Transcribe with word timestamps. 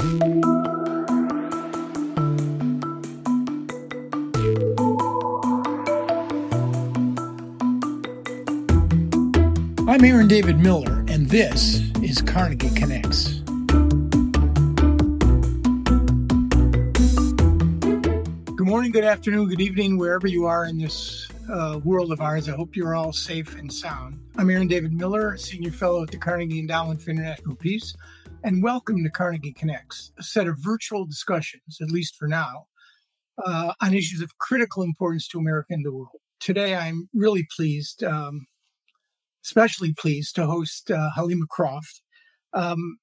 I'm 0.00 0.08
Aaron 10.02 10.26
David 10.26 10.58
Miller, 10.58 11.04
and 11.08 11.28
this 11.28 11.80
is 12.02 12.22
Carnegie 12.22 12.70
Connects. 12.70 13.40
Good 18.56 18.66
morning, 18.66 18.92
good 18.92 19.04
afternoon, 19.04 19.50
good 19.50 19.60
evening, 19.60 19.98
wherever 19.98 20.26
you 20.26 20.46
are 20.46 20.64
in 20.64 20.78
this 20.78 21.28
uh, 21.50 21.78
world 21.84 22.10
of 22.10 22.22
ours. 22.22 22.48
I 22.48 22.52
hope 22.52 22.74
you're 22.74 22.94
all 22.94 23.12
safe 23.12 23.58
and 23.58 23.70
sound. 23.70 24.18
I'm 24.36 24.48
Aaron 24.48 24.66
David 24.66 24.94
Miller, 24.94 25.36
Senior 25.36 25.72
Fellow 25.72 26.02
at 26.04 26.10
the 26.10 26.16
Carnegie 26.16 26.60
Endowment 26.60 27.02
for 27.02 27.10
International 27.10 27.54
Peace, 27.54 27.94
and 28.42 28.62
welcome 28.62 29.02
to 29.02 29.10
Carnegie 29.10 29.52
Connects, 29.52 30.12
a 30.18 30.22
set 30.22 30.46
of 30.46 30.56
virtual 30.58 31.04
discussions, 31.04 31.78
at 31.80 31.90
least 31.90 32.16
for 32.16 32.28
now, 32.28 32.66
uh, 33.44 33.72
on 33.80 33.94
issues 33.94 34.20
of 34.20 34.38
critical 34.38 34.82
importance 34.82 35.28
to 35.28 35.38
America 35.38 35.68
and 35.70 35.84
the 35.84 35.92
world. 35.92 36.20
Today, 36.40 36.74
I'm 36.74 37.08
really 37.12 37.46
pleased. 37.56 38.02
Um, 38.02 38.46
especially 39.44 39.94
pleased 39.94 40.34
to 40.36 40.46
host 40.46 40.90
uh, 40.90 41.10
Helima 41.16 41.48
Croft. 41.48 42.02
Um, 42.52 42.98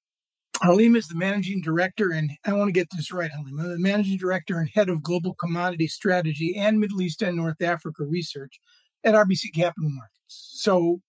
Helima 0.62 0.96
is 0.96 1.08
the 1.08 1.14
managing 1.14 1.60
director, 1.60 2.10
and 2.10 2.30
I 2.44 2.52
want 2.52 2.68
to 2.68 2.72
get 2.72 2.88
this 2.96 3.12
right, 3.12 3.30
Helima, 3.30 3.62
the 3.62 3.78
managing 3.78 4.18
director 4.18 4.58
and 4.58 4.68
head 4.74 4.88
of 4.88 5.02
global 5.02 5.34
commodity 5.34 5.86
strategy 5.86 6.56
and 6.56 6.80
Middle 6.80 7.02
East 7.02 7.22
and 7.22 7.36
North 7.36 7.62
Africa 7.62 8.04
research 8.04 8.60
at 9.04 9.14
RBC 9.14 9.54
Capital 9.54 9.90
Markets. 9.90 10.12
So, 10.26 11.00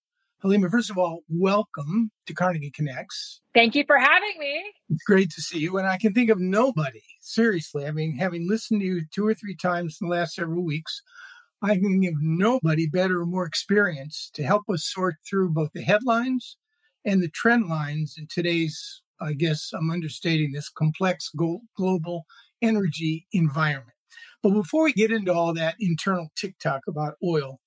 Helima, 0.43 0.71
first 0.71 0.89
of 0.89 0.97
all, 0.97 1.19
welcome 1.27 2.11
to 2.25 2.33
Carnegie 2.33 2.71
Connects. 2.71 3.41
Thank 3.53 3.75
you 3.75 3.83
for 3.85 3.97
having 3.97 4.39
me. 4.39 4.63
It's 4.89 5.03
great 5.03 5.29
to 5.31 5.41
see 5.41 5.59
you. 5.59 5.77
And 5.77 5.85
I 5.85 5.97
can 5.97 6.13
think 6.13 6.29
of 6.29 6.39
nobody, 6.39 7.03
seriously. 7.19 7.85
I 7.85 7.91
mean, 7.91 8.15
having 8.15 8.47
listened 8.47 8.79
to 8.79 8.87
you 8.87 9.01
two 9.11 9.27
or 9.27 9.33
three 9.33 9.57
times 9.57 9.97
in 9.99 10.07
the 10.07 10.15
last 10.15 10.35
several 10.35 10.63
weeks, 10.63 11.01
I 11.61 11.75
can 11.75 11.99
give 11.99 12.13
nobody 12.21 12.87
better 12.87 13.19
or 13.19 13.25
more 13.25 13.45
experience 13.45 14.31
to 14.35 14.43
help 14.43 14.63
us 14.69 14.85
sort 14.85 15.17
through 15.29 15.49
both 15.49 15.71
the 15.73 15.81
headlines 15.81 16.55
and 17.03 17.21
the 17.21 17.27
trend 17.27 17.67
lines 17.67 18.15
in 18.17 18.25
today's, 18.27 19.01
I 19.19 19.33
guess 19.33 19.71
I'm 19.73 19.91
understating 19.91 20.53
this, 20.53 20.69
complex 20.69 21.31
global 21.75 22.25
energy 22.61 23.27
environment. 23.33 23.97
But 24.41 24.51
before 24.51 24.85
we 24.85 24.93
get 24.93 25.11
into 25.11 25.33
all 25.33 25.53
that 25.55 25.75
internal 25.81 26.31
TikTok 26.37 26.83
about 26.87 27.15
oil, 27.21 27.59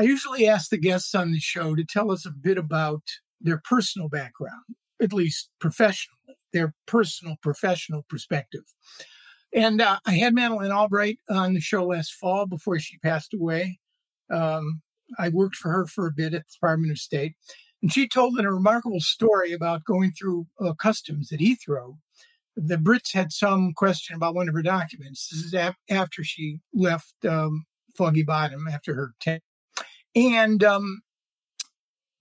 I 0.00 0.04
usually 0.04 0.48
ask 0.48 0.70
the 0.70 0.78
guests 0.78 1.14
on 1.14 1.30
the 1.30 1.38
show 1.38 1.74
to 1.74 1.84
tell 1.84 2.10
us 2.10 2.24
a 2.24 2.30
bit 2.30 2.56
about 2.56 3.02
their 3.38 3.60
personal 3.62 4.08
background, 4.08 4.64
at 4.98 5.12
least 5.12 5.50
professionally, 5.60 6.38
their 6.54 6.72
personal 6.86 7.36
professional 7.42 8.06
perspective. 8.08 8.62
And 9.54 9.82
uh, 9.82 9.98
I 10.06 10.12
had 10.12 10.34
Madeleine 10.34 10.72
Albright 10.72 11.18
on 11.28 11.52
the 11.52 11.60
show 11.60 11.84
last 11.84 12.14
fall 12.14 12.46
before 12.46 12.78
she 12.78 12.96
passed 12.96 13.34
away. 13.34 13.78
Um, 14.32 14.80
I 15.18 15.28
worked 15.28 15.56
for 15.56 15.70
her 15.70 15.86
for 15.86 16.06
a 16.06 16.12
bit 16.12 16.32
at 16.32 16.46
the 16.46 16.52
Department 16.54 16.92
of 16.92 16.98
State. 16.98 17.34
And 17.82 17.92
she 17.92 18.08
told 18.08 18.40
a 18.40 18.50
remarkable 18.50 19.00
story 19.00 19.52
about 19.52 19.84
going 19.84 20.12
through 20.12 20.46
uh, 20.64 20.72
customs 20.72 21.30
at 21.30 21.40
Heathrow. 21.40 21.98
The 22.56 22.76
Brits 22.76 23.12
had 23.12 23.32
some 23.32 23.74
question 23.74 24.16
about 24.16 24.34
one 24.34 24.48
of 24.48 24.54
her 24.54 24.62
documents. 24.62 25.28
This 25.28 25.44
is 25.44 25.74
after 25.90 26.24
she 26.24 26.60
left 26.72 27.12
um, 27.28 27.66
Foggy 27.94 28.22
Bottom, 28.22 28.66
after 28.66 28.94
her 28.94 29.12
tenure. 29.20 29.40
And 30.14 30.64
um, 30.64 31.02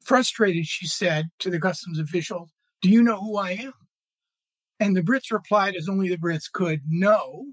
frustrated, 0.02 0.66
she 0.66 0.88
said 0.88 1.30
to 1.40 1.50
the 1.50 1.60
customs 1.60 2.00
official, 2.00 2.50
Do 2.82 2.90
you 2.90 3.02
know 3.02 3.20
who 3.20 3.38
I 3.38 3.52
am? 3.52 3.74
And 4.80 4.96
the 4.96 5.02
Brits 5.02 5.32
replied, 5.32 5.76
as 5.76 5.90
only 5.90 6.10
the 6.10 6.18
Brits 6.18 6.52
could, 6.52 6.82
no, 6.88 7.46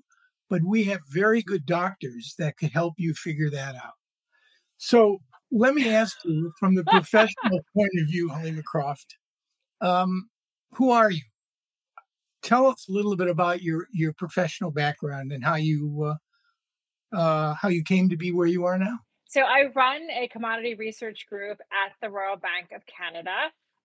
but 0.49 0.63
we 0.63 0.85
have 0.85 1.01
very 1.11 1.43
good 1.43 1.67
doctors 1.67 2.35
that 2.39 2.57
could 2.57 2.71
help 2.71 2.95
you 2.99 3.15
figure 3.15 3.51
that 3.51 3.75
out. 3.75 3.95
So 4.77 5.19
let 5.51 5.75
me 5.75 5.89
ask 5.89 6.17
you 6.25 6.53
from 6.59 6.75
the 6.75 6.85
professional 6.85 7.61
point 7.77 7.91
of 8.01 8.07
view, 8.07 8.29
Helima 8.29 8.63
Croft, 8.63 9.17
um, 9.81 10.29
who 10.73 10.91
are 10.91 11.11
you? 11.11 11.23
Tell 12.43 12.67
us 12.67 12.87
a 12.89 12.93
little 12.93 13.17
bit 13.17 13.29
about 13.29 13.63
your, 13.63 13.87
your 13.93 14.13
professional 14.13 14.71
background 14.71 15.33
and 15.33 15.45
how 15.45 15.57
you 15.57 16.15
uh, 17.13 17.17
uh, 17.17 17.55
how 17.55 17.69
you 17.69 17.83
came 17.83 18.09
to 18.09 18.17
be 18.17 18.33
where 18.33 18.47
you 18.47 18.65
are 18.65 18.79
now. 18.79 18.99
So 19.29 19.41
I 19.41 19.65
run 19.75 20.09
a 20.11 20.29
commodity 20.29 20.77
research 20.77 21.27
group 21.29 21.59
at 21.73 21.93
the 22.01 22.09
Royal 22.09 22.37
Bank 22.37 22.71
of 22.75 22.83
Canada. 22.87 23.35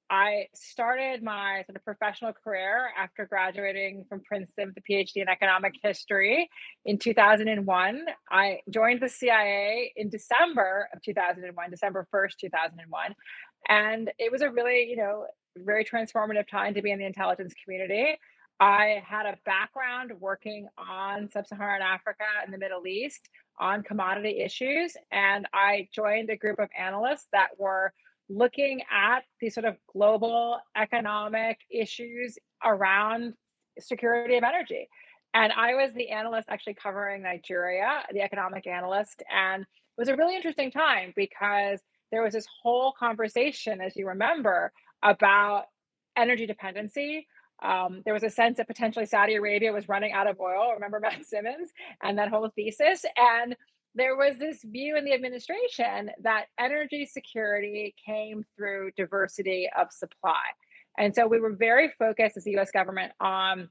I 0.07 0.47
started 0.53 1.23
my 1.23 1.63
sort 1.65 1.77
of 1.77 1.83
professional 1.83 2.31
career 2.31 2.89
after 2.95 3.25
graduating 3.25 4.05
from 4.07 4.19
Princeton 4.21 4.67
with 4.67 4.77
a 4.77 4.81
PhD 4.81 5.15
in 5.15 5.29
economic 5.29 5.73
history 5.81 6.47
in 6.85 6.99
2001. 6.99 8.05
I 8.29 8.59
joined 8.69 9.01
the 9.01 9.09
CIA 9.09 9.91
in 9.95 10.09
December 10.09 10.89
of 10.93 11.01
2001, 11.01 11.71
December 11.71 12.07
1st, 12.13 12.37
2001. 12.39 13.15
And 13.67 14.11
it 14.19 14.31
was 14.31 14.41
a 14.41 14.51
really, 14.51 14.87
you 14.89 14.97
know, 14.97 15.25
very 15.57 15.85
transformative 15.85 16.47
time 16.47 16.75
to 16.75 16.83
be 16.83 16.91
in 16.91 16.99
the 16.99 17.05
intelligence 17.05 17.53
community. 17.63 18.17
I 18.59 19.01
had 19.03 19.25
a 19.25 19.37
background 19.43 20.11
working 20.19 20.67
on 20.77 21.29
sub 21.31 21.47
Saharan 21.47 21.81
Africa 21.81 22.25
and 22.43 22.53
the 22.53 22.59
Middle 22.59 22.85
East 22.85 23.27
on 23.61 23.83
commodity 23.83 24.41
issues. 24.41 24.97
And 25.11 25.47
I 25.53 25.87
joined 25.93 26.29
a 26.29 26.35
group 26.35 26.59
of 26.59 26.69
analysts 26.77 27.27
that 27.31 27.49
were 27.57 27.93
looking 28.27 28.81
at 28.91 29.23
these 29.39 29.53
sort 29.53 29.65
of 29.65 29.77
global 29.93 30.59
economic 30.75 31.59
issues 31.69 32.37
around 32.65 33.33
security 33.79 34.35
of 34.35 34.43
energy. 34.43 34.89
And 35.33 35.53
I 35.53 35.75
was 35.75 35.93
the 35.93 36.09
analyst 36.09 36.49
actually 36.49 36.73
covering 36.73 37.21
Nigeria, 37.21 38.03
the 38.11 38.21
economic 38.21 38.67
analyst. 38.67 39.23
And 39.31 39.61
it 39.61 39.67
was 39.97 40.09
a 40.09 40.15
really 40.15 40.35
interesting 40.35 40.71
time 40.71 41.13
because 41.15 41.79
there 42.11 42.21
was 42.21 42.33
this 42.33 42.47
whole 42.61 42.93
conversation, 42.97 43.79
as 43.79 43.95
you 43.95 44.07
remember, 44.07 44.73
about 45.03 45.65
energy 46.17 46.45
dependency. 46.45 47.27
Um, 47.61 48.01
there 48.05 48.13
was 48.13 48.23
a 48.23 48.29
sense 48.29 48.57
that 48.57 48.67
potentially 48.67 49.05
Saudi 49.05 49.35
Arabia 49.35 49.71
was 49.71 49.87
running 49.87 50.11
out 50.13 50.27
of 50.27 50.39
oil. 50.39 50.73
Remember 50.73 50.99
Matt 51.01 51.25
Simmons 51.25 51.69
and 52.01 52.17
that 52.17 52.29
whole 52.29 52.49
thesis? 52.55 53.05
And 53.17 53.55
there 53.93 54.15
was 54.15 54.37
this 54.37 54.63
view 54.63 54.97
in 54.97 55.03
the 55.03 55.13
administration 55.13 56.11
that 56.23 56.45
energy 56.59 57.05
security 57.05 57.93
came 58.05 58.45
through 58.55 58.91
diversity 58.95 59.69
of 59.77 59.91
supply. 59.91 60.41
And 60.97 61.13
so 61.13 61.27
we 61.27 61.39
were 61.39 61.53
very 61.53 61.91
focused 61.99 62.37
as 62.37 62.45
the 62.45 62.57
US 62.57 62.71
government 62.71 63.11
on 63.19 63.69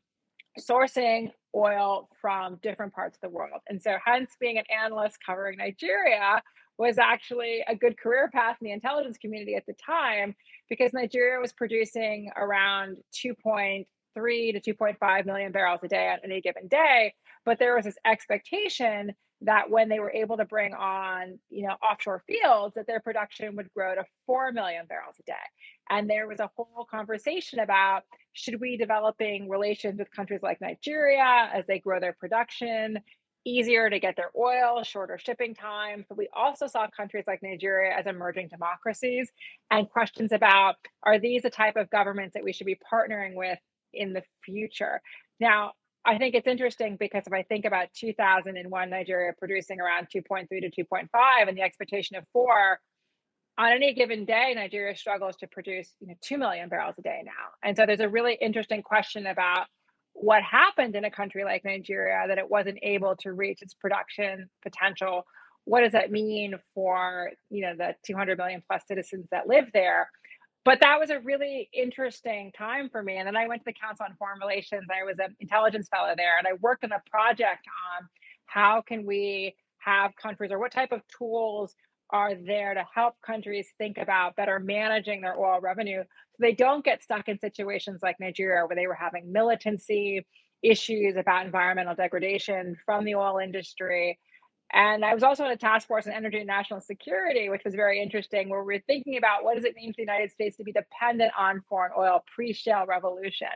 sourcing 0.59 1.31
oil 1.55 2.09
from 2.21 2.59
different 2.63 2.93
parts 2.95 3.17
of 3.17 3.21
the 3.23 3.35
world. 3.35 3.61
And 3.69 3.81
so, 3.81 3.97
hence, 4.05 4.33
being 4.41 4.59
an 4.59 4.65
analyst 4.71 5.19
covering 5.25 5.59
Nigeria 5.59 6.43
was 6.81 6.97
actually 6.97 7.63
a 7.69 7.77
good 7.77 7.99
career 7.99 8.31
path 8.33 8.57
in 8.59 8.65
the 8.65 8.73
intelligence 8.73 9.19
community 9.19 9.55
at 9.55 9.67
the 9.67 9.75
time 9.75 10.35
because 10.71 10.95
Nigeria 10.95 11.39
was 11.39 11.53
producing 11.53 12.31
around 12.39 12.97
2.3 13.13 13.85
to 14.17 14.75
2.5 14.75 15.27
million 15.27 15.53
barrels 15.53 15.81
a 15.85 15.89
day 15.89 16.09
on 16.09 16.19
any 16.25 16.41
given 16.41 16.69
day. 16.69 17.13
But 17.45 17.59
there 17.59 17.77
was 17.77 17.85
this 17.85 17.99
expectation 18.07 19.13
that 19.43 19.71
when 19.71 19.91
they 19.91 20.01
were 20.01 20.11
able 20.11 20.37
to 20.37 20.45
bring 20.45 20.75
on 20.75 21.39
you 21.51 21.67
know 21.67 21.75
offshore 21.83 22.23
fields 22.27 22.75
that 22.75 22.87
their 22.87 23.01
production 23.01 23.57
would 23.57 23.73
grow 23.75 23.95
to 23.95 24.05
4 24.27 24.53
million 24.53 24.87
barrels 24.87 25.17
a 25.19 25.23
day 25.23 25.33
and 25.89 26.11
there 26.11 26.29
was 26.29 26.41
a 26.41 26.51
whole 26.57 26.87
conversation 26.91 27.59
about 27.61 28.03
should 28.35 28.61
we 28.61 28.77
developing 28.77 29.49
relations 29.49 29.99
with 29.99 30.11
countries 30.11 30.41
like 30.43 30.61
nigeria 30.61 31.51
as 31.55 31.65
they 31.67 31.79
grow 31.79 31.99
their 32.01 32.13
production 32.13 32.99
easier 33.47 33.89
to 33.89 33.99
get 33.99 34.17
their 34.17 34.31
oil 34.39 34.83
shorter 34.83 35.19
shipping 35.19 35.55
times 35.55 36.05
but 36.09 36.19
we 36.19 36.29
also 36.35 36.67
saw 36.67 36.87
countries 36.95 37.25
like 37.27 37.43
nigeria 37.43 37.97
as 37.97 38.07
emerging 38.07 38.49
democracies 38.49 39.31
and 39.71 39.89
questions 39.89 40.33
about 40.33 40.77
are 41.03 41.19
these 41.19 41.43
the 41.43 41.51
type 41.51 41.77
of 41.77 41.89
governments 41.91 42.35
that 42.35 42.45
we 42.45 42.53
should 42.53 42.67
be 42.67 42.79
partnering 42.93 43.35
with 43.35 43.59
in 43.93 44.13
the 44.13 44.23
future 44.45 45.01
now 45.41 45.73
I 46.05 46.17
think 46.17 46.35
it's 46.35 46.47
interesting 46.47 46.97
because 46.99 47.25
if 47.27 47.33
I 47.33 47.43
think 47.43 47.67
about 47.67 47.89
2001, 47.95 48.91
Nigeria 48.91 49.33
producing 49.39 49.81
around 49.81 50.09
2.3 50.15 50.49
to 50.49 50.85
2.5 50.85 51.09
and 51.47 51.57
the 51.57 51.63
expectation 51.63 52.17
of 52.17 52.25
four, 52.33 52.81
on 53.59 53.73
any 53.73 53.93
given 53.93 54.25
day, 54.25 54.55
Nigeria 54.55 54.97
struggles 54.97 55.37
to 55.37 55.47
produce 55.47 55.95
you 56.01 56.09
know, 56.09 56.15
2 56.23 56.39
million 56.39 56.71
barrels 56.71 56.95
a 56.99 57.03
day 57.03 57.21
now. 57.25 57.51
And 57.63 57.77
so 57.77 57.85
there's 57.85 58.01
a 58.01 58.09
really 58.09 58.39
interesting 58.41 58.83
question 58.83 59.27
about 59.27 59.67
what 60.21 60.43
happened 60.43 60.97
in 60.97 61.05
a 61.05 61.11
country 61.11 61.45
like 61.45 61.65
Nigeria 61.65 62.25
that 62.29 62.39
it 62.39 62.51
wasn't 62.51 62.79
able 62.83 63.17
to 63.17 63.33
reach 63.33 63.63
its 63.63 63.75
production 63.75 64.49
potential. 64.63 65.25
What 65.65 65.81
does 65.81 65.93
that 65.93 66.11
mean 66.11 66.55
for 66.75 67.31
you 67.51 67.63
know 67.63 67.75
the 67.77 67.95
200 68.07 68.39
million 68.39 68.63
plus 68.67 68.83
citizens 68.87 69.29
that 69.31 69.49
live 69.49 69.67
there? 69.73 70.09
but 70.65 70.81
that 70.81 71.01
was 71.01 71.11
a 71.11 71.21
really 71.21 71.69
interesting 71.73 72.53
time 72.57 72.89
for 72.91 73.03
me. 73.03 73.17
And 73.17 73.27
then 73.27 73.37
I 73.37 73.49
went 73.49 73.63
to 73.63 73.65
the 73.65 73.73
Council 73.73 74.07
on 74.09 74.15
Foreign 74.17 74.39
Relations. 74.41 74.85
I 74.91 75.05
was 75.05 75.17
an 75.19 75.35
intelligence 75.41 75.89
fellow 75.89 76.13
there, 76.17 76.37
and 76.39 76.47
I 76.47 76.53
worked 76.61 76.85
on 76.85 76.93
a 76.93 77.03
project 77.11 77.67
on 77.89 78.09
how 78.47 78.83
can 78.87 79.07
we 79.07 79.57
have 79.79 80.15
countries 80.17 80.53
or 80.53 80.59
what 80.59 80.73
type 80.73 80.93
of 80.93 81.01
tools 81.17 81.75
are 82.13 82.35
there 82.35 82.75
to 82.75 82.85
help 82.95 83.15
countries 83.25 83.69
think 83.79 83.99
about 83.99 84.37
better 84.37 84.59
managing 84.59 85.21
their 85.21 85.39
oil 85.39 85.61
revenue 85.61 86.03
so 86.03 86.37
they 86.41 86.53
don't 86.53 86.85
get 86.85 87.03
stuck 87.03 87.29
in 87.29 87.39
situations 87.39 88.01
like 88.03 88.17
Nigeria 88.21 88.67
where 88.67 88.77
they 88.77 88.87
were 88.87 88.95
having 88.95 89.33
militancy 89.33 90.27
issues 90.63 91.17
about 91.17 91.47
environmental 91.47 91.95
degradation 91.95 92.77
from 92.85 93.05
the 93.05 93.15
oil 93.15 93.39
industry. 93.39 94.19
And 94.73 95.05
I 95.05 95.15
was 95.15 95.25
also 95.25 95.45
in 95.47 95.51
a 95.51 95.57
task 95.57 95.89
force 95.89 96.07
on 96.07 96.13
energy 96.13 96.39
and 96.39 96.47
national 96.47 96.81
security, 96.81 97.49
which 97.49 97.65
was 97.65 97.75
very 97.75 98.01
interesting, 98.01 98.49
where 98.49 98.63
we 98.63 98.77
are 98.77 98.83
thinking 98.87 99.17
about 99.17 99.43
what 99.43 99.57
does 99.57 99.65
it 99.65 99.75
mean 99.75 99.93
for 99.93 99.97
the 99.97 100.03
United 100.03 100.31
States 100.31 100.57
to 100.59 100.65
be 100.65 100.73
dependent 100.73 101.33
on 101.37 101.63
foreign 101.69 101.93
oil 101.99 102.25
pre-shale 102.33 102.87
revolution. 102.87 103.49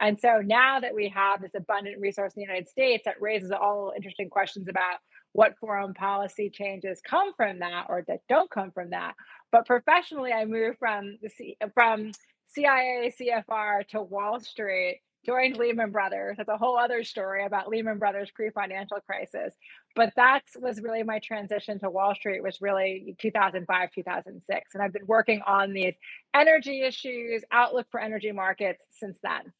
And 0.00 0.18
so 0.20 0.40
now 0.44 0.78
that 0.78 0.94
we 0.94 1.08
have 1.08 1.42
this 1.42 1.54
abundant 1.56 2.00
resource 2.00 2.34
in 2.34 2.40
the 2.40 2.46
United 2.46 2.68
States, 2.68 3.02
that 3.06 3.20
raises 3.20 3.50
all 3.50 3.92
interesting 3.96 4.30
questions 4.30 4.68
about 4.68 4.98
what 5.32 5.58
foreign 5.58 5.94
policy 5.94 6.50
changes 6.50 7.00
come 7.02 7.32
from 7.34 7.60
that 7.60 7.86
or 7.88 8.04
that 8.06 8.20
don't 8.28 8.50
come 8.50 8.70
from 8.70 8.90
that. 8.90 9.14
But 9.50 9.66
professionally, 9.66 10.32
I 10.32 10.44
moved 10.44 10.78
from 10.78 11.18
the 11.22 11.30
C- 11.30 11.56
from 11.74 12.12
CIA 12.46 13.12
CFR 13.18 13.86
to 13.88 14.02
Wall 14.02 14.40
Street, 14.40 15.00
joined 15.24 15.56
Lehman 15.56 15.90
Brothers. 15.90 16.36
That's 16.36 16.48
a 16.48 16.58
whole 16.58 16.76
other 16.76 17.02
story 17.02 17.44
about 17.46 17.68
Lehman 17.68 17.98
Brothers 17.98 18.30
pre-financial 18.34 18.98
crisis. 19.06 19.54
But 19.94 20.12
that 20.16 20.42
was 20.60 20.80
really 20.80 21.02
my 21.02 21.18
transition 21.18 21.78
to 21.80 21.90
Wall 21.90 22.14
Street 22.14 22.42
was 22.42 22.60
really 22.60 23.16
2005, 23.20 23.90
2006. 23.94 24.74
And 24.74 24.82
I've 24.82 24.92
been 24.92 25.06
working 25.06 25.40
on 25.46 25.72
these 25.72 25.94
energy 26.34 26.82
issues, 26.82 27.42
outlook 27.52 27.86
for 27.90 28.00
energy 28.00 28.32
markets 28.32 28.84
since 28.90 29.18
then. 29.22 29.52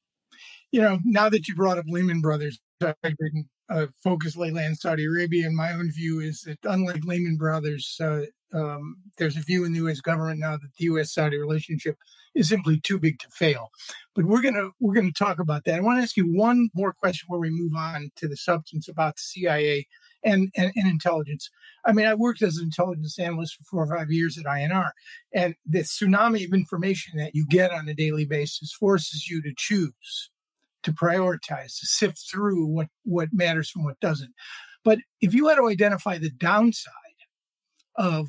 You 0.71 0.81
know, 0.81 0.99
now 1.05 1.29
that 1.29 1.49
you 1.49 1.55
brought 1.55 1.79
up 1.79 1.85
Lehman 1.87 2.21
Brothers, 2.21 2.59
I've 2.83 2.97
been 3.03 3.49
uh, 3.71 3.87
focus 4.03 4.37
on 4.37 4.75
Saudi 4.75 5.05
Arabia, 5.05 5.47
and 5.47 5.57
my 5.57 5.73
own 5.73 5.91
view 5.91 6.21
is 6.21 6.43
that 6.43 6.59
unlike 6.65 7.05
Lehman 7.05 7.37
Brothers, 7.37 7.99
uh, 8.01 8.23
um, 8.55 8.97
there's 9.19 9.37
a 9.37 9.41
view 9.41 9.65
in 9.65 9.73
the 9.73 9.79
U.S. 9.79 10.01
government 10.01 10.41
now 10.41 10.53
that 10.53 10.71
the 10.79 10.85
U.S.-Saudi 10.85 11.39
relationship 11.39 11.97
is 12.35 12.49
simply 12.49 12.81
too 12.81 12.99
big 12.99 13.19
to 13.21 13.29
fail. 13.31 13.71
But 14.15 14.25
we're 14.25 14.43
gonna 14.43 14.71
we're 14.81 14.95
gonna 14.95 15.13
talk 15.13 15.39
about 15.39 15.65
that. 15.65 15.77
I 15.77 15.81
want 15.81 15.99
to 15.99 16.03
ask 16.03 16.17
you 16.17 16.27
one 16.27 16.69
more 16.75 16.93
question 16.93 17.27
before 17.27 17.41
we 17.41 17.51
move 17.51 17.73
on 17.77 18.11
to 18.17 18.29
the 18.29 18.37
substance 18.37 18.89
about 18.89 19.17
the 19.17 19.23
CIA 19.23 19.87
and, 20.25 20.51
and, 20.57 20.73
and 20.77 20.89
intelligence. 20.89 21.51
I 21.85 21.93
mean, 21.93 22.07
I 22.07 22.15
worked 22.15 22.43
as 22.43 22.59
an 22.59 22.65
intelligence 22.65 23.19
analyst 23.19 23.57
for 23.57 23.65
four 23.65 23.83
or 23.85 23.97
five 23.97 24.11
years 24.11 24.39
at 24.39 24.45
INR, 24.45 24.91
and 25.35 25.55
the 25.67 25.81
tsunami 25.81 26.47
of 26.47 26.53
information 26.53 27.19
that 27.19 27.35
you 27.35 27.47
get 27.49 27.73
on 27.73 27.89
a 27.89 27.95
daily 27.95 28.25
basis 28.25 28.73
forces 28.73 29.29
you 29.29 29.43
to 29.43 29.53
choose 29.57 30.31
to 30.83 30.93
prioritize, 30.93 31.79
to 31.79 31.87
sift 31.87 32.19
through 32.31 32.67
what, 32.67 32.89
what 33.05 33.29
matters 33.33 33.71
from 33.71 33.85
what 33.85 34.01
doesn't. 34.01 34.33
But 34.85 34.99
if 35.21 35.35
you 35.35 35.49
had 35.49 35.57
to 35.57 35.69
identify 35.69 36.19
the 36.19 36.31
downside 36.31 36.93
of 37.97 38.29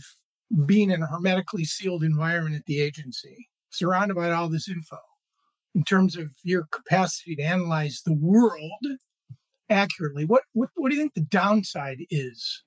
being 0.66 0.92
in 0.92 1.02
a 1.02 1.08
hermetically 1.08 1.66
sealed 1.66 2.04
environment 2.04 2.56
at 2.56 2.66
the 2.66 2.80
agency, 2.80 3.50
surrounded 3.72 4.16
by 4.16 4.32
all 4.32 4.50
this 4.50 4.70
info, 4.70 5.00
in 5.76 5.84
terms 5.84 6.16
of 6.16 6.30
your 6.44 6.68
capacity 6.72 7.36
to 7.36 7.42
analyze 7.42 8.02
the 8.06 8.14
world 8.14 8.86
accurately, 9.70 10.26
what, 10.26 10.44
what, 10.54 10.70
what 10.76 10.90
do 10.90 10.96
you 10.96 11.02
think 11.02 11.16
the 11.16 11.22
downside 11.22 12.00
is? 12.10 12.64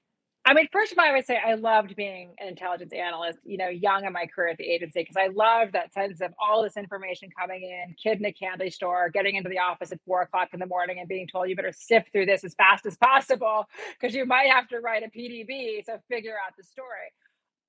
I 0.48 0.54
mean, 0.54 0.68
first 0.72 0.92
of 0.92 0.98
all, 0.98 1.04
I 1.04 1.10
would 1.10 1.26
say 1.26 1.40
I 1.44 1.54
loved 1.54 1.96
being 1.96 2.36
an 2.38 2.46
intelligence 2.46 2.92
analyst, 2.92 3.40
you 3.44 3.58
know, 3.58 3.68
young 3.68 4.04
in 4.04 4.12
my 4.12 4.26
career 4.26 4.50
at 4.50 4.58
the 4.58 4.64
agency, 4.64 5.00
because 5.00 5.16
I 5.16 5.26
loved 5.26 5.72
that 5.72 5.92
sense 5.92 6.20
of 6.20 6.32
all 6.40 6.62
this 6.62 6.76
information 6.76 7.30
coming 7.36 7.64
in, 7.64 7.96
kid 8.00 8.20
in 8.20 8.24
a 8.26 8.32
candy 8.32 8.70
store, 8.70 9.10
getting 9.10 9.34
into 9.34 9.50
the 9.50 9.58
office 9.58 9.90
at 9.90 9.98
four 10.06 10.22
o'clock 10.22 10.50
in 10.52 10.60
the 10.60 10.66
morning 10.66 11.00
and 11.00 11.08
being 11.08 11.26
told 11.26 11.48
you 11.48 11.56
better 11.56 11.72
sift 11.72 12.12
through 12.12 12.26
this 12.26 12.44
as 12.44 12.54
fast 12.54 12.86
as 12.86 12.96
possible 12.96 13.64
because 14.00 14.14
you 14.14 14.24
might 14.24 14.46
have 14.48 14.68
to 14.68 14.78
write 14.78 15.02
a 15.02 15.08
PDB, 15.08 15.84
so 15.84 15.98
figure 16.08 16.34
out 16.46 16.54
the 16.56 16.62
story. 16.62 17.10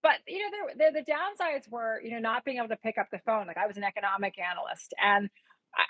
But 0.04 0.18
you 0.28 0.40
know, 0.40 0.92
the 0.94 1.02
downsides 1.02 1.68
were, 1.72 2.00
you 2.04 2.12
know, 2.12 2.20
not 2.20 2.46
being 2.46 2.58
able 2.58 2.70
to 2.70 2.78
pick 2.78 3.00
up 3.00 3.08
the 3.12 3.20
phone. 3.26 3.48
Like 3.48 3.58
I 3.58 3.66
was 3.66 3.78
an 3.78 3.84
economic 3.84 4.36
analyst, 4.38 4.94
and 5.04 5.32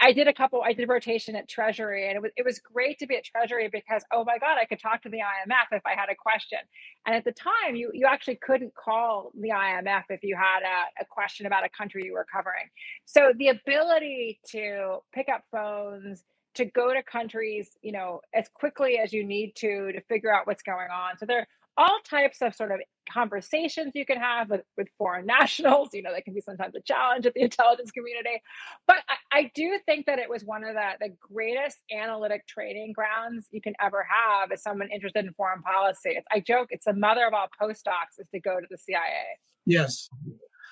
I 0.01 0.13
did 0.13 0.27
a 0.27 0.33
couple, 0.33 0.61
I 0.63 0.73
did 0.73 0.89
rotation 0.89 1.35
at 1.35 1.47
Treasury, 1.47 2.07
and 2.07 2.17
it 2.17 2.21
was 2.21 2.31
it 2.37 2.45
was 2.45 2.59
great 2.59 2.99
to 2.99 3.07
be 3.07 3.15
at 3.17 3.25
Treasury 3.25 3.69
because 3.71 4.03
oh 4.11 4.23
my 4.25 4.37
God, 4.37 4.57
I 4.59 4.65
could 4.65 4.81
talk 4.81 5.01
to 5.03 5.09
the 5.09 5.19
IMF 5.19 5.77
if 5.77 5.85
I 5.85 5.91
had 5.91 6.09
a 6.09 6.15
question. 6.15 6.59
And 7.05 7.15
at 7.15 7.25
the 7.25 7.33
time, 7.33 7.75
you 7.75 7.91
you 7.93 8.07
actually 8.07 8.37
couldn't 8.37 8.73
call 8.75 9.31
the 9.39 9.49
IMF 9.49 10.03
if 10.09 10.23
you 10.23 10.35
had 10.35 10.61
a, 10.63 11.03
a 11.03 11.05
question 11.09 11.45
about 11.45 11.65
a 11.65 11.69
country 11.69 12.05
you 12.05 12.13
were 12.13 12.25
covering. 12.31 12.65
So 13.05 13.33
the 13.37 13.49
ability 13.49 14.39
to 14.51 14.99
pick 15.13 15.27
up 15.29 15.43
phones, 15.51 16.23
to 16.55 16.65
go 16.65 16.93
to 16.93 17.03
countries, 17.03 17.77
you 17.81 17.91
know, 17.91 18.21
as 18.33 18.49
quickly 18.53 18.99
as 18.99 19.13
you 19.13 19.23
need 19.23 19.53
to 19.57 19.91
to 19.93 20.01
figure 20.09 20.33
out 20.33 20.47
what's 20.47 20.63
going 20.63 20.89
on. 20.91 21.17
So 21.17 21.25
there 21.25 21.39
are 21.39 21.47
all 21.77 21.99
types 22.09 22.41
of 22.41 22.55
sort 22.55 22.71
of 22.71 22.79
conversations 23.11 23.91
you 23.95 24.05
can 24.05 24.17
have 24.17 24.49
with, 24.49 24.61
with 24.77 24.87
foreign 24.97 25.25
nationals. 25.39 25.89
You 25.93 26.03
know, 26.03 26.13
that 26.13 26.25
can 26.25 26.33
be 26.33 26.41
sometimes 26.41 26.75
a 26.75 26.81
challenge 26.81 27.25
at 27.25 27.33
the 27.33 27.41
intelligence 27.41 27.91
community. 27.91 28.41
But 28.87 28.97
I, 29.09 29.39
I, 29.39 29.51
do 29.55 29.79
think 29.85 30.05
that 30.05 30.19
it 30.19 30.29
was 30.29 30.43
one 30.43 30.63
of 30.63 30.75
the, 30.75 30.91
the 30.99 31.13
greatest 31.19 31.77
analytic 31.91 32.47
training 32.47 32.93
grounds 32.93 33.47
you 33.51 33.61
can 33.61 33.73
ever 33.81 34.05
have 34.09 34.51
as 34.51 34.61
someone 34.61 34.89
interested 34.93 35.25
in 35.25 35.33
foreign 35.33 35.61
policy. 35.61 36.09
It's, 36.11 36.27
I 36.31 36.39
joke, 36.39 36.67
it's 36.71 36.85
the 36.85 36.93
mother 36.93 37.25
of 37.25 37.33
all 37.33 37.47
postdocs 37.61 38.19
is 38.19 38.27
to 38.33 38.39
go 38.39 38.59
to 38.59 38.67
the 38.69 38.77
CIA. 38.77 39.39
Yes. 39.65 40.09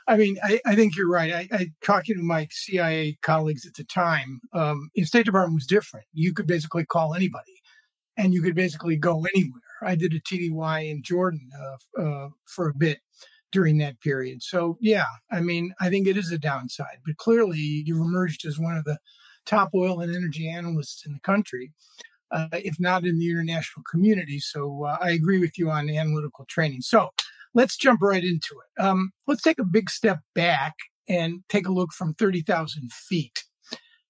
I 0.07 0.17
mean, 0.17 0.37
I, 0.43 0.59
I 0.65 0.75
think 0.75 0.95
you're 0.95 1.09
right. 1.09 1.33
I, 1.33 1.47
I 1.51 1.67
talking 1.83 2.15
to 2.15 2.21
my 2.21 2.47
CIA 2.51 3.17
colleagues 3.21 3.65
at 3.65 3.73
the 3.73 3.83
time, 3.83 4.39
um, 4.53 4.89
the 4.93 5.03
State 5.03 5.25
Department 5.25 5.55
was 5.55 5.65
different. 5.65 6.05
You 6.13 6.33
could 6.33 6.47
basically 6.47 6.85
call 6.85 7.15
anybody 7.15 7.61
and 8.17 8.33
you 8.33 8.41
could 8.41 8.55
basically 8.55 8.97
go 8.97 9.25
anywhere 9.33 9.61
I 9.81 9.95
did 9.95 10.13
a 10.13 10.19
TDY 10.19 10.89
in 10.89 11.03
Jordan 11.03 11.49
uh, 11.59 12.01
uh, 12.01 12.29
for 12.45 12.69
a 12.69 12.73
bit 12.73 12.99
during 13.51 13.77
that 13.77 14.01
period. 14.01 14.43
So, 14.43 14.77
yeah, 14.81 15.05
I 15.31 15.39
mean, 15.39 15.73
I 15.79 15.89
think 15.89 16.07
it 16.07 16.17
is 16.17 16.31
a 16.31 16.37
downside, 16.37 16.99
but 17.05 17.17
clearly 17.17 17.57
you've 17.57 17.99
emerged 17.99 18.45
as 18.45 18.59
one 18.59 18.75
of 18.75 18.83
the 18.83 18.97
top 19.45 19.69
oil 19.73 20.01
and 20.01 20.13
energy 20.13 20.49
analysts 20.49 21.05
in 21.05 21.13
the 21.13 21.19
country, 21.19 21.71
uh, 22.31 22.47
if 22.51 22.79
not 22.79 23.05
in 23.05 23.17
the 23.19 23.29
international 23.29 23.83
community. 23.89 24.39
So, 24.39 24.85
uh, 24.85 24.97
I 25.01 25.11
agree 25.11 25.39
with 25.39 25.57
you 25.57 25.69
on 25.69 25.89
analytical 25.89 26.45
training. 26.49 26.81
So, 26.81 27.11
let's 27.53 27.77
jump 27.77 28.01
right 28.01 28.23
into 28.23 28.55
it. 28.59 28.81
Um, 28.81 29.11
let's 29.27 29.41
take 29.41 29.59
a 29.59 29.65
big 29.65 29.89
step 29.89 30.19
back 30.35 30.73
and 31.07 31.43
take 31.49 31.67
a 31.67 31.71
look 31.71 31.91
from 31.93 32.13
30,000 32.15 32.91
feet. 32.91 33.43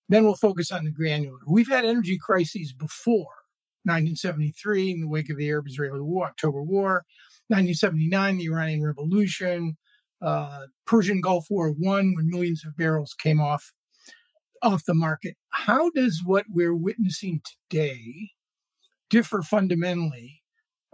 Then 0.10 0.24
we'll 0.24 0.36
focus 0.36 0.72
on 0.72 0.86
the 0.86 0.92
granular. 0.92 1.40
We've 1.48 1.70
had 1.70 1.86
energy 1.86 2.18
crises 2.18 2.74
before 2.74 3.45
1973 3.86 4.92
in 4.92 5.02
the 5.02 5.08
wake 5.08 5.30
of 5.30 5.38
the 5.38 5.50
Arab-Israeli 5.50 6.02
War, 6.02 6.28
October 6.28 6.62
War, 6.62 7.06
1979 7.48 8.38
the 8.38 8.46
Iranian 8.46 8.84
Revolution, 8.84 9.78
uh, 10.22 10.66
Persian 10.86 11.22
Gulf 11.22 11.48
War 11.50 11.70
One, 11.70 12.16
when 12.16 12.30
millions 12.30 12.66
of 12.66 12.76
barrels 12.76 13.14
came 13.14 13.40
off 13.40 13.72
off 14.62 14.86
the 14.86 14.94
market. 14.94 15.36
How 15.50 15.90
does 15.92 16.22
what 16.26 16.46
we're 16.50 16.76
witnessing 16.76 17.42
today 17.70 18.32
differ 19.10 19.42
fundamentally 19.44 20.42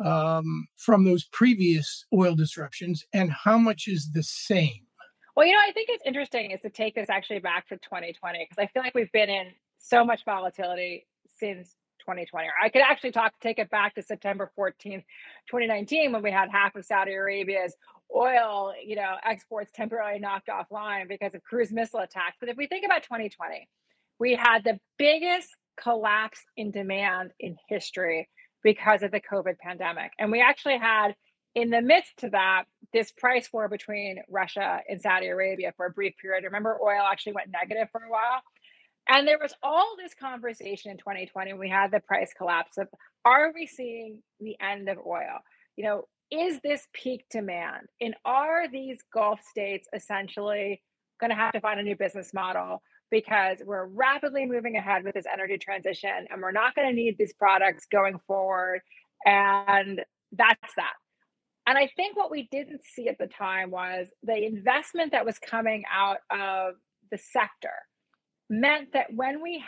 um, 0.03 0.67
from 0.77 1.05
those 1.05 1.25
previous 1.31 2.05
oil 2.13 2.35
disruptions, 2.35 3.05
and 3.13 3.31
how 3.31 3.57
much 3.57 3.87
is 3.87 4.11
the 4.13 4.23
same? 4.23 4.85
Well, 5.35 5.45
you 5.45 5.53
know, 5.53 5.59
I 5.65 5.71
think 5.71 5.89
it's 5.89 6.03
interesting 6.05 6.51
is 6.51 6.61
to 6.61 6.69
take 6.69 6.95
this 6.95 7.09
actually 7.09 7.39
back 7.39 7.67
to 7.69 7.77
2020 7.77 8.39
because 8.39 8.61
I 8.61 8.67
feel 8.67 8.83
like 8.83 8.93
we've 8.93 9.11
been 9.11 9.29
in 9.29 9.47
so 9.77 10.03
much 10.03 10.25
volatility 10.25 11.07
since 11.37 11.75
2020. 12.01 12.47
Or 12.47 12.51
I 12.61 12.69
could 12.69 12.81
actually 12.81 13.11
talk, 13.11 13.33
take 13.41 13.59
it 13.59 13.69
back 13.69 13.95
to 13.95 14.03
September 14.03 14.51
14th, 14.57 15.03
2019, 15.49 16.11
when 16.11 16.21
we 16.21 16.31
had 16.31 16.49
half 16.49 16.75
of 16.75 16.85
Saudi 16.85 17.13
Arabia's 17.13 17.75
oil, 18.15 18.73
you 18.83 18.95
know, 18.95 19.15
exports 19.23 19.71
temporarily 19.73 20.19
knocked 20.19 20.49
offline 20.49 21.07
because 21.07 21.33
of 21.33 21.43
cruise 21.43 21.71
missile 21.71 21.99
attacks. 21.99 22.37
But 22.39 22.49
if 22.49 22.57
we 22.57 22.67
think 22.67 22.85
about 22.85 23.03
2020, 23.03 23.67
we 24.19 24.35
had 24.35 24.63
the 24.63 24.79
biggest 24.97 25.49
collapse 25.81 26.41
in 26.57 26.71
demand 26.71 27.31
in 27.39 27.55
history 27.67 28.29
because 28.63 29.01
of 29.01 29.11
the 29.11 29.21
COVID 29.21 29.57
pandemic. 29.59 30.11
And 30.19 30.31
we 30.31 30.41
actually 30.41 30.77
had 30.77 31.15
in 31.53 31.69
the 31.69 31.81
midst 31.81 32.23
of 32.23 32.31
that, 32.31 32.63
this 32.93 33.11
price 33.11 33.49
war 33.51 33.67
between 33.67 34.21
Russia 34.29 34.79
and 34.87 35.01
Saudi 35.01 35.27
Arabia 35.27 35.73
for 35.75 35.85
a 35.85 35.89
brief 35.89 36.13
period. 36.21 36.45
Remember, 36.45 36.77
oil 36.81 37.03
actually 37.11 37.33
went 37.33 37.49
negative 37.51 37.89
for 37.91 38.01
a 38.01 38.09
while. 38.09 38.41
And 39.11 39.27
there 39.27 39.39
was 39.39 39.53
all 39.61 39.97
this 40.01 40.13
conversation 40.13 40.89
in 40.89 40.97
2020. 40.97 41.51
when 41.51 41.59
We 41.59 41.69
had 41.69 41.91
the 41.91 41.99
price 41.99 42.33
collapse 42.37 42.77
of 42.77 42.87
are 43.25 43.51
we 43.53 43.67
seeing 43.67 44.23
the 44.39 44.55
end 44.61 44.87
of 44.87 44.99
oil? 45.05 45.39
You 45.75 45.83
know, 45.83 46.07
is 46.31 46.61
this 46.63 46.87
peak 46.93 47.25
demand? 47.29 47.87
And 47.99 48.15
are 48.23 48.69
these 48.69 48.99
Gulf 49.13 49.41
states 49.43 49.89
essentially 49.93 50.81
going 51.19 51.29
to 51.29 51.35
have 51.35 51.51
to 51.51 51.59
find 51.59 51.77
a 51.77 51.83
new 51.83 51.97
business 51.97 52.33
model 52.33 52.81
because 53.11 53.57
we're 53.65 53.87
rapidly 53.87 54.45
moving 54.45 54.77
ahead 54.77 55.03
with 55.03 55.13
this 55.13 55.25
energy 55.31 55.57
transition 55.57 56.27
and 56.29 56.41
we're 56.41 56.53
not 56.53 56.73
going 56.73 56.87
to 56.87 56.95
need 56.95 57.17
these 57.17 57.33
products 57.33 57.87
going 57.91 58.17
forward? 58.25 58.79
And 59.25 59.99
that's 60.31 60.73
that. 60.77 60.93
And 61.67 61.77
I 61.77 61.89
think 61.97 62.15
what 62.15 62.31
we 62.31 62.47
didn't 62.49 62.81
see 62.85 63.09
at 63.09 63.17
the 63.17 63.27
time 63.27 63.71
was 63.71 64.07
the 64.23 64.41
investment 64.41 65.11
that 65.11 65.25
was 65.25 65.37
coming 65.37 65.83
out 65.93 66.19
of 66.31 66.75
the 67.11 67.17
sector 67.17 67.73
meant 68.51 68.91
that 68.93 69.07
when 69.13 69.41
we 69.41 69.63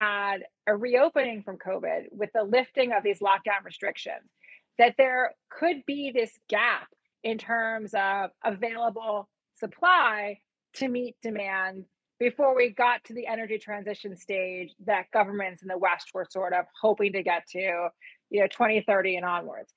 had 0.00 0.44
a 0.66 0.76
reopening 0.76 1.42
from 1.42 1.58
COVID 1.58 2.04
with 2.12 2.30
the 2.32 2.44
lifting 2.44 2.92
of 2.92 3.02
these 3.02 3.18
lockdown 3.18 3.64
restrictions, 3.64 4.30
that 4.78 4.94
there 4.96 5.34
could 5.50 5.84
be 5.86 6.12
this 6.14 6.32
gap 6.48 6.88
in 7.24 7.36
terms 7.36 7.92
of 7.94 8.30
available 8.44 9.28
supply 9.56 10.38
to 10.74 10.88
meet 10.88 11.16
demand 11.22 11.84
before 12.18 12.54
we 12.54 12.70
got 12.70 13.02
to 13.04 13.14
the 13.14 13.26
energy 13.26 13.58
transition 13.58 14.16
stage 14.16 14.72
that 14.86 15.10
governments 15.12 15.62
in 15.62 15.68
the 15.68 15.76
West 15.76 16.10
were 16.14 16.26
sort 16.30 16.52
of 16.52 16.64
hoping 16.80 17.12
to 17.12 17.22
get 17.22 17.46
to, 17.48 17.88
you 18.30 18.40
know, 18.40 18.46
2030 18.46 19.16
and 19.16 19.24
onwards. 19.24 19.72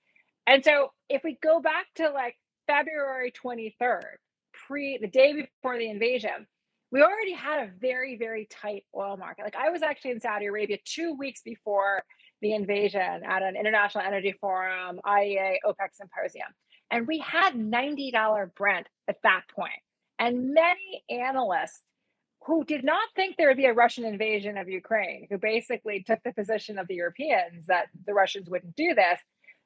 And 0.46 0.64
so 0.64 0.92
if 1.10 1.24
we 1.24 1.38
go 1.42 1.60
back 1.60 1.88
to 1.96 2.10
like 2.10 2.36
February 2.68 3.32
23rd, 3.32 4.04
pre 4.54 4.98
the 5.00 5.08
day 5.08 5.34
before 5.34 5.78
the 5.78 5.90
invasion, 5.90 6.48
we 6.92 7.02
already 7.02 7.34
had 7.34 7.68
a 7.68 7.72
very, 7.80 8.18
very 8.18 8.48
tight 8.50 8.84
oil 8.96 9.18
market. 9.18 9.44
Like 9.44 9.56
I 9.56 9.70
was 9.70 9.84
actually 9.84 10.12
in 10.12 10.20
Saudi 10.20 10.48
Arabia 10.48 10.78
two 10.86 11.14
weeks 11.14 11.42
before 11.42 12.04
the 12.42 12.54
invasion 12.54 13.02
at 13.02 13.44
an 13.44 13.56
International 13.56 14.04
Energy 14.04 14.34
Forum, 14.40 15.00
IEA, 15.06 15.58
OPEC 15.66 15.94
symposium. 15.94 16.48
And 16.92 17.08
we 17.08 17.20
had 17.20 17.54
$90 17.54 18.56
Brent 18.56 18.88
at 19.08 19.18
that 19.24 19.42
point. 19.56 19.72
And 20.18 20.54
many 20.54 21.04
analysts 21.10 21.82
who 22.46 22.64
did 22.64 22.84
not 22.84 23.08
think 23.16 23.36
there 23.38 23.50
would 23.50 23.58
be 23.58 23.66
a 23.66 23.74
Russian 23.74 24.06
invasion 24.06 24.58
of 24.58 24.70
Ukraine, 24.70 25.28
who 25.30 25.38
basically 25.38 26.04
took 26.04 26.20
the 26.24 26.34
position 26.34 26.80
of 26.80 26.88
the 26.88 26.96
Europeans 26.96 27.66
that 27.68 27.88
the 28.08 28.14
Russians 28.14 28.50
wouldn't 28.50 28.76
do 28.76 28.96
this, 28.96 29.20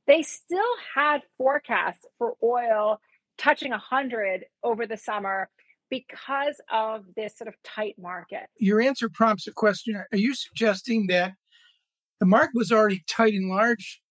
they 0.07 0.21
still 0.23 0.61
had 0.93 1.21
forecasts 1.37 2.05
for 2.17 2.35
oil 2.43 2.99
touching 3.37 3.71
100 3.71 4.45
over 4.63 4.85
the 4.85 4.97
summer 4.97 5.49
because 5.93 6.59
of 6.71 7.05
this 7.15 7.37
sort 7.37 7.47
of 7.47 7.53
tight 7.63 7.95
market. 7.99 8.47
Your 8.57 8.81
answer 8.81 9.09
prompts 9.09 9.45
a 9.47 9.51
question. 9.51 9.95
Are 9.95 10.17
you 10.17 10.33
suggesting 10.33 11.07
that 11.07 11.33
the 12.19 12.25
market 12.25 12.55
was 12.55 12.71
already 12.71 13.03
tight 13.07 13.33
in 13.33 13.49
large 13.49 14.01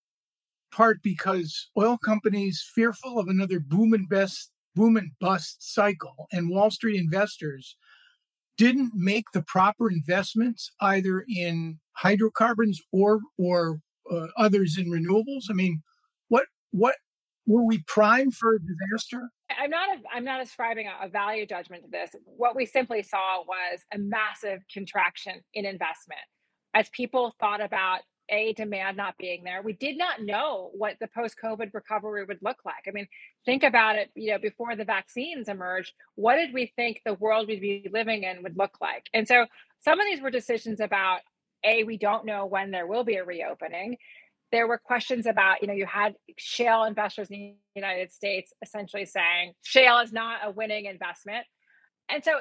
part 0.71 1.01
because 1.03 1.69
oil 1.77 1.97
companies 1.97 2.63
fearful 2.73 3.19
of 3.19 3.27
another 3.27 3.59
boom 3.59 3.93
and 3.93 4.07
bust 4.07 4.51
boom 4.75 4.97
and 4.97 5.11
bust 5.19 5.73
cycle 5.73 6.27
and 6.31 6.49
Wall 6.49 6.71
Street 6.71 6.99
investors 6.99 7.75
didn't 8.57 8.91
make 8.95 9.25
the 9.33 9.43
proper 9.43 9.91
investments 9.91 10.71
either 10.81 11.25
in 11.27 11.79
hydrocarbons 11.93 12.79
or 12.91 13.19
or 13.37 13.79
uh, 14.11 14.27
others 14.37 14.77
in 14.77 14.91
renewables? 14.91 15.43
I 15.49 15.53
mean, 15.53 15.81
what 16.29 16.45
what 16.71 16.95
were 17.45 17.65
we 17.65 17.83
primed 17.87 18.35
for 18.35 18.55
a 18.55 18.59
disaster? 18.59 19.29
I'm 19.59 19.69
not 19.69 19.89
a, 19.89 20.01
I'm 20.13 20.23
not 20.23 20.41
ascribing 20.41 20.87
a, 20.87 21.05
a 21.05 21.09
value 21.09 21.45
judgment 21.45 21.83
to 21.83 21.89
this. 21.89 22.11
What 22.25 22.55
we 22.55 22.65
simply 22.65 23.03
saw 23.03 23.43
was 23.47 23.81
a 23.93 23.97
massive 23.97 24.61
contraction 24.71 25.41
in 25.53 25.65
investment 25.65 26.21
as 26.73 26.89
people 26.89 27.35
thought 27.39 27.61
about 27.61 28.01
a 28.29 28.53
demand 28.53 28.95
not 28.95 29.17
being 29.17 29.43
there. 29.43 29.61
We 29.61 29.73
did 29.73 29.97
not 29.97 30.21
know 30.21 30.71
what 30.73 30.95
the 30.99 31.07
post-COVID 31.07 31.73
recovery 31.73 32.23
would 32.23 32.39
look 32.41 32.57
like. 32.65 32.85
I 32.87 32.91
mean, 32.91 33.07
think 33.45 33.63
about 33.63 33.97
it, 33.97 34.09
you 34.15 34.31
know, 34.31 34.39
before 34.39 34.75
the 34.75 34.85
vaccines 34.85 35.49
emerged, 35.49 35.93
what 36.15 36.37
did 36.37 36.53
we 36.53 36.71
think 36.75 37.01
the 37.05 37.15
world 37.15 37.47
we'd 37.47 37.61
be 37.61 37.89
living 37.91 38.23
in 38.23 38.41
would 38.43 38.57
look 38.57 38.77
like? 38.81 39.07
And 39.13 39.27
so 39.27 39.45
some 39.83 39.99
of 39.99 40.05
these 40.05 40.21
were 40.21 40.31
decisions 40.31 40.79
about 40.79 41.19
a 41.65 41.83
we 41.83 41.97
don't 41.97 42.25
know 42.25 42.45
when 42.45 42.71
there 42.71 42.87
will 42.87 43.03
be 43.03 43.15
a 43.15 43.23
reopening 43.23 43.97
there 44.53 44.67
were 44.67 44.77
questions 44.77 45.25
about, 45.25 45.61
you 45.61 45.67
know, 45.67 45.73
you 45.73 45.87
had 45.87 46.13
shale 46.37 46.83
investors 46.83 47.27
in 47.31 47.55
the 47.75 47.81
United 47.81 48.11
States 48.11 48.53
essentially 48.63 49.03
saying 49.03 49.53
shale 49.63 49.97
is 49.97 50.13
not 50.13 50.41
a 50.45 50.51
winning 50.51 50.85
investment. 50.85 51.43
And 52.07 52.23
so 52.23 52.33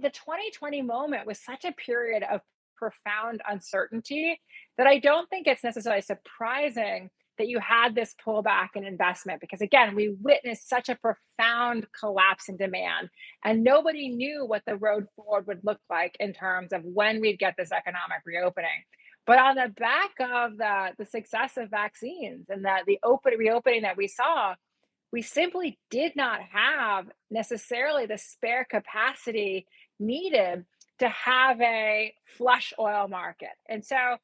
the 0.00 0.08
2020 0.08 0.80
moment 0.80 1.26
was 1.26 1.38
such 1.38 1.66
a 1.66 1.72
period 1.72 2.22
of 2.22 2.40
profound 2.78 3.42
uncertainty 3.46 4.40
that 4.78 4.86
I 4.86 5.00
don't 5.00 5.28
think 5.28 5.46
it's 5.46 5.62
necessarily 5.62 6.00
surprising 6.00 7.10
that 7.36 7.48
you 7.48 7.58
had 7.58 7.94
this 7.94 8.14
pullback 8.26 8.68
in 8.74 8.84
investment 8.84 9.40
because 9.40 9.60
again 9.60 9.94
we 9.94 10.14
witnessed 10.20 10.68
such 10.68 10.88
a 10.88 10.96
profound 10.96 11.86
collapse 11.98 12.48
in 12.48 12.56
demand 12.56 13.08
and 13.44 13.64
nobody 13.64 14.08
knew 14.08 14.44
what 14.46 14.62
the 14.66 14.76
road 14.76 15.06
forward 15.16 15.46
would 15.46 15.60
look 15.62 15.80
like 15.88 16.16
in 16.20 16.32
terms 16.32 16.72
of 16.72 16.82
when 16.84 17.20
we'd 17.20 17.38
get 17.38 17.54
this 17.56 17.72
economic 17.72 18.20
reopening 18.26 18.84
but 19.26 19.38
on 19.38 19.56
the 19.56 19.68
back 19.68 20.12
of 20.20 20.56
the, 20.56 20.90
the 20.98 21.04
success 21.04 21.56
of 21.56 21.70
vaccines 21.70 22.46
and 22.48 22.64
that 22.64 22.84
the 22.86 22.98
open 23.02 23.34
reopening 23.38 23.82
that 23.82 23.96
we 23.96 24.08
saw, 24.08 24.54
we 25.12 25.22
simply 25.22 25.78
did 25.90 26.16
not 26.16 26.40
have 26.52 27.06
necessarily 27.30 28.06
the 28.06 28.18
spare 28.18 28.66
capacity 28.68 29.66
needed 29.98 30.64
to 30.98 31.08
have 31.08 31.60
a 31.60 32.12
flush 32.36 32.72
oil 32.78 33.08
market. 33.08 33.50
And 33.68 33.84
so 33.84 34.16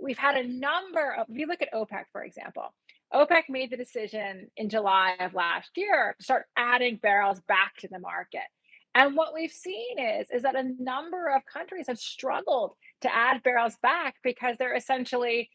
we've 0.00 0.18
had 0.18 0.36
a 0.36 0.48
number 0.48 1.14
of, 1.18 1.26
if 1.28 1.38
you 1.38 1.46
look 1.46 1.62
at 1.62 1.72
OPEC, 1.72 2.04
for 2.12 2.22
example, 2.22 2.72
OPEC 3.12 3.44
made 3.48 3.70
the 3.70 3.76
decision 3.76 4.50
in 4.56 4.68
July 4.68 5.16
of 5.20 5.34
last 5.34 5.70
year 5.76 6.14
to 6.18 6.24
start 6.24 6.46
adding 6.56 6.96
barrels 7.02 7.40
back 7.48 7.76
to 7.78 7.88
the 7.88 7.98
market. 7.98 8.42
And 8.94 9.16
what 9.16 9.34
we've 9.34 9.52
seen 9.52 9.98
is, 9.98 10.28
is 10.30 10.42
that 10.42 10.56
a 10.56 10.72
number 10.78 11.28
of 11.28 11.42
countries 11.46 11.86
have 11.88 11.98
struggled 11.98 12.72
to 13.02 13.14
add 13.14 13.42
barrels 13.42 13.76
back 13.82 14.16
because 14.22 14.56
they're 14.58 14.76
essentially 14.76 15.50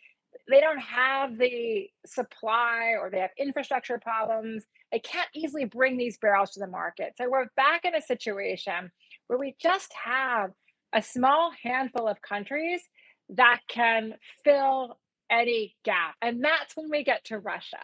they 0.49 0.59
don't 0.59 0.79
have 0.79 1.37
the 1.37 1.87
supply 2.05 2.95
or 2.99 3.09
they 3.09 3.19
have 3.19 3.31
infrastructure 3.39 3.97
problems. 3.97 4.65
They 4.91 4.99
can't 4.99 5.29
easily 5.33 5.65
bring 5.65 5.97
these 5.97 6.17
barrels 6.17 6.51
to 6.51 6.59
the 6.59 6.67
market. 6.67 7.13
So 7.17 7.29
we're 7.29 7.47
back 7.55 7.85
in 7.85 7.95
a 7.95 8.01
situation 8.01 8.91
where 9.27 9.39
we 9.39 9.55
just 9.61 9.91
have 9.93 10.51
a 10.93 11.01
small 11.01 11.51
handful 11.63 12.07
of 12.07 12.21
countries 12.21 12.81
that 13.29 13.61
can 13.67 14.13
fill 14.43 14.97
any 15.31 15.75
gap. 15.83 16.15
And 16.21 16.43
that's 16.43 16.75
when 16.75 16.89
we 16.89 17.03
get 17.03 17.25
to 17.25 17.39
Russia. 17.39 17.79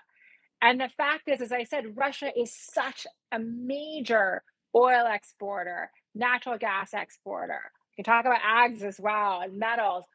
And 0.62 0.80
the 0.80 0.90
fact 0.96 1.28
is, 1.28 1.42
as 1.42 1.52
I 1.52 1.64
said, 1.64 1.98
Russia 1.98 2.32
is 2.38 2.56
such 2.56 3.08
a 3.32 3.40
major 3.40 4.44
oil 4.76 5.08
exporter, 5.12 5.90
natural 6.14 6.58
gas 6.58 6.94
exporter. 6.94 7.72
You 7.98 8.04
can 8.04 8.14
talk 8.14 8.26
about 8.26 8.42
ags 8.42 8.84
as 8.84 9.00
well 9.00 9.42
and 9.42 9.58
metals. 9.58 10.06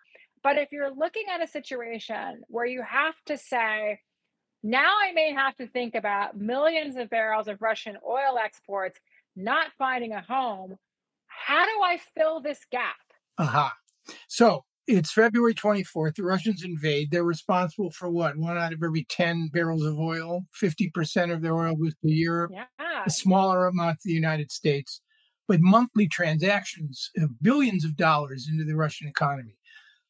But 0.43 0.59
if 0.59 0.69
you're 0.73 0.95
looking 0.95 1.25
at 1.33 1.43
a 1.43 1.47
situation 1.47 2.43
where 2.49 2.67
you 2.67 2.83
have 2.83 3.15
to 3.27 3.37
say, 3.37 4.01
now 4.63 4.93
I 5.03 5.13
may 5.13 5.33
have 5.33 5.57
to 5.57 5.67
think 5.67 5.95
about 5.95 6.37
millions 6.37 6.97
of 6.97 7.11
barrels 7.11 7.49
of 7.49 7.61
Russian 7.61 7.97
oil 8.09 8.39
exports 8.43 8.99
not 9.35 9.69
finding 9.79 10.13
a 10.13 10.23
home, 10.23 10.77
how 11.27 11.65
do 11.65 11.83
I 11.83 11.99
fill 12.17 12.41
this 12.41 12.61
gap? 12.71 12.97
Aha. 13.39 13.67
Uh-huh. 13.67 14.15
So 14.29 14.65
it's 14.87 15.13
February 15.13 15.55
24th. 15.55 16.15
The 16.15 16.23
Russians 16.23 16.65
invade. 16.65 17.11
They're 17.11 17.25
responsible 17.25 17.91
for 17.91 18.09
what? 18.09 18.37
One 18.37 18.57
out 18.57 18.73
of 18.73 18.83
every 18.83 19.05
10 19.09 19.51
barrels 19.53 19.85
of 19.85 19.99
oil. 19.99 20.47
50% 20.61 21.33
of 21.33 21.43
their 21.43 21.55
oil 21.55 21.75
goes 21.75 21.95
to 21.95 22.11
Europe. 22.11 22.53
Yeah. 22.55 22.65
A 23.05 23.11
smaller 23.11 23.67
amount 23.67 24.01
to 24.01 24.09
the 24.09 24.15
United 24.15 24.51
States. 24.51 25.01
With 25.49 25.61
monthly 25.61 26.09
transactions 26.09 27.11
of 27.19 27.41
billions 27.41 27.85
of 27.85 27.97
dollars 27.97 28.49
into 28.51 28.65
the 28.65 28.75
Russian 28.75 29.07
economy. 29.07 29.57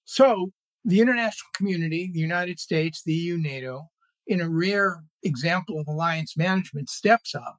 So 0.05 0.53
the 0.85 1.01
international 1.01 1.51
community, 1.55 2.11
the 2.13 2.21
United 2.21 2.59
States, 2.59 3.03
the 3.03 3.13
EU, 3.13 3.37
NATO, 3.37 3.91
in 4.27 4.41
a 4.41 4.49
rare 4.49 5.03
example 5.23 5.79
of 5.79 5.89
alliance 5.89 6.37
management, 6.37 6.89
steps 6.89 7.35
up 7.35 7.59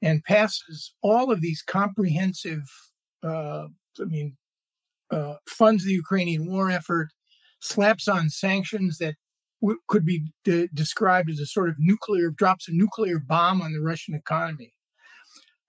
and 0.00 0.24
passes 0.24 0.94
all 1.02 1.30
of 1.30 1.40
these 1.40 1.62
comprehensive, 1.62 2.62
uh, 3.22 3.66
I 4.00 4.04
mean, 4.04 4.36
uh, 5.10 5.34
funds 5.48 5.84
the 5.84 5.92
Ukrainian 5.92 6.46
war 6.46 6.70
effort, 6.70 7.08
slaps 7.60 8.08
on 8.08 8.30
sanctions 8.30 8.98
that 8.98 9.14
w- 9.60 9.78
could 9.88 10.04
be 10.04 10.32
de- 10.44 10.68
described 10.68 11.30
as 11.30 11.38
a 11.38 11.46
sort 11.46 11.68
of 11.68 11.76
nuclear, 11.78 12.30
drops 12.30 12.68
a 12.68 12.72
nuclear 12.72 13.18
bomb 13.18 13.60
on 13.62 13.72
the 13.72 13.80
Russian 13.80 14.14
economy. 14.14 14.72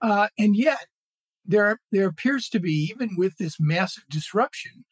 Uh, 0.01 0.27
and 0.39 0.55
yet, 0.55 0.85
there, 1.45 1.79
there 1.91 2.07
appears 2.07 2.49
to 2.49 2.59
be, 2.59 2.89
even 2.91 3.15
with 3.17 3.37
this 3.37 3.57
massive 3.59 4.03
disruption, 4.09 4.85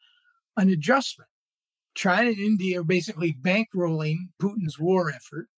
an 0.56 0.68
adjustment. 0.68 1.28
China 1.94 2.30
and 2.30 2.38
India 2.38 2.80
are 2.80 2.84
basically 2.84 3.36
bankrolling 3.42 4.28
Putin's 4.40 4.78
war 4.78 5.10
effort. 5.10 5.48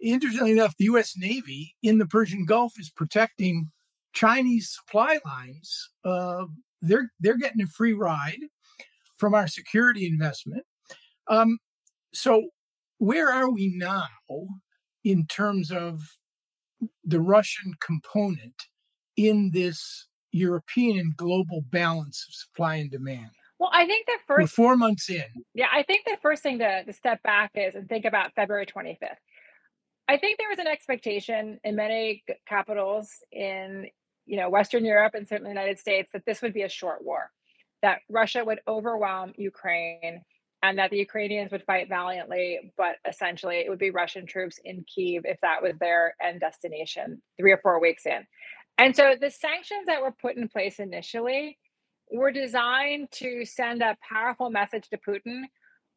Interestingly 0.00 0.52
enough, 0.52 0.74
the 0.76 0.86
U.S. 0.86 1.14
Navy 1.16 1.76
in 1.82 1.98
the 1.98 2.06
Persian 2.06 2.44
Gulf 2.44 2.72
is 2.78 2.90
protecting 2.90 3.70
Chinese 4.12 4.70
supply 4.70 5.18
lines 5.24 5.90
uh, 6.04 6.44
they're 6.82 7.10
they're 7.20 7.38
getting 7.38 7.62
a 7.62 7.66
free 7.66 7.92
ride 7.92 8.40
from 9.16 9.34
our 9.34 9.46
security 9.46 10.06
investment. 10.06 10.64
Um, 11.28 11.58
so 12.12 12.48
where 12.98 13.30
are 13.30 13.50
we 13.50 13.72
now 13.76 14.08
in 15.04 15.26
terms 15.26 15.70
of 15.70 16.00
the 17.04 17.20
Russian 17.20 17.74
component 17.80 18.54
in 19.16 19.50
this 19.52 20.08
European 20.32 20.98
and 20.98 21.16
global 21.16 21.62
balance 21.70 22.26
of 22.28 22.34
supply 22.34 22.76
and 22.76 22.90
demand? 22.90 23.30
Well, 23.58 23.70
I 23.72 23.86
think 23.86 24.06
the 24.06 24.18
1st 24.32 24.38
We're 24.40 24.46
four 24.46 24.76
months 24.76 25.08
in. 25.08 25.24
Yeah, 25.54 25.68
I 25.72 25.84
think 25.84 26.04
the 26.04 26.16
first 26.20 26.42
thing 26.42 26.58
to, 26.58 26.84
to 26.84 26.92
step 26.92 27.22
back 27.22 27.52
is 27.54 27.74
and 27.74 27.88
think 27.88 28.04
about 28.04 28.34
February 28.34 28.66
25th. 28.66 29.16
I 30.08 30.16
think 30.16 30.38
there 30.38 30.48
was 30.48 30.58
an 30.58 30.66
expectation 30.66 31.60
in 31.62 31.76
many 31.76 32.24
capitals 32.46 33.08
in 33.30 33.86
you 34.26 34.36
know, 34.36 34.48
Western 34.48 34.84
Europe 34.84 35.14
and 35.14 35.26
certainly 35.26 35.52
the 35.52 35.60
United 35.60 35.78
States 35.78 36.10
that 36.12 36.24
this 36.26 36.42
would 36.42 36.54
be 36.54 36.62
a 36.62 36.68
short 36.68 37.04
war, 37.04 37.30
that 37.82 38.00
Russia 38.08 38.44
would 38.44 38.60
overwhelm 38.68 39.32
Ukraine 39.36 40.22
and 40.62 40.78
that 40.78 40.90
the 40.90 40.98
Ukrainians 40.98 41.50
would 41.50 41.64
fight 41.64 41.88
valiantly, 41.88 42.72
but 42.76 42.96
essentially 43.08 43.56
it 43.56 43.68
would 43.68 43.80
be 43.80 43.90
Russian 43.90 44.26
troops 44.26 44.60
in 44.64 44.84
Kiev 44.84 45.22
if 45.24 45.40
that 45.42 45.60
was 45.62 45.72
their 45.80 46.14
end 46.22 46.40
destination 46.40 47.20
three 47.36 47.50
or 47.50 47.58
four 47.58 47.80
weeks 47.80 48.06
in. 48.06 48.24
And 48.78 48.96
so 48.96 49.14
the 49.20 49.30
sanctions 49.30 49.86
that 49.86 50.02
were 50.02 50.12
put 50.12 50.36
in 50.36 50.48
place 50.48 50.80
initially 50.80 51.58
were 52.12 52.32
designed 52.32 53.10
to 53.12 53.44
send 53.44 53.82
a 53.82 53.96
powerful 54.08 54.50
message 54.50 54.88
to 54.90 54.98
Putin, 54.98 55.42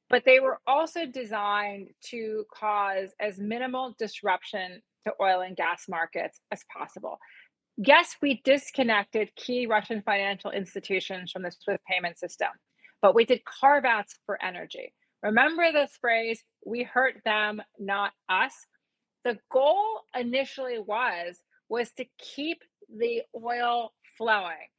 but 0.09 0.23
they 0.25 0.39
were 0.39 0.59
also 0.67 1.05
designed 1.05 1.89
to 2.11 2.45
cause 2.53 3.09
as 3.19 3.39
minimal 3.39 3.95
disruption 3.99 4.81
to 5.07 5.13
oil 5.21 5.41
and 5.41 5.57
gas 5.57 5.85
markets 5.89 6.39
as 6.51 6.61
possible. 6.75 7.17
Yes, 7.77 8.15
we 8.21 8.41
disconnected 8.45 9.35
key 9.35 9.67
Russian 9.67 10.03
financial 10.03 10.51
institutions 10.51 11.31
from 11.31 11.43
the 11.43 11.51
SWIFT 11.51 11.83
payment 11.89 12.17
system 12.19 12.49
but 13.03 13.15
we 13.15 13.25
did 13.25 13.45
carve 13.45 13.85
outs 13.85 14.15
for 14.27 14.43
energy. 14.43 14.93
Remember 15.23 15.71
this 15.73 15.91
phrase, 16.01 16.43
we 16.65 16.83
hurt 16.83 17.15
them, 17.25 17.61
not 17.79 18.13
us. 18.29 18.53
The 19.25 19.39
goal 19.51 20.01
initially 20.19 20.79
was 20.79 21.39
was 21.69 21.91
to 21.93 22.05
keep 22.17 22.63
the 22.95 23.23
oil 23.35 23.93
flowing. 24.17 24.69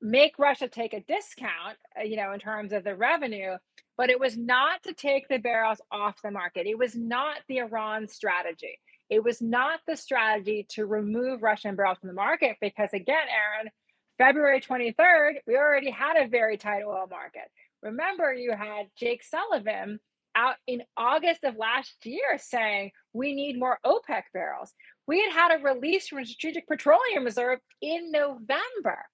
Make 0.00 0.38
Russia 0.38 0.68
take 0.68 0.92
a 0.92 1.00
discount, 1.00 1.78
uh, 1.98 2.02
you 2.02 2.16
know, 2.16 2.32
in 2.32 2.40
terms 2.40 2.72
of 2.72 2.84
the 2.84 2.94
revenue, 2.94 3.56
but 3.96 4.10
it 4.10 4.20
was 4.20 4.36
not 4.36 4.82
to 4.82 4.92
take 4.92 5.28
the 5.28 5.38
barrels 5.38 5.80
off 5.90 6.20
the 6.22 6.30
market. 6.30 6.66
It 6.66 6.78
was 6.78 6.94
not 6.94 7.38
the 7.48 7.58
Iran 7.58 8.08
strategy. 8.08 8.78
It 9.08 9.22
was 9.22 9.40
not 9.40 9.80
the 9.86 9.96
strategy 9.96 10.66
to 10.70 10.86
remove 10.86 11.42
Russian 11.42 11.76
barrels 11.76 11.98
from 11.98 12.08
the 12.08 12.14
market 12.14 12.56
because, 12.60 12.90
again, 12.92 13.26
Aaron, 13.30 13.70
February 14.18 14.60
23rd, 14.60 15.34
we 15.46 15.56
already 15.56 15.90
had 15.90 16.16
a 16.16 16.28
very 16.28 16.56
tight 16.56 16.82
oil 16.86 17.06
market. 17.10 17.50
Remember, 17.82 18.32
you 18.32 18.52
had 18.52 18.86
Jake 18.96 19.22
Sullivan 19.22 20.00
out 20.36 20.56
in 20.66 20.82
August 20.96 21.44
of 21.44 21.56
last 21.56 21.94
year 22.04 22.38
saying 22.38 22.90
we 23.12 23.34
need 23.34 23.58
more 23.58 23.78
OPEC 23.84 24.22
barrels. 24.32 24.72
We 25.06 25.20
had 25.20 25.32
had 25.32 25.60
a 25.60 25.62
release 25.62 26.08
from 26.08 26.24
Strategic 26.24 26.66
Petroleum 26.66 27.24
Reserve 27.24 27.60
in 27.82 28.10
November. 28.10 29.04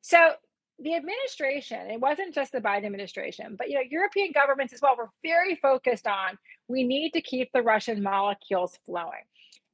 So 0.00 0.34
the 0.78 0.94
administration, 0.94 1.90
it 1.90 2.00
wasn't 2.00 2.34
just 2.34 2.52
the 2.52 2.60
Biden 2.60 2.86
administration, 2.86 3.54
but 3.56 3.68
you 3.68 3.76
know, 3.76 3.82
European 3.88 4.32
governments 4.32 4.72
as 4.72 4.80
well 4.82 4.96
were 4.96 5.10
very 5.22 5.56
focused 5.56 6.06
on 6.06 6.38
we 6.68 6.82
need 6.82 7.12
to 7.12 7.20
keep 7.20 7.50
the 7.52 7.62
Russian 7.62 8.02
molecules 8.02 8.78
flowing. 8.84 9.22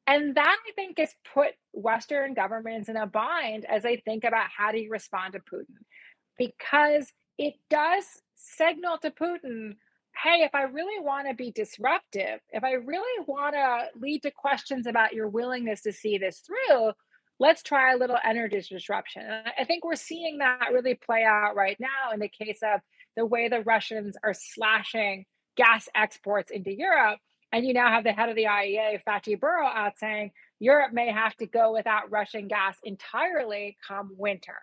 And 0.06 0.34
that 0.34 0.56
I 0.68 0.72
think 0.72 0.98
has 0.98 1.14
put 1.32 1.52
Western 1.72 2.34
governments 2.34 2.88
in 2.88 2.96
a 2.96 3.06
bind 3.06 3.64
as 3.64 3.82
they 3.82 4.02
think 4.04 4.24
about 4.24 4.48
how 4.54 4.72
do 4.72 4.78
you 4.78 4.90
respond 4.90 5.34
to 5.34 5.38
Putin. 5.38 5.76
Because 6.36 7.12
it 7.38 7.54
does 7.70 8.04
signal 8.34 8.98
to 8.98 9.10
Putin, 9.10 9.76
hey, 10.22 10.42
if 10.42 10.54
I 10.54 10.62
really 10.64 11.02
want 11.04 11.28
to 11.28 11.34
be 11.34 11.50
disruptive, 11.50 12.40
if 12.50 12.64
I 12.64 12.72
really 12.72 13.24
want 13.26 13.54
to 13.54 13.86
lead 13.98 14.22
to 14.22 14.30
questions 14.30 14.86
about 14.86 15.12
your 15.12 15.28
willingness 15.28 15.82
to 15.82 15.92
see 15.92 16.18
this 16.18 16.40
through, 16.40 16.92
let's 17.38 17.62
try 17.62 17.92
a 17.92 17.96
little 17.96 18.18
energy 18.22 18.62
disruption. 18.68 19.22
I 19.58 19.64
think 19.64 19.84
we're 19.84 19.96
seeing 19.96 20.38
that 20.38 20.68
really 20.72 20.94
play 20.94 21.24
out 21.24 21.56
right 21.56 21.76
now 21.80 22.12
in 22.12 22.20
the 22.20 22.28
case 22.28 22.58
of 22.62 22.80
the 23.16 23.24
way 23.24 23.48
the 23.48 23.62
Russians 23.62 24.16
are 24.22 24.34
slashing 24.34 25.24
gas 25.56 25.88
exports 25.94 26.50
into 26.50 26.72
Europe 26.72 27.18
and 27.52 27.66
you 27.66 27.74
now 27.74 27.90
have 27.90 28.04
the 28.04 28.12
head 28.12 28.28
of 28.28 28.36
the 28.36 28.44
IEA, 28.44 29.00
Fatih 29.06 29.38
Birol, 29.38 29.74
out 29.74 29.98
saying 29.98 30.30
Europe 30.60 30.92
may 30.92 31.10
have 31.10 31.34
to 31.36 31.46
go 31.46 31.72
without 31.72 32.10
Russian 32.10 32.46
gas 32.46 32.76
entirely 32.84 33.76
come 33.86 34.10
winter. 34.16 34.56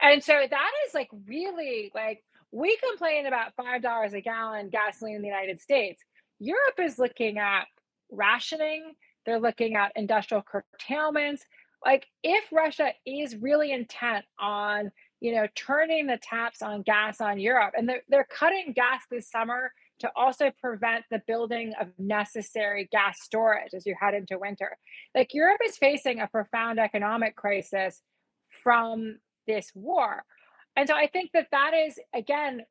And 0.00 0.22
so 0.22 0.32
that 0.32 0.70
is 0.86 0.94
like 0.94 1.08
really 1.26 1.90
like 1.94 2.22
we 2.54 2.78
complain 2.88 3.26
about 3.26 3.52
$5 3.56 4.12
a 4.14 4.20
gallon 4.20 4.68
gasoline 4.68 5.16
in 5.16 5.22
the 5.22 5.28
United 5.28 5.60
States. 5.60 6.02
Europe 6.38 6.78
is 6.78 7.00
looking 7.00 7.38
at 7.38 7.64
rationing, 8.12 8.94
they're 9.26 9.40
looking 9.40 9.74
at 9.74 9.90
industrial 9.96 10.42
curtailments. 10.42 11.44
Like 11.84 12.06
if 12.22 12.44
Russia 12.52 12.92
is 13.04 13.36
really 13.36 13.72
intent 13.72 14.24
on, 14.38 14.92
you 15.20 15.34
know, 15.34 15.48
turning 15.56 16.06
the 16.06 16.18
taps 16.22 16.62
on 16.62 16.82
gas 16.82 17.20
on 17.20 17.40
Europe 17.40 17.74
and 17.76 17.88
they're, 17.88 18.02
they're 18.08 18.28
cutting 18.30 18.72
gas 18.72 19.02
this 19.10 19.28
summer 19.28 19.72
to 19.98 20.10
also 20.14 20.52
prevent 20.60 21.04
the 21.10 21.22
building 21.26 21.72
of 21.80 21.88
necessary 21.98 22.88
gas 22.92 23.18
storage 23.20 23.74
as 23.74 23.84
you 23.84 23.96
head 24.00 24.14
into 24.14 24.38
winter. 24.38 24.76
Like 25.14 25.34
Europe 25.34 25.60
is 25.66 25.76
facing 25.76 26.20
a 26.20 26.28
profound 26.28 26.78
economic 26.78 27.34
crisis 27.34 28.00
from 28.62 29.18
this 29.46 29.72
war. 29.74 30.24
And 30.76 30.88
so 30.88 30.94
I 30.94 31.06
think 31.06 31.30
that 31.32 31.48
that 31.52 31.72
is, 31.74 31.98
again, 32.14 32.62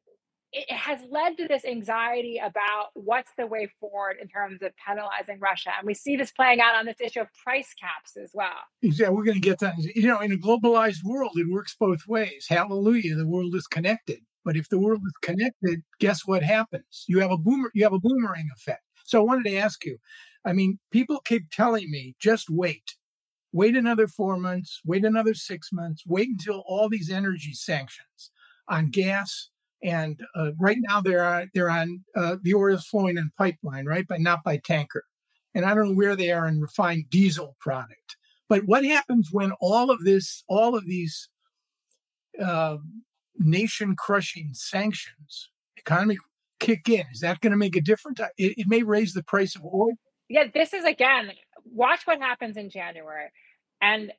it 0.54 0.72
has 0.72 1.00
led 1.10 1.36
to 1.38 1.48
this 1.48 1.66
anxiety 1.66 2.38
about 2.38 2.90
what's 2.94 3.32
the 3.38 3.48
way 3.48 3.68
forward 3.80 4.18
in 4.22 4.28
terms 4.28 4.62
of 4.62 4.72
penalizing 4.78 5.40
Russia. 5.40 5.72
And 5.78 5.88
we 5.88 5.96
see 5.96 6.16
this 6.16 6.32
playing 6.32 6.62
out 6.62 6.76
on 6.76 6.86
this 6.86 7.02
issue 7.02 7.22
of 7.22 7.28
price 7.44 7.74
caps 7.74 8.16
as 8.22 8.32
well. 8.36 8.50
Yeah, 8.82 9.10
We're 9.10 9.24
going 9.24 9.36
to 9.36 9.42
get 9.42 9.60
that. 9.60 9.74
You 9.80 10.08
know, 10.08 10.20
in 10.20 10.32
a 10.32 10.38
globalized 10.38 11.04
world, 11.04 11.32
it 11.36 11.52
works 11.52 11.76
both 11.80 12.08
ways. 12.08 12.46
Hallelujah. 12.48 13.16
The 13.16 13.28
world 13.28 13.56
is 13.56 13.66
connected. 13.66 14.20
But 14.46 14.56
if 14.56 14.70
the 14.70 14.80
world 14.80 15.02
is 15.06 15.14
connected, 15.22 15.82
guess 16.00 16.22
what 16.26 16.44
happens? 16.44 17.06
You 17.08 17.20
have 17.20 17.32
a 17.32 17.38
boomer, 17.38 17.72
you 17.74 17.84
have 17.84 17.94
a 17.94 18.00
boomerang 18.00 18.50
effect. 18.56 18.84
So 19.06 19.20
I 19.20 19.24
wanted 19.24 19.50
to 19.50 19.58
ask 19.58 19.84
you, 19.86 19.98
I 20.46 20.54
mean, 20.54 20.80
people 20.92 21.22
keep 21.26 21.50
telling 21.52 21.90
me, 21.90 22.16
just 22.20 22.50
wait. 22.50 22.96
Wait 23.54 23.76
another 23.76 24.08
four 24.08 24.36
months, 24.36 24.82
wait 24.84 25.06
another 25.06 25.34
six 25.34 25.72
months, 25.72 26.04
wait 26.06 26.28
until 26.28 26.64
all 26.68 26.90
these 26.90 27.10
energy 27.10 27.54
sanctions 27.54 28.32
on 28.68 28.90
gas 28.90 29.50
and 29.84 30.22
uh, 30.36 30.52
right 30.58 30.78
now 30.80 31.02
they're 31.02 31.26
on, 31.26 31.52
they're 31.54 31.70
on 31.70 32.04
uh, 32.16 32.38
the 32.42 32.54
oil 32.54 32.76
is 32.76 32.88
flowing 32.88 33.18
in 33.18 33.32
pipeline, 33.38 33.86
right, 33.86 34.06
but 34.08 34.22
not 34.22 34.44
by 34.44 34.58
tanker. 34.58 35.04
And 35.54 35.66
I 35.66 35.76
don't 35.76 35.90
know 35.90 35.96
where 35.96 36.16
they 36.16 36.32
are 36.32 36.48
in 36.48 36.62
refined 36.62 37.10
diesel 37.10 37.56
product. 37.60 38.18
But 38.48 38.66
what 38.66 38.86
happens 38.86 39.30
when 39.32 39.52
all 39.62 39.92
of 39.92 40.04
this, 40.04 40.44
all 40.48 40.76
of 40.76 40.88
these 40.88 41.30
uh, 42.42 42.78
nation 43.38 43.96
crushing 43.96 44.52
sanctions 44.54 45.50
economy 45.78 46.18
kick 46.60 46.88
in? 46.88 47.06
Is 47.12 47.20
that 47.20 47.42
going 47.42 47.52
to 47.52 47.58
make 47.58 47.76
a 47.76 47.82
difference? 47.82 48.20
It, 48.38 48.58
it, 48.58 48.68
may 48.68 48.84
raise 48.84 49.14
the 49.14 49.24
price 49.24 49.56
of 49.56 49.66
oil. 49.66 49.94
Yeah, 50.30 50.46
this 50.54 50.74
is 50.74 50.86
again, 50.86 51.32
watch 51.66 52.02
what 52.06 52.20
happens 52.20 52.58
in 52.58 52.70
January. 52.70 53.30
And 53.84 54.14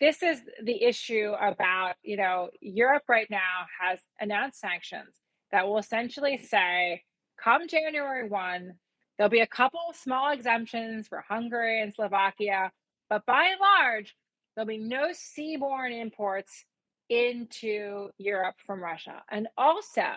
this 0.00 0.24
is 0.24 0.40
the 0.64 0.82
issue 0.82 1.34
about, 1.40 1.94
you 2.02 2.16
know, 2.16 2.50
Europe 2.60 3.04
right 3.08 3.30
now 3.30 3.66
has 3.80 4.00
announced 4.20 4.58
sanctions 4.58 5.14
that 5.52 5.68
will 5.68 5.78
essentially 5.78 6.36
say, 6.36 7.04
come 7.40 7.68
January 7.68 8.28
1, 8.28 8.72
there'll 9.16 9.30
be 9.30 9.40
a 9.40 9.46
couple 9.46 9.78
small 9.94 10.32
exemptions 10.32 11.06
for 11.06 11.24
Hungary 11.28 11.80
and 11.80 11.94
Slovakia, 11.94 12.72
but 13.08 13.24
by 13.24 13.50
and 13.52 13.60
large, 13.60 14.16
there'll 14.54 14.66
be 14.66 14.78
no 14.78 15.10
seaborne 15.12 15.96
imports 15.96 16.64
into 17.08 18.08
Europe 18.18 18.56
from 18.66 18.82
Russia. 18.82 19.22
And 19.30 19.46
also, 19.56 20.08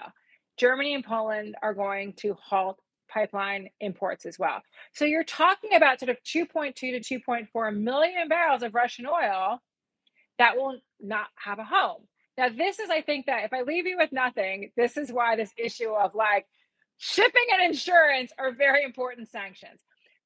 Germany 0.58 0.96
and 0.96 1.06
Poland 1.06 1.56
are 1.62 1.76
going 1.76 2.14
to 2.14 2.34
halt 2.34 2.80
pipeline 3.08 3.70
imports 3.80 4.26
as 4.26 4.38
well. 4.40 4.62
So 4.94 5.06
you're 5.06 5.24
talking 5.24 5.74
about 5.76 6.00
sort 6.00 6.10
of 6.10 6.18
2.2 6.24 6.76
to 6.76 7.00
2.4 7.00 7.78
million 7.78 8.28
barrels 8.28 8.64
of 8.64 8.76
Russian 8.76 9.06
oil 9.06 9.62
that 10.38 10.56
will 10.56 10.80
not 11.00 11.28
have 11.36 11.60
a 11.60 11.64
home. 11.64 12.04
Now, 12.38 12.50
this 12.50 12.80
is, 12.80 12.90
I 12.90 13.02
think, 13.02 13.26
that 13.26 13.46
if 13.46 13.54
I 13.54 13.62
leave 13.62 13.88
you 13.88 13.98
with 13.98 14.12
nothing, 14.12 14.72
this 14.78 14.96
is 14.96 15.12
why 15.12 15.36
this 15.36 15.52
issue 15.58 15.92
of 15.92 16.14
like 16.14 16.46
shipping 16.98 17.46
and 17.54 17.64
insurance 17.64 18.32
are 18.38 18.52
very 18.52 18.84
important 18.84 19.30
sanctions 19.30 19.82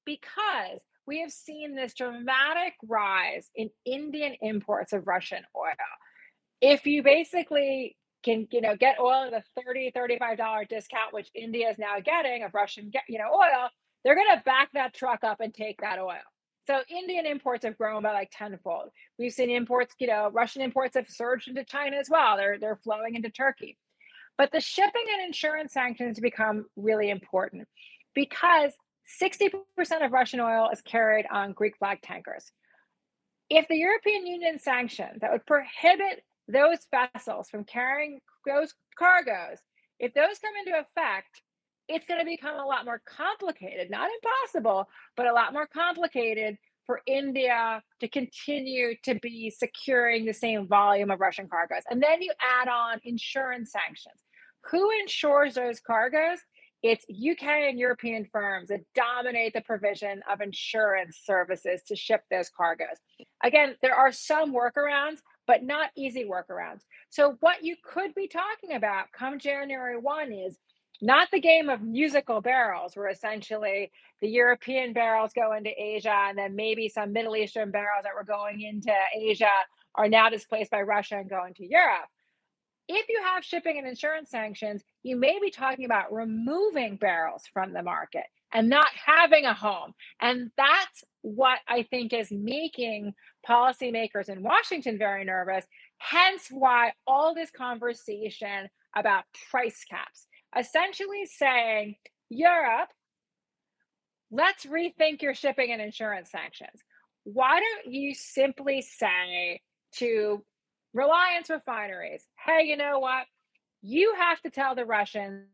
because 0.06 0.80
we 1.08 1.22
have 1.22 1.32
seen 1.32 1.76
this 1.76 1.94
dramatic 1.94 2.74
rise 2.88 3.50
in 3.56 3.70
Indian 3.86 4.36
imports 4.42 4.94
of 4.94 5.08
Russian 5.08 5.44
oil 5.56 5.74
if 6.62 6.86
you 6.86 7.02
basically 7.02 7.98
can 8.24 8.48
you 8.52 8.62
know 8.62 8.76
get 8.76 9.00
oil 9.00 9.26
at 9.26 9.34
a 9.34 9.44
30 9.64 9.92
35 9.92 10.38
dollar 10.38 10.66
discount 10.66 11.12
which 11.12 11.30
india 11.34 11.70
is 11.70 11.78
now 11.78 12.00
getting 12.04 12.44
of 12.44 12.54
russian 12.54 12.92
you 13.08 13.18
know 13.18 13.32
oil 13.34 13.70
they're 14.04 14.16
going 14.16 14.36
to 14.36 14.44
back 14.44 14.70
that 14.74 14.94
truck 14.94 15.24
up 15.24 15.40
and 15.42 15.54
take 15.54 15.82
that 15.82 16.00
oil. 16.00 16.22
So 16.68 16.82
indian 16.90 17.26
imports 17.26 17.66
have 17.66 17.78
grown 17.78 18.04
by 18.04 18.14
like 18.14 18.32
tenfold. 18.32 18.90
We've 19.18 19.34
seen 19.34 19.50
imports 19.50 19.96
you 20.00 20.08
know 20.08 20.30
russian 20.32 20.62
imports 20.62 20.96
have 20.96 21.08
surged 21.10 21.48
into 21.48 21.64
china 21.66 21.98
as 21.98 22.10
well. 22.10 22.38
They're 22.38 22.58
they're 22.60 22.80
flowing 22.84 23.16
into 23.16 23.30
turkey. 23.30 23.78
But 24.38 24.52
the 24.52 24.62
shipping 24.62 25.06
and 25.14 25.26
insurance 25.26 25.74
sanctions 25.74 26.20
become 26.20 26.66
really 26.76 27.10
important 27.10 27.68
because 28.16 28.74
60% 29.22 29.56
of 30.06 30.12
russian 30.12 30.40
oil 30.40 30.70
is 30.72 30.82
carried 30.82 31.26
on 31.32 31.54
greek 31.54 31.78
flag 31.78 32.02
tankers. 32.02 32.52
If 33.50 33.68
the 33.68 33.78
european 33.78 34.28
union 34.28 34.60
sanctions 34.60 35.22
that 35.22 35.32
would 35.32 35.46
prohibit 35.46 36.24
those 36.52 36.80
vessels 36.92 37.50
from 37.50 37.64
carrying 37.64 38.20
those 38.46 38.74
cargoes, 38.98 39.60
if 40.00 40.14
those 40.14 40.40
come 40.40 40.54
into 40.66 40.80
effect, 40.80 41.42
it's 41.88 42.06
going 42.06 42.20
to 42.20 42.26
become 42.26 42.60
a 42.60 42.66
lot 42.66 42.86
more 42.86 43.02
complicated, 43.06 43.90
not 43.90 44.10
impossible, 44.24 44.88
but 45.18 45.28
a 45.28 45.34
lot 45.34 45.54
more 45.54 45.68
complicated 45.68 46.58
for 46.86 47.02
India 47.06 47.82
to 48.00 48.08
continue 48.08 48.96
to 49.04 49.16
be 49.16 49.50
securing 49.50 50.26
the 50.26 50.34
same 50.34 50.68
volume 50.68 51.12
of 51.12 51.20
Russian 51.20 51.48
cargoes. 51.48 51.84
And 51.90 52.02
then 52.02 52.22
you 52.22 52.32
add 52.42 52.68
on 52.68 53.00
insurance 53.04 53.72
sanctions. 53.72 54.22
Who 54.72 54.90
insures 55.02 55.56
those 55.56 55.80
cargoes? 55.80 56.40
it's 56.84 57.06
UK 57.10 57.44
and 57.70 57.80
European 57.80 58.28
firms 58.32 58.70
that 58.70 58.82
dominate 58.96 59.54
the 59.54 59.62
provision 59.62 60.22
of 60.32 60.42
insurance 60.42 61.20
services 61.24 61.82
to 61.88 61.96
ship 61.96 62.24
those 62.32 62.50
cargoes. 62.50 62.98
Again, 63.44 63.76
there 63.82 63.96
are 63.96 64.12
some 64.12 64.54
workarounds, 64.54 65.20
but 65.48 65.64
not 65.64 65.90
easy 65.96 66.26
workarounds. 66.26 66.82
So, 67.10 67.38
what 67.40 67.64
you 67.64 67.76
could 67.84 68.14
be 68.16 68.28
talking 68.28 68.76
about 68.76 69.12
come 69.12 69.40
January 69.40 69.98
1 69.98 70.32
is 70.32 70.58
not 71.02 71.30
the 71.32 71.40
game 71.42 71.70
of 71.70 71.82
musical 71.82 72.42
barrels, 72.42 72.96
where 72.96 73.10
essentially 73.10 73.92
the 74.22 74.30
European 74.30 74.94
barrels 74.94 75.34
go 75.34 75.54
into 75.54 75.72
Asia 75.76 76.16
and 76.30 76.38
then 76.38 76.56
maybe 76.56 76.88
some 76.88 77.12
Middle 77.12 77.36
Eastern 77.36 77.72
barrels 77.72 78.04
that 78.04 78.14
were 78.16 78.24
going 78.24 78.62
into 78.62 78.94
Asia 79.16 79.50
are 79.96 80.08
now 80.08 80.30
displaced 80.30 80.72
by 80.72 80.82
Russia 80.82 81.18
and 81.18 81.30
going 81.30 81.54
to 81.56 81.66
Europe. 81.68 82.08
If 82.88 83.08
you 83.10 83.22
have 83.24 83.44
shipping 83.44 83.78
and 83.78 83.88
insurance 83.88 84.30
sanctions, 84.30 84.84
you 85.02 85.16
may 85.16 85.40
be 85.42 85.50
talking 85.50 85.86
about 85.86 86.14
removing 86.14 86.98
barrels 86.98 87.44
from 87.52 87.74
the 87.74 87.82
market 87.82 88.26
and 88.54 88.70
not 88.70 88.88
having 89.06 89.46
a 89.46 89.54
home. 89.54 89.94
And 90.20 90.52
that's 90.58 91.04
what 91.22 91.60
I 91.68 91.84
think 91.84 92.14
is 92.14 92.32
making 92.32 93.14
policymakers 93.48 94.30
in 94.30 94.44
Washington 94.44 94.98
very 94.98 95.24
nervous. 95.24 95.66
Hence, 95.98 96.48
why 96.50 96.94
all 97.06 97.34
this 97.34 97.52
conversation 97.52 98.70
about 98.96 99.24
price 99.50 99.84
caps 99.90 100.28
essentially 100.58 101.26
saying, 101.26 101.96
Europe, 102.30 102.90
let's 104.32 104.66
rethink 104.66 105.22
your 105.22 105.34
shipping 105.34 105.72
and 105.72 105.82
insurance 105.82 106.32
sanctions. 106.32 106.82
Why 107.24 107.60
don't 107.60 107.94
you 107.94 108.14
simply 108.16 108.82
say 108.82 109.62
to 109.98 110.44
Reliance 110.94 111.50
refineries, 111.50 112.26
hey, 112.46 112.66
you 112.66 112.76
know 112.76 113.00
what? 113.00 113.26
You 113.82 114.14
have 114.20 114.42
to 114.42 114.50
tell 114.50 114.76
the 114.76 114.86
Russians 114.86 115.46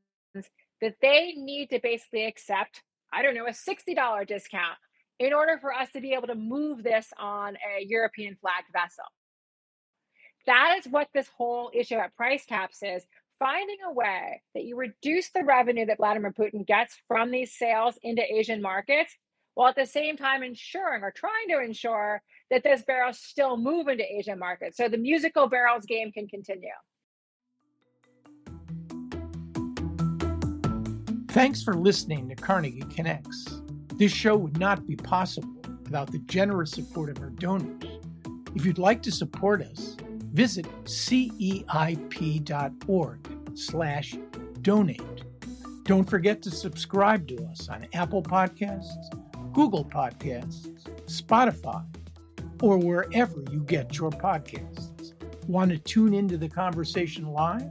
that 0.82 0.96
they 1.02 1.34
need 1.36 1.70
to 1.70 1.80
basically 1.82 2.26
accept, 2.26 2.82
I 3.12 3.22
don't 3.22 3.36
know, 3.36 3.48
a 3.48 3.52
$60 3.52 4.28
discount 4.28 4.78
in 5.20 5.34
order 5.34 5.58
for 5.60 5.74
us 5.74 5.89
to 5.91 6.02
be 6.02 6.13
able 6.13 6.28
to 6.28 6.36
move 6.36 6.84
this 6.84 7.12
on 7.17 7.56
a 7.56 7.84
European 7.84 8.36
flagged 8.36 8.67
vessel. 8.72 9.06
That 10.46 10.78
is 10.80 10.91
what 10.91 11.10
this 11.13 11.30
whole 11.36 11.72
issue 11.74 11.96
at 11.96 12.15
price 12.15 12.46
caps 12.46 12.82
is 12.82 13.04
finding 13.39 13.78
a 13.86 13.93
way 13.93 14.41
that 14.56 14.63
you 14.63 14.76
reduce 14.76 15.30
the 15.30 15.43
revenue 15.43 15.86
that 15.86 15.98
Vladimir 15.98 16.32
Putin 16.32 16.65
gets 16.65 16.96
from 17.08 17.32
these 17.32 17.58
sales 17.58 17.98
into 18.02 18.24
Asian 18.24 18.62
markets 18.62 19.13
while 19.54 19.70
at 19.70 19.76
the 19.76 19.86
same 19.86 20.17
time 20.17 20.43
ensuring 20.43 21.04
or 21.04 21.12
trying 21.12 21.48
to 21.50 21.60
ensure 21.60 22.22
that 22.52 22.63
those 22.63 22.84
barrels 22.84 23.20
still 23.20 23.58
move 23.58 23.88
into 23.88 24.04
Asian 24.04 24.39
markets. 24.39 24.78
So 24.78 24.88
the 24.88 24.98
musical 24.98 25.48
barrels 25.48 25.86
game 25.86 26.12
can 26.12 26.28
continue. 26.28 26.70
Thanks 31.38 31.62
for 31.62 31.76
listening 31.76 32.28
to 32.30 32.36
Carnegie 32.36 32.82
Connects. 32.95 33.62
This 33.93 34.12
show 34.12 34.36
would 34.36 34.58
not 34.58 34.88
be 34.88 34.95
possible 34.95 35.54
without 35.84 36.12
the 36.12 36.17
generous 36.26 36.71
support 36.71 37.12
of 37.12 37.19
our 37.21 37.30
donors. 37.30 37.84
If 38.56 38.65
you'd 38.65 38.80
like 38.80 39.04
to 39.04 39.12
support 39.12 39.62
us, 39.62 39.95
visit 40.34 40.65
ceip.org 40.86 41.60
slash 43.54 44.17
donate. 44.63 45.23
Don't 45.84 46.10
forget 46.10 46.41
to 46.41 46.50
subscribe 46.50 47.28
to 47.28 47.45
us 47.52 47.69
on 47.69 47.86
Apple 47.93 48.23
Podcasts, 48.23 49.54
Google 49.54 49.86
Podcasts, 49.86 50.89
Spotify, 51.06 51.86
or 52.63 52.80
wherever 52.80 53.43
you 53.52 53.60
get 53.60 53.95
your 54.00 54.10
podcasts. 54.10 55.13
Want 55.45 55.69
to 55.69 55.78
tune 55.78 56.15
into 56.15 56.36
the 56.36 56.50
conversation 56.50 57.28
live? 57.28 57.69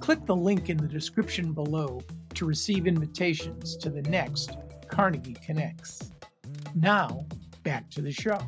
Click 0.00 0.24
the 0.24 0.34
link 0.34 0.70
in 0.70 0.78
the 0.78 0.88
description 0.88 1.52
below 1.52 2.00
to 2.36 2.46
receive 2.46 2.86
invitations 2.86 3.76
to 3.76 3.90
the 3.90 4.02
next 4.02 4.56
Carnegie 4.88 5.36
Connects. 5.44 6.12
Now, 6.74 7.26
back 7.62 7.90
to 7.90 8.02
the 8.02 8.12
show. 8.12 8.38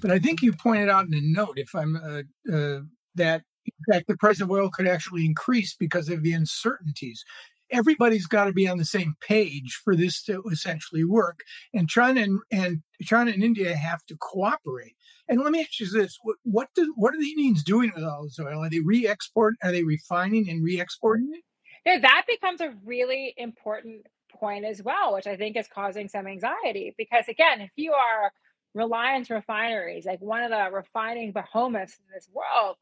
But 0.00 0.10
I 0.10 0.18
think 0.18 0.42
you 0.42 0.52
pointed 0.52 0.88
out 0.88 1.06
in 1.06 1.14
a 1.14 1.20
note, 1.20 1.58
if 1.58 1.74
I'm 1.74 1.96
uh, 1.96 2.54
uh, 2.54 2.80
that 3.14 3.42
in 3.64 3.92
fact 3.92 4.06
the 4.06 4.16
price 4.16 4.40
of 4.40 4.50
oil 4.50 4.70
could 4.70 4.86
actually 4.86 5.24
increase 5.24 5.74
because 5.74 6.08
of 6.08 6.22
the 6.22 6.32
uncertainties 6.32 7.24
everybody's 7.70 8.26
got 8.26 8.44
to 8.44 8.52
be 8.52 8.68
on 8.68 8.78
the 8.78 8.84
same 8.84 9.14
page 9.20 9.80
for 9.82 9.96
this 9.96 10.22
to 10.24 10.42
essentially 10.50 11.04
work. 11.04 11.40
And 11.74 11.88
China 11.88 12.20
and, 12.20 12.40
and 12.52 12.82
China 13.02 13.30
and 13.30 13.42
India 13.42 13.74
have 13.74 14.04
to 14.06 14.16
cooperate. 14.16 14.94
And 15.28 15.40
let 15.40 15.52
me 15.52 15.60
ask 15.60 15.80
you 15.80 15.88
this: 15.90 16.18
what 16.22 16.36
what, 16.44 16.68
do, 16.74 16.92
what 16.96 17.14
are 17.14 17.20
the 17.20 17.30
Indians 17.30 17.62
doing 17.62 17.92
with 17.94 18.04
all 18.04 18.24
this 18.24 18.38
oil? 18.38 18.64
Are 18.64 18.70
they 18.70 18.80
re-export? 18.80 19.54
Are 19.62 19.72
they 19.72 19.82
refining 19.82 20.48
and 20.48 20.62
re-exporting 20.62 21.30
it? 21.34 21.42
Yeah, 21.84 21.98
that 22.00 22.24
becomes 22.26 22.60
a 22.60 22.74
really 22.84 23.34
important 23.36 24.06
point 24.30 24.64
as 24.64 24.82
well, 24.82 25.14
which 25.14 25.26
I 25.26 25.36
think 25.36 25.56
is 25.56 25.68
causing 25.68 26.08
some 26.08 26.26
anxiety. 26.26 26.94
Because 26.98 27.28
again, 27.28 27.60
if 27.60 27.70
you 27.76 27.92
are 27.92 28.32
Reliance 28.74 29.30
refineries, 29.30 30.04
like 30.04 30.20
one 30.20 30.42
of 30.42 30.50
the 30.50 30.68
refining 30.70 31.32
behemoths 31.32 31.96
in 31.98 32.04
this 32.14 32.28
world, 32.30 32.76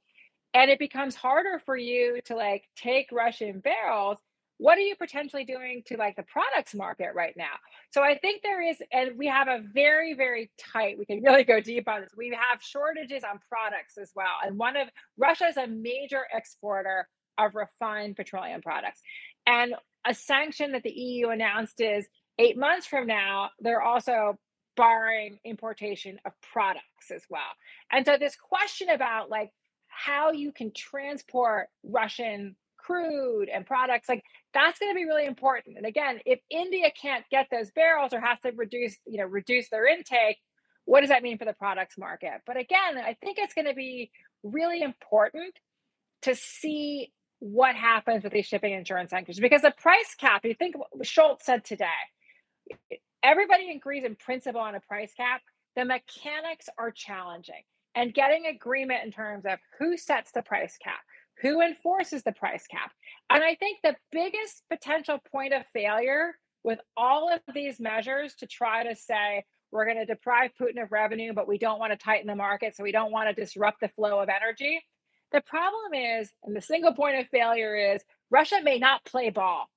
and 0.52 0.68
it 0.68 0.80
becomes 0.80 1.14
harder 1.14 1.60
for 1.64 1.76
you 1.76 2.20
to 2.24 2.34
like 2.34 2.68
take 2.74 3.12
Russian 3.12 3.60
barrels 3.60 4.18
what 4.58 4.78
are 4.78 4.82
you 4.82 4.94
potentially 4.96 5.44
doing 5.44 5.82
to 5.86 5.96
like 5.96 6.16
the 6.16 6.22
products 6.22 6.74
market 6.74 7.10
right 7.14 7.34
now? 7.36 7.54
So 7.90 8.02
i 8.02 8.18
think 8.18 8.42
there 8.42 8.62
is 8.62 8.76
and 8.92 9.16
we 9.18 9.26
have 9.26 9.48
a 9.48 9.60
very 9.72 10.14
very 10.14 10.50
tight 10.58 10.98
we 10.98 11.04
can 11.06 11.22
really 11.22 11.44
go 11.44 11.60
deep 11.60 11.88
on 11.88 12.02
this 12.02 12.10
we 12.16 12.30
have 12.30 12.62
shortages 12.62 13.24
on 13.24 13.38
products 13.48 13.98
as 13.98 14.12
well 14.14 14.36
and 14.44 14.58
one 14.58 14.76
of 14.76 14.88
russia 15.18 15.46
is 15.46 15.56
a 15.56 15.66
major 15.66 16.22
exporter 16.32 17.08
of 17.38 17.54
refined 17.54 18.16
petroleum 18.16 18.60
products 18.62 19.00
and 19.46 19.74
a 20.06 20.14
sanction 20.14 20.72
that 20.72 20.82
the 20.82 20.92
eu 20.92 21.30
announced 21.30 21.80
is 21.80 22.06
eight 22.38 22.58
months 22.58 22.86
from 22.86 23.06
now 23.06 23.50
they're 23.60 23.82
also 23.82 24.38
barring 24.76 25.38
importation 25.44 26.18
of 26.24 26.32
products 26.52 27.10
as 27.14 27.22
well. 27.28 27.42
And 27.90 28.04
so 28.04 28.16
this 28.18 28.36
question 28.36 28.90
about 28.90 29.30
like 29.30 29.50
how 29.88 30.32
you 30.32 30.52
can 30.52 30.72
transport 30.74 31.68
russian 31.84 32.56
crude 32.84 33.48
and 33.48 33.66
products 33.66 34.08
like 34.08 34.22
that's 34.52 34.78
going 34.78 34.92
to 34.92 34.96
be 34.96 35.04
really 35.04 35.26
important. 35.26 35.76
And 35.76 35.86
again 35.86 36.20
if 36.26 36.40
india 36.50 36.90
can't 37.00 37.24
get 37.30 37.48
those 37.50 37.70
barrels 37.72 38.12
or 38.12 38.20
has 38.20 38.38
to 38.40 38.52
reduce 38.52 38.96
you 39.06 39.18
know 39.18 39.24
reduce 39.26 39.68
their 39.70 39.86
intake 39.86 40.38
what 40.86 41.00
does 41.00 41.08
that 41.08 41.22
mean 41.22 41.38
for 41.38 41.46
the 41.46 41.54
products 41.54 41.96
market? 41.98 42.42
But 42.46 42.56
again 42.56 42.98
i 42.98 43.16
think 43.22 43.38
it's 43.38 43.54
going 43.54 43.66
to 43.68 43.74
be 43.74 44.10
really 44.42 44.82
important 44.82 45.54
to 46.22 46.34
see 46.34 47.12
what 47.40 47.74
happens 47.74 48.24
with 48.24 48.32
these 48.32 48.46
shipping 48.46 48.72
insurance 48.72 49.10
sanctions 49.10 49.40
because 49.40 49.62
the 49.62 49.74
price 49.78 50.14
cap 50.18 50.44
you 50.44 50.54
think 50.54 50.74
Scholz 51.02 51.42
said 51.42 51.64
today 51.64 51.86
everybody 53.22 53.70
agrees 53.70 54.04
in 54.04 54.16
principle 54.16 54.60
on 54.60 54.74
a 54.74 54.80
price 54.80 55.12
cap 55.16 55.42
the 55.76 55.84
mechanics 55.84 56.68
are 56.78 56.90
challenging 56.90 57.62
and 57.94 58.14
getting 58.14 58.46
agreement 58.46 59.04
in 59.04 59.10
terms 59.10 59.44
of 59.46 59.58
who 59.78 59.96
sets 59.96 60.32
the 60.32 60.42
price 60.42 60.78
cap 60.82 61.00
who 61.40 61.60
enforces 61.60 62.22
the 62.22 62.32
price 62.32 62.66
cap? 62.66 62.92
And 63.30 63.42
I 63.42 63.54
think 63.54 63.78
the 63.82 63.96
biggest 64.12 64.62
potential 64.70 65.18
point 65.30 65.52
of 65.52 65.66
failure 65.72 66.36
with 66.62 66.80
all 66.96 67.32
of 67.32 67.40
these 67.54 67.80
measures 67.80 68.34
to 68.36 68.46
try 68.46 68.84
to 68.84 68.96
say 68.96 69.44
we're 69.70 69.84
going 69.84 69.98
to 69.98 70.06
deprive 70.06 70.52
Putin 70.60 70.82
of 70.82 70.92
revenue, 70.92 71.32
but 71.32 71.48
we 71.48 71.58
don't 71.58 71.80
want 71.80 71.92
to 71.92 71.98
tighten 71.98 72.28
the 72.28 72.36
market, 72.36 72.76
so 72.76 72.84
we 72.84 72.92
don't 72.92 73.10
want 73.10 73.28
to 73.28 73.34
disrupt 73.34 73.80
the 73.80 73.88
flow 73.88 74.20
of 74.20 74.28
energy. 74.28 74.80
The 75.32 75.40
problem 75.40 75.94
is, 75.94 76.30
and 76.44 76.54
the 76.54 76.60
single 76.60 76.94
point 76.94 77.18
of 77.18 77.26
failure 77.28 77.74
is, 77.76 78.02
Russia 78.30 78.60
may 78.62 78.78
not 78.78 79.04
play 79.04 79.30
ball. 79.30 79.68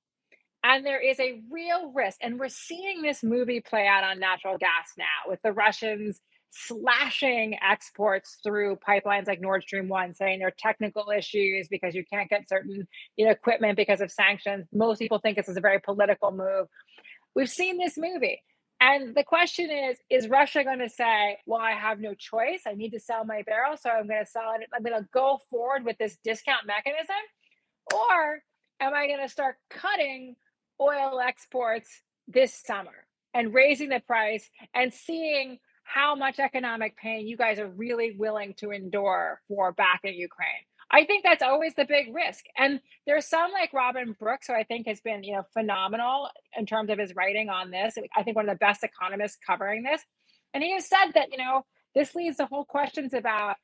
And 0.62 0.86
there 0.86 1.00
is 1.00 1.18
a 1.18 1.40
real 1.50 1.92
risk. 1.92 2.18
And 2.22 2.38
we're 2.38 2.48
seeing 2.48 3.02
this 3.02 3.22
movie 3.22 3.60
play 3.60 3.86
out 3.86 4.04
on 4.04 4.20
natural 4.20 4.56
gas 4.58 4.92
now 4.96 5.28
with 5.28 5.40
the 5.42 5.52
Russians 5.52 6.20
slashing 6.50 7.56
exports 7.62 8.38
through 8.42 8.76
pipelines 8.76 9.26
like 9.26 9.40
Nord 9.40 9.62
Stream 9.62 9.88
1, 9.88 10.14
saying 10.14 10.38
there 10.38 10.48
are 10.48 10.54
technical 10.58 11.10
issues 11.16 11.68
because 11.68 11.94
you 11.94 12.04
can't 12.04 12.28
get 12.28 12.48
certain 12.48 12.86
you 13.16 13.24
know, 13.24 13.30
equipment 13.30 13.76
because 13.76 14.00
of 14.00 14.10
sanctions. 14.10 14.66
Most 14.72 14.98
people 14.98 15.18
think 15.18 15.36
this 15.36 15.48
is 15.48 15.56
a 15.56 15.60
very 15.60 15.80
political 15.80 16.30
move. 16.30 16.66
We've 17.34 17.50
seen 17.50 17.78
this 17.78 17.96
movie. 17.96 18.42
And 18.80 19.14
the 19.14 19.24
question 19.24 19.70
is 19.70 19.98
Is 20.08 20.28
Russia 20.28 20.64
going 20.64 20.78
to 20.78 20.88
say, 20.88 21.38
well, 21.46 21.60
I 21.60 21.72
have 21.72 22.00
no 22.00 22.14
choice? 22.14 22.62
I 22.66 22.74
need 22.74 22.90
to 22.90 23.00
sell 23.00 23.24
my 23.24 23.42
barrel, 23.42 23.76
so 23.76 23.90
I'm 23.90 24.06
going 24.06 24.24
to 24.24 24.30
sell 24.30 24.54
it. 24.58 24.68
I'm 24.74 24.82
going 24.82 25.00
to 25.00 25.08
go 25.12 25.40
forward 25.50 25.84
with 25.84 25.98
this 25.98 26.16
discount 26.22 26.66
mechanism? 26.66 27.16
Or 27.92 28.42
am 28.80 28.94
I 28.94 29.06
going 29.06 29.20
to 29.20 29.28
start 29.28 29.56
cutting 29.70 30.36
oil 30.80 31.20
exports 31.20 31.88
this 32.28 32.54
summer 32.54 33.06
and 33.34 33.52
raising 33.52 33.88
the 33.88 34.00
price 34.00 34.48
and 34.74 34.92
seeing 34.92 35.58
how 35.88 36.14
much 36.14 36.38
economic 36.38 36.96
pain 36.98 37.26
you 37.26 37.36
guys 37.36 37.58
are 37.58 37.68
really 37.68 38.14
willing 38.18 38.52
to 38.58 38.70
endure 38.70 39.40
for 39.48 39.72
back 39.72 40.00
in 40.04 40.14
Ukraine. 40.14 40.64
I 40.90 41.04
think 41.04 41.22
that's 41.24 41.42
always 41.42 41.74
the 41.74 41.86
big 41.86 42.14
risk. 42.14 42.44
And 42.56 42.80
there's 43.06 43.26
some 43.26 43.52
like 43.52 43.72
Robin 43.72 44.14
Brooks, 44.18 44.46
who 44.46 44.54
I 44.54 44.64
think 44.64 44.86
has 44.86 45.00
been, 45.00 45.22
you 45.22 45.34
know, 45.34 45.44
phenomenal 45.54 46.28
in 46.56 46.66
terms 46.66 46.90
of 46.90 46.98
his 46.98 47.14
writing 47.14 47.48
on 47.48 47.70
this. 47.70 47.96
I 48.14 48.22
think 48.22 48.36
one 48.36 48.48
of 48.48 48.54
the 48.54 48.64
best 48.64 48.84
economists 48.84 49.38
covering 49.46 49.82
this. 49.82 50.02
And 50.52 50.62
he 50.62 50.72
has 50.74 50.86
said 50.86 51.12
that, 51.14 51.32
you 51.32 51.38
know, 51.38 51.64
this 51.94 52.14
leads 52.14 52.36
to 52.36 52.46
whole 52.46 52.64
questions 52.64 53.14
about 53.14 53.56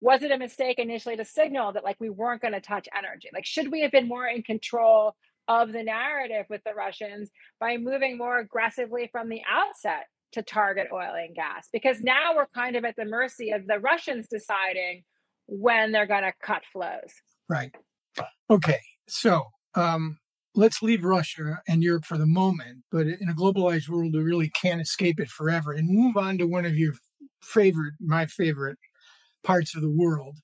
was 0.00 0.22
it 0.22 0.30
a 0.30 0.38
mistake 0.38 0.78
initially 0.78 1.16
to 1.16 1.24
signal 1.24 1.72
that 1.72 1.84
like 1.84 1.96
we 1.98 2.10
weren't 2.10 2.42
going 2.42 2.54
to 2.54 2.60
touch 2.60 2.88
energy? 2.96 3.28
Like, 3.32 3.46
should 3.46 3.70
we 3.70 3.82
have 3.82 3.92
been 3.92 4.08
more 4.08 4.26
in 4.26 4.42
control 4.42 5.14
of 5.48 5.72
the 5.72 5.82
narrative 5.82 6.46
with 6.50 6.62
the 6.64 6.74
Russians 6.74 7.30
by 7.60 7.76
moving 7.76 8.18
more 8.18 8.38
aggressively 8.38 9.08
from 9.12 9.28
the 9.28 9.42
outset 9.50 10.06
to 10.36 10.42
target 10.42 10.88
oil 10.92 11.14
and 11.14 11.34
gas? 11.34 11.68
Because 11.72 12.00
now 12.00 12.36
we're 12.36 12.46
kind 12.54 12.76
of 12.76 12.84
at 12.84 12.94
the 12.96 13.04
mercy 13.04 13.50
of 13.50 13.66
the 13.66 13.78
Russians 13.78 14.28
deciding 14.28 15.02
when 15.46 15.92
they're 15.92 16.06
going 16.06 16.22
to 16.22 16.32
cut 16.42 16.62
flows. 16.72 17.12
Right. 17.48 17.74
Okay. 18.50 18.80
So 19.08 19.44
um, 19.74 20.18
let's 20.54 20.82
leave 20.82 21.04
Russia 21.04 21.60
and 21.68 21.82
Europe 21.82 22.04
for 22.04 22.18
the 22.18 22.26
moment, 22.26 22.84
but 22.92 23.06
in 23.06 23.28
a 23.28 23.34
globalized 23.34 23.88
world, 23.88 24.14
we 24.14 24.20
really 24.20 24.50
can't 24.50 24.80
escape 24.80 25.20
it 25.20 25.28
forever 25.28 25.72
and 25.72 25.88
move 25.88 26.16
on 26.16 26.38
to 26.38 26.46
one 26.46 26.64
of 26.64 26.76
your 26.76 26.92
favorite, 27.42 27.94
my 28.00 28.26
favorite 28.26 28.78
parts 29.44 29.74
of 29.74 29.82
the 29.82 29.90
world, 29.90 30.36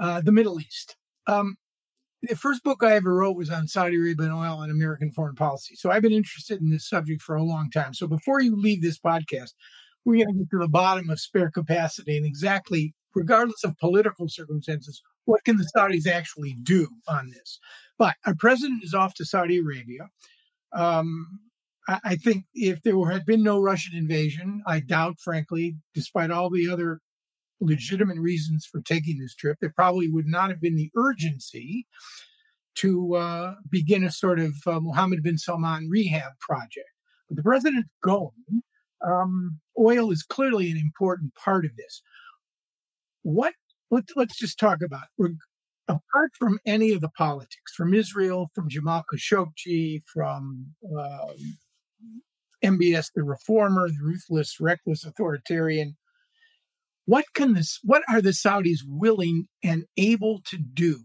uh, 0.00 0.20
the 0.20 0.32
Middle 0.32 0.60
East. 0.60 0.96
Um, 1.26 1.56
the 2.22 2.36
first 2.36 2.62
book 2.64 2.82
I 2.82 2.94
ever 2.94 3.14
wrote 3.14 3.36
was 3.36 3.50
on 3.50 3.68
Saudi 3.68 3.96
Arabian 3.96 4.32
oil 4.32 4.62
and 4.62 4.72
American 4.72 5.12
foreign 5.12 5.34
policy. 5.34 5.74
So 5.76 5.90
I've 5.90 6.02
been 6.02 6.12
interested 6.12 6.60
in 6.60 6.70
this 6.70 6.88
subject 6.88 7.22
for 7.22 7.36
a 7.36 7.42
long 7.42 7.70
time. 7.70 7.94
So 7.94 8.06
before 8.06 8.40
you 8.40 8.56
leave 8.56 8.82
this 8.82 8.98
podcast, 8.98 9.52
we're 10.04 10.24
going 10.24 10.34
to 10.34 10.44
get 10.44 10.50
to 10.50 10.58
the 10.58 10.68
bottom 10.68 11.10
of 11.10 11.20
spare 11.20 11.50
capacity 11.50 12.16
and 12.16 12.24
exactly, 12.24 12.94
regardless 13.14 13.64
of 13.64 13.76
political 13.78 14.28
circumstances, 14.28 15.02
what 15.24 15.44
can 15.44 15.56
the 15.56 15.68
Saudis 15.76 16.06
actually 16.06 16.56
do 16.62 16.88
on 17.08 17.30
this? 17.30 17.58
But 17.98 18.14
our 18.24 18.34
president 18.34 18.84
is 18.84 18.94
off 18.94 19.14
to 19.14 19.24
Saudi 19.24 19.58
Arabia. 19.58 20.08
Um, 20.72 21.40
I, 21.88 21.98
I 22.04 22.16
think 22.16 22.44
if 22.54 22.82
there 22.82 22.96
were, 22.96 23.10
had 23.10 23.26
been 23.26 23.42
no 23.42 23.60
Russian 23.60 23.96
invasion, 23.96 24.62
I 24.66 24.80
doubt, 24.80 25.18
frankly, 25.20 25.76
despite 25.94 26.30
all 26.30 26.50
the 26.50 26.68
other 26.68 27.00
legitimate 27.60 28.18
reasons 28.18 28.66
for 28.66 28.80
taking 28.82 29.18
this 29.18 29.34
trip. 29.34 29.58
There 29.60 29.72
probably 29.74 30.08
would 30.08 30.26
not 30.26 30.50
have 30.50 30.60
been 30.60 30.76
the 30.76 30.90
urgency 30.96 31.86
to 32.76 33.14
uh, 33.14 33.54
begin 33.70 34.04
a 34.04 34.10
sort 34.10 34.38
of 34.38 34.54
uh, 34.66 34.80
Mohammed 34.80 35.22
bin 35.22 35.38
Salman 35.38 35.88
rehab 35.90 36.32
project. 36.40 36.90
But 37.28 37.36
the 37.36 37.42
president's 37.42 37.88
going. 38.02 38.62
Um, 39.06 39.60
oil 39.78 40.10
is 40.10 40.22
clearly 40.22 40.70
an 40.70 40.76
important 40.76 41.34
part 41.34 41.64
of 41.64 41.76
this. 41.76 42.02
What? 43.22 43.54
Let's 43.90 44.12
let's 44.16 44.36
just 44.36 44.58
talk 44.58 44.78
about 44.82 45.04
apart 45.88 46.32
from 46.38 46.58
any 46.66 46.92
of 46.92 47.00
the 47.00 47.08
politics, 47.10 47.72
from 47.76 47.94
Israel, 47.94 48.50
from 48.54 48.68
Jamal 48.68 49.04
Khashoggi, 49.12 50.02
from 50.12 50.66
um, 50.98 51.58
MBS 52.64 53.10
the 53.14 53.22
reformer, 53.22 53.88
the 53.88 54.02
ruthless, 54.02 54.58
reckless 54.60 55.04
authoritarian 55.04 55.96
what 57.06 57.24
can 57.34 57.54
this 57.54 57.80
what 57.82 58.02
are 58.08 58.20
the 58.20 58.30
Saudis 58.30 58.80
willing 58.86 59.48
and 59.64 59.86
able 59.96 60.40
to 60.46 60.58
do 60.58 61.00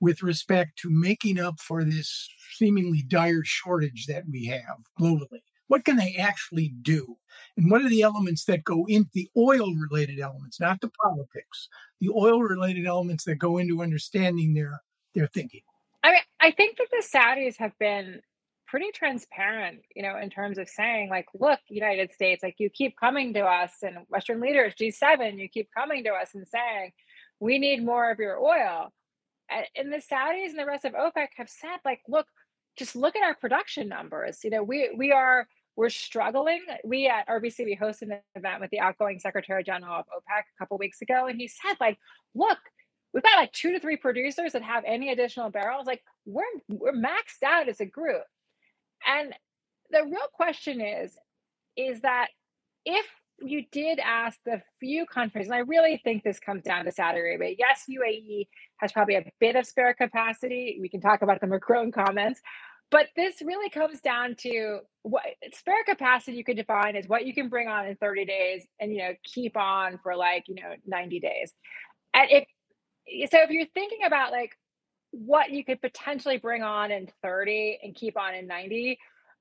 with 0.00 0.22
respect 0.22 0.78
to 0.78 0.88
making 0.90 1.38
up 1.38 1.60
for 1.60 1.84
this 1.84 2.28
seemingly 2.52 3.02
dire 3.02 3.42
shortage 3.44 4.06
that 4.06 4.24
we 4.30 4.46
have 4.46 4.78
globally? 4.98 5.42
What 5.66 5.84
can 5.84 5.96
they 5.96 6.14
actually 6.14 6.72
do? 6.80 7.18
And 7.56 7.70
what 7.70 7.82
are 7.82 7.88
the 7.90 8.02
elements 8.02 8.44
that 8.46 8.64
go 8.64 8.86
into 8.88 9.10
the 9.12 9.28
oil 9.36 9.74
related 9.74 10.18
elements, 10.18 10.58
not 10.58 10.80
the 10.80 10.90
politics, 11.02 11.68
the 12.00 12.08
oil 12.08 12.40
related 12.40 12.86
elements 12.86 13.24
that 13.24 13.36
go 13.36 13.58
into 13.58 13.82
understanding 13.82 14.54
their 14.54 14.80
their 15.14 15.26
thinking? 15.26 15.62
I 16.02 16.12
mean, 16.12 16.22
I 16.40 16.52
think 16.52 16.78
that 16.78 16.88
the 16.90 17.04
Saudis 17.04 17.56
have 17.58 17.76
been 17.78 18.22
pretty 18.68 18.90
transparent, 18.92 19.80
you 19.96 20.02
know, 20.02 20.18
in 20.18 20.30
terms 20.30 20.58
of 20.58 20.68
saying, 20.68 21.08
like, 21.08 21.26
look, 21.34 21.58
United 21.68 22.12
States, 22.12 22.42
like 22.42 22.56
you 22.58 22.70
keep 22.70 22.96
coming 22.98 23.32
to 23.34 23.40
us 23.40 23.72
and 23.82 23.98
Western 24.08 24.40
leaders, 24.40 24.74
G7, 24.80 25.38
you 25.38 25.48
keep 25.48 25.68
coming 25.76 26.04
to 26.04 26.10
us 26.10 26.34
and 26.34 26.46
saying, 26.46 26.92
we 27.40 27.58
need 27.58 27.84
more 27.84 28.10
of 28.10 28.18
your 28.18 28.38
oil. 28.38 28.92
And 29.50 29.92
the 29.92 29.96
Saudis 29.96 30.50
and 30.50 30.58
the 30.58 30.66
rest 30.66 30.84
of 30.84 30.92
OPEC 30.92 31.28
have 31.36 31.48
said, 31.48 31.78
like, 31.84 32.00
look, 32.06 32.26
just 32.76 32.94
look 32.94 33.16
at 33.16 33.22
our 33.22 33.34
production 33.34 33.88
numbers. 33.88 34.40
You 34.44 34.50
know, 34.50 34.62
we 34.62 34.90
we 34.96 35.10
are 35.10 35.48
we're 35.76 35.88
struggling. 35.88 36.60
We 36.84 37.08
at 37.08 37.26
RBC 37.28 37.64
we 37.64 37.76
hosted 37.76 38.12
an 38.12 38.20
event 38.34 38.60
with 38.60 38.70
the 38.70 38.80
outgoing 38.80 39.18
Secretary 39.18 39.64
General 39.64 40.00
of 40.00 40.06
OPEC 40.06 40.40
a 40.40 40.58
couple 40.58 40.76
weeks 40.76 41.00
ago, 41.00 41.26
and 41.26 41.40
he 41.40 41.48
said, 41.48 41.76
like, 41.80 41.98
look, 42.34 42.58
we've 43.14 43.22
got 43.22 43.38
like 43.38 43.52
two 43.52 43.72
to 43.72 43.80
three 43.80 43.96
producers 43.96 44.52
that 44.52 44.62
have 44.62 44.84
any 44.86 45.10
additional 45.10 45.50
barrels. 45.50 45.86
Like, 45.86 46.02
we're 46.26 46.44
we're 46.68 46.92
maxed 46.92 47.42
out 47.44 47.68
as 47.68 47.80
a 47.80 47.86
group. 47.86 48.24
And 49.06 49.34
the 49.90 50.04
real 50.04 50.28
question 50.34 50.80
is 50.80 51.16
is 51.76 52.00
that 52.00 52.28
if 52.84 53.06
you 53.40 53.64
did 53.70 54.00
ask 54.00 54.38
the 54.44 54.60
few 54.80 55.06
countries, 55.06 55.46
and 55.46 55.54
I 55.54 55.58
really 55.58 56.00
think 56.02 56.24
this 56.24 56.40
comes 56.40 56.64
down 56.64 56.84
to 56.86 56.92
Saudi 56.92 57.20
Arabia. 57.20 57.54
Yes, 57.58 57.84
UAE 57.88 58.48
has 58.78 58.90
probably 58.92 59.14
a 59.14 59.24
bit 59.38 59.54
of 59.54 59.66
spare 59.66 59.94
capacity. 59.94 60.78
We 60.80 60.88
can 60.88 61.00
talk 61.00 61.22
about 61.22 61.40
the 61.40 61.46
Macron 61.46 61.92
comments, 61.92 62.40
but 62.90 63.06
this 63.16 63.40
really 63.42 63.70
comes 63.70 64.00
down 64.00 64.34
to 64.40 64.80
what 65.02 65.22
spare 65.54 65.84
capacity 65.86 66.36
you 66.36 66.44
could 66.44 66.56
define 66.56 66.96
as 66.96 67.06
what 67.06 67.26
you 67.26 67.34
can 67.34 67.48
bring 67.48 67.68
on 67.68 67.86
in 67.86 67.96
30 67.96 68.24
days 68.24 68.66
and 68.80 68.92
you 68.92 68.98
know 68.98 69.12
keep 69.24 69.56
on 69.56 69.98
for 70.02 70.16
like 70.16 70.44
you 70.48 70.56
know 70.56 70.74
90 70.86 71.20
days. 71.20 71.52
And 72.14 72.28
if 72.30 73.30
so, 73.30 73.38
if 73.42 73.50
you're 73.50 73.66
thinking 73.74 74.00
about 74.06 74.32
like 74.32 74.56
what 75.24 75.50
you 75.50 75.64
could 75.64 75.80
potentially 75.80 76.38
bring 76.38 76.62
on 76.62 76.90
in 76.90 77.08
30 77.22 77.78
and 77.82 77.94
keep 77.94 78.16
on 78.16 78.34
in 78.34 78.46
90 78.46 78.98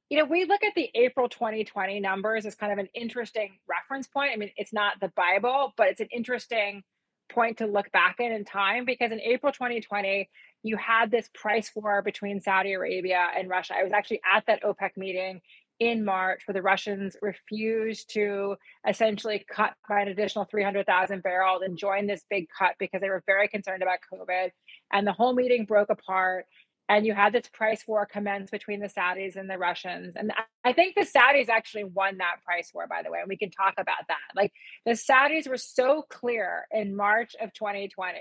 you 0.10 0.18
know 0.18 0.26
we 0.26 0.46
look 0.46 0.64
at 0.64 0.74
the 0.76 0.90
april 0.96 1.30
2020 1.30 2.00
numbers 2.00 2.46
as 2.46 2.56
kind 2.56 2.72
of 2.72 2.80
an 2.80 2.88
interesting 2.94 3.58
reference 3.70 4.08
point. 4.08 4.32
I 4.34 4.38
mean 4.38 4.52
it's 4.58 4.74
not 4.74 5.00
the 5.00 5.12
bible 5.16 5.74
but 5.78 5.88
it's 5.88 6.02
an 6.02 6.10
interesting 6.12 6.84
point 7.30 7.58
to 7.58 7.68
look 7.68 7.92
back 7.92 8.16
in 8.20 8.32
in 8.32 8.46
time 8.46 8.86
because 8.86 9.12
in 9.12 9.20
april 9.22 9.52
2020 9.52 10.30
you 10.64 10.78
had 10.78 11.12
this 11.12 11.30
price 11.34 11.72
war 11.76 12.02
between 12.02 12.42
saudi 12.42 12.74
arabia 12.74 13.28
and 13.38 13.50
russia. 13.50 13.76
I 13.78 13.84
was 13.84 13.94
actually 13.94 14.22
at 14.34 14.46
that 14.48 14.64
opec 14.64 14.92
meeting 14.98 15.42
in 15.80 16.04
March, 16.04 16.42
where 16.46 16.54
the 16.54 16.62
Russians 16.62 17.16
refused 17.22 18.10
to 18.14 18.56
essentially 18.88 19.46
cut 19.50 19.74
by 19.88 20.02
an 20.02 20.08
additional 20.08 20.46
300,000 20.46 21.22
barrels 21.22 21.62
and 21.62 21.78
join 21.78 22.08
this 22.08 22.26
big 22.30 22.48
cut 22.58 22.76
because 22.80 23.02
they 23.02 23.10
were 23.10 23.24
very 23.28 23.48
concerned 23.48 23.84
about 23.84 24.00
COVID. 24.12 24.50
And 24.92 25.06
the 25.06 25.14
whole 25.14 25.34
meeting 25.34 25.66
broke 25.66 25.90
apart. 25.90 26.46
And 26.90 27.06
you 27.06 27.14
had 27.14 27.34
this 27.34 27.48
price 27.52 27.84
war 27.86 28.06
commence 28.06 28.50
between 28.50 28.80
the 28.80 28.88
Saudis 28.88 29.36
and 29.36 29.50
the 29.50 29.58
Russians. 29.58 30.14
And 30.16 30.32
I 30.64 30.72
think 30.72 30.96
the 30.96 31.06
Saudis 31.06 31.50
actually 31.50 31.84
won 31.84 32.18
that 32.18 32.38
price 32.46 32.72
war, 32.74 32.88
by 32.88 33.04
the 33.04 33.12
way. 33.12 33.20
And 33.20 33.28
we 33.28 33.38
can 33.38 33.52
talk 33.52 33.74
about 33.78 34.08
that. 34.08 34.18
Like 34.36 34.54
the 34.86 34.94
Saudis 34.94 35.50
were 35.50 35.58
so 35.58 36.06
clear 36.10 36.66
in 36.72 36.96
March 36.96 37.36
of 37.42 37.52
2020 37.54 38.20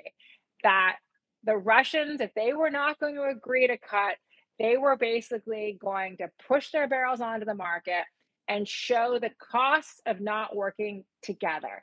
that 0.64 0.96
the 1.44 1.56
Russians, 1.56 2.20
if 2.20 2.34
they 2.34 2.54
were 2.54 2.70
not 2.70 2.98
going 2.98 3.14
to 3.14 3.22
agree 3.22 3.68
to 3.68 3.78
cut, 3.78 4.16
they 4.58 4.76
were 4.76 4.96
basically 4.96 5.78
going 5.80 6.16
to 6.16 6.30
push 6.48 6.70
their 6.72 6.88
barrels 6.88 7.20
onto 7.20 7.46
the 7.46 7.54
market 7.54 8.04
and 8.48 8.66
show 8.66 9.18
the 9.20 9.30
costs 9.38 10.00
of 10.06 10.20
not 10.20 10.56
working 10.56 11.04
together. 11.22 11.82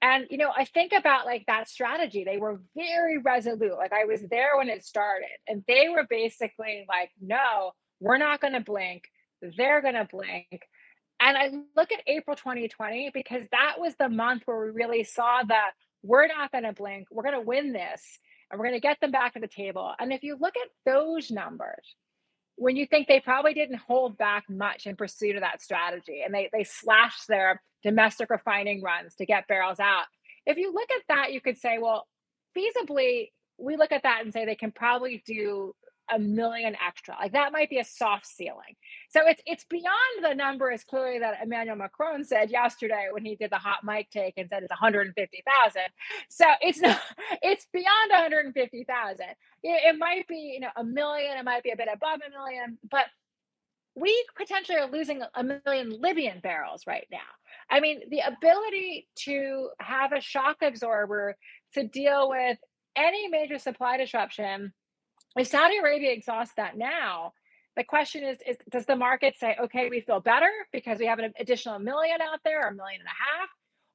And 0.00 0.26
you 0.30 0.38
know, 0.38 0.52
I 0.56 0.64
think 0.64 0.92
about 0.92 1.26
like 1.26 1.44
that 1.46 1.68
strategy. 1.68 2.24
They 2.24 2.38
were 2.38 2.60
very 2.76 3.18
resolute. 3.18 3.76
Like 3.76 3.92
I 3.92 4.04
was 4.04 4.22
there 4.30 4.56
when 4.56 4.68
it 4.68 4.84
started, 4.84 5.28
and 5.46 5.64
they 5.66 5.88
were 5.88 6.06
basically 6.08 6.86
like, 6.88 7.10
"No, 7.20 7.72
we're 8.00 8.18
not 8.18 8.40
going 8.40 8.52
to 8.52 8.60
blink. 8.60 9.04
They're 9.42 9.82
going 9.82 9.94
to 9.94 10.08
blink." 10.10 10.62
And 11.20 11.36
I 11.36 11.50
look 11.76 11.90
at 11.90 12.00
April 12.06 12.36
2020 12.36 13.10
because 13.12 13.42
that 13.50 13.76
was 13.78 13.94
the 13.96 14.08
month 14.08 14.42
where 14.46 14.66
we 14.66 14.70
really 14.70 15.02
saw 15.02 15.42
that 15.48 15.72
we're 16.02 16.28
not 16.28 16.52
going 16.52 16.64
to 16.64 16.72
blink. 16.72 17.08
We're 17.10 17.24
going 17.24 17.34
to 17.34 17.40
win 17.40 17.72
this 17.72 18.20
and 18.50 18.58
we're 18.58 18.66
going 18.66 18.80
to 18.80 18.86
get 18.86 19.00
them 19.00 19.10
back 19.10 19.34
to 19.34 19.40
the 19.40 19.48
table. 19.48 19.92
And 19.98 20.12
if 20.12 20.22
you 20.22 20.36
look 20.40 20.54
at 20.56 20.70
those 20.90 21.30
numbers, 21.30 21.96
when 22.56 22.76
you 22.76 22.86
think 22.86 23.08
they 23.08 23.20
probably 23.20 23.54
didn't 23.54 23.78
hold 23.78 24.16
back 24.16 24.44
much 24.48 24.86
in 24.86 24.96
pursuit 24.96 25.36
of 25.36 25.42
that 25.42 25.62
strategy 25.62 26.22
and 26.24 26.34
they, 26.34 26.50
they 26.52 26.64
slashed 26.64 27.28
their 27.28 27.62
domestic 27.82 28.30
refining 28.30 28.82
runs 28.82 29.14
to 29.16 29.26
get 29.26 29.48
barrels 29.48 29.80
out. 29.80 30.04
If 30.46 30.56
you 30.56 30.72
look 30.72 30.88
at 30.90 31.02
that, 31.08 31.32
you 31.32 31.40
could 31.40 31.58
say, 31.58 31.78
well, 31.78 32.06
feasibly, 32.56 33.30
we 33.58 33.76
look 33.76 33.92
at 33.92 34.04
that 34.04 34.22
and 34.24 34.32
say 34.32 34.44
they 34.44 34.54
can 34.54 34.72
probably 34.72 35.22
do 35.26 35.74
a 36.10 36.18
million 36.18 36.76
extra. 36.86 37.14
Like 37.20 37.32
that 37.32 37.52
might 37.52 37.70
be 37.70 37.78
a 37.78 37.84
soft 37.84 38.26
ceiling. 38.26 38.76
So 39.10 39.20
it's 39.26 39.42
it's 39.46 39.64
beyond 39.64 40.22
the 40.22 40.34
number 40.34 40.70
as 40.70 40.84
clearly 40.84 41.18
that 41.18 41.38
Emmanuel 41.42 41.76
Macron 41.76 42.24
said 42.24 42.50
yesterday 42.50 43.08
when 43.12 43.24
he 43.24 43.36
did 43.36 43.50
the 43.50 43.58
hot 43.58 43.84
mic 43.84 44.10
take 44.10 44.34
and 44.36 44.48
said 44.48 44.62
it's 44.62 44.70
150,000. 44.70 45.82
So 46.28 46.46
it's 46.60 46.80
not 46.80 47.00
it's 47.42 47.66
beyond 47.72 48.10
150,000. 48.10 49.20
It, 49.20 49.36
it 49.62 49.98
might 49.98 50.26
be, 50.28 50.52
you 50.54 50.60
know, 50.60 50.70
a 50.76 50.84
million, 50.84 51.36
it 51.36 51.44
might 51.44 51.62
be 51.62 51.70
a 51.70 51.76
bit 51.76 51.88
above 51.92 52.20
a 52.26 52.30
million, 52.30 52.78
but 52.90 53.06
we 54.00 54.24
potentially 54.36 54.78
are 54.78 54.90
losing 54.90 55.22
a 55.34 55.42
million 55.42 56.00
Libyan 56.00 56.40
barrels 56.40 56.86
right 56.86 57.06
now. 57.10 57.18
I 57.70 57.80
mean, 57.80 58.02
the 58.10 58.20
ability 58.20 59.08
to 59.24 59.70
have 59.80 60.12
a 60.12 60.20
shock 60.20 60.58
absorber 60.62 61.36
to 61.74 61.84
deal 61.84 62.28
with 62.28 62.58
any 62.96 63.28
major 63.28 63.58
supply 63.58 63.96
disruption 63.96 64.72
if 65.36 65.46
Saudi 65.46 65.76
Arabia 65.76 66.12
exhausts 66.12 66.54
that 66.56 66.76
now, 66.76 67.32
the 67.76 67.84
question 67.84 68.24
is, 68.24 68.38
is 68.46 68.56
does 68.70 68.86
the 68.86 68.96
market 68.96 69.36
say, 69.38 69.56
okay, 69.60 69.88
we 69.88 70.00
feel 70.00 70.20
better 70.20 70.50
because 70.72 70.98
we 70.98 71.06
have 71.06 71.18
an 71.18 71.32
additional 71.38 71.78
million 71.78 72.20
out 72.20 72.40
there, 72.44 72.64
or 72.64 72.68
a 72.68 72.74
million 72.74 73.00
and 73.00 73.06
a 73.06 73.10
half? 73.10 73.48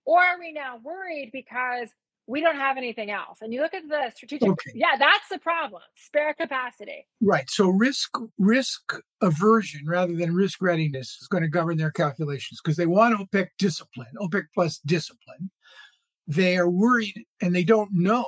Or 0.06 0.22
are 0.22 0.39
we 0.39 0.52
now 0.54 0.80
worried 0.84 1.32
because 1.34 1.89
we 2.28 2.42
don't 2.42 2.56
have 2.56 2.78
anything 2.78 3.12
else. 3.12 3.40
And 3.42 3.54
you 3.54 3.62
look 3.62 3.74
at 3.74 3.88
the 3.88 4.12
strategic, 4.16 4.50
okay. 4.50 4.72
yeah, 4.74 4.96
that's 4.98 5.28
the 5.30 5.40
problem. 5.40 5.82
Spare 5.96 6.34
capacity. 6.34 7.06
Right. 7.22 7.50
So 7.50 7.68
risk 7.70 8.18
risk 8.38 8.94
aversion 9.22 9.82
rather 9.86 10.16
than 10.16 10.34
risk 10.34 10.62
readiness 10.62 11.18
is 11.22 11.28
going 11.28 11.44
to 11.44 11.50
govern 11.50 11.78
their 11.78 11.92
calculations 11.92 12.62
because 12.64 12.78
they 12.78 12.86
want 12.86 13.20
OPEC 13.20 13.48
discipline, 13.58 14.08
OPEC 14.22 14.44
plus 14.54 14.80
discipline. 14.86 15.52
They 16.26 16.58
are 16.58 16.70
worried 16.70 17.26
and 17.42 17.54
they 17.54 17.66
don't 17.66 17.92
know 17.92 18.26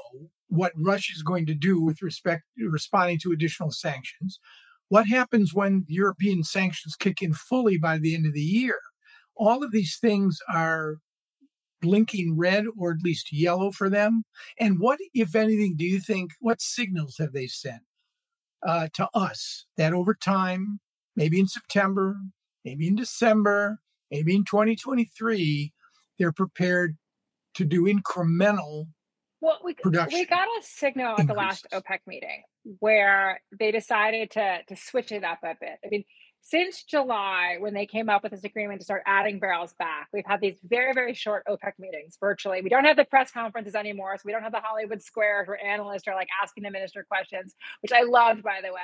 what 0.49 0.73
Russia 0.75 1.13
is 1.15 1.23
going 1.23 1.45
to 1.45 1.55
do 1.55 1.81
with 1.81 2.01
respect 2.01 2.43
to 2.57 2.69
responding 2.69 3.19
to 3.19 3.31
additional 3.31 3.71
sanctions. 3.71 4.39
What 4.89 5.07
happens 5.07 5.53
when 5.53 5.85
European 5.87 6.43
sanctions 6.43 6.95
kick 6.95 7.21
in 7.21 7.33
fully 7.33 7.77
by 7.77 7.97
the 7.97 8.13
end 8.13 8.25
of 8.25 8.33
the 8.33 8.41
year? 8.41 8.79
All 9.37 9.63
of 9.63 9.71
these 9.71 9.97
things 9.97 10.39
are 10.53 10.97
blinking 11.85 12.37
red 12.37 12.65
or 12.77 12.91
at 12.91 13.03
least 13.03 13.31
yellow 13.31 13.71
for 13.71 13.89
them? 13.89 14.23
And 14.59 14.79
what, 14.79 14.99
if 15.13 15.35
anything, 15.35 15.75
do 15.77 15.85
you 15.85 15.99
think, 15.99 16.31
what 16.39 16.61
signals 16.61 17.17
have 17.19 17.33
they 17.33 17.47
sent 17.47 17.83
uh, 18.65 18.87
to 18.93 19.07
us 19.13 19.65
that 19.77 19.93
over 19.93 20.13
time, 20.13 20.79
maybe 21.15 21.39
in 21.39 21.47
September, 21.47 22.17
maybe 22.63 22.87
in 22.87 22.95
December, 22.95 23.79
maybe 24.09 24.35
in 24.35 24.43
2023, 24.43 25.71
they're 26.17 26.31
prepared 26.31 26.97
to 27.55 27.65
do 27.65 27.83
incremental 27.83 28.87
well, 29.41 29.59
we, 29.63 29.75
production 29.75 30.19
we 30.19 30.25
got 30.25 30.47
a 30.59 30.63
signal 30.63 31.13
at 31.13 31.19
increases. 31.19 31.27
the 31.27 31.33
last 31.33 31.67
OPEC 31.71 31.99
meeting 32.07 32.43
where 32.79 33.41
they 33.57 33.71
decided 33.71 34.31
to 34.31 34.59
to 34.67 34.75
switch 34.75 35.11
it 35.11 35.23
up 35.23 35.39
a 35.43 35.55
bit. 35.59 35.77
I 35.85 35.89
mean, 35.89 36.03
since 36.47 36.83
July, 36.83 37.55
when 37.57 37.73
they 37.73 37.87
came 37.87 38.07
up 38.07 38.21
with 38.21 38.31
this 38.31 38.43
agreement 38.43 38.79
to 38.79 38.85
start 38.85 39.01
adding 39.07 39.39
barrels 39.39 39.73
back, 39.79 40.09
we've 40.13 40.27
had 40.27 40.41
these 40.41 40.59
very, 40.63 40.93
very 40.93 41.15
short 41.15 41.43
OPEC 41.49 41.73
meetings 41.79 42.17
virtually. 42.19 42.61
We 42.61 42.69
don't 42.69 42.85
have 42.85 42.97
the 42.97 43.03
press 43.03 43.31
conferences 43.31 43.73
anymore. 43.73 44.15
So 44.17 44.21
we 44.25 44.31
don't 44.31 44.43
have 44.43 44.51
the 44.51 44.59
Hollywood 44.59 45.01
Squares 45.01 45.47
where 45.47 45.63
analysts 45.65 46.07
are 46.07 46.13
like 46.13 46.27
asking 46.43 46.61
the 46.61 46.69
minister 46.69 47.03
questions, 47.09 47.55
which 47.81 47.91
I 47.91 48.03
loved, 48.03 48.43
by 48.43 48.59
the 48.61 48.71
way. 48.71 48.79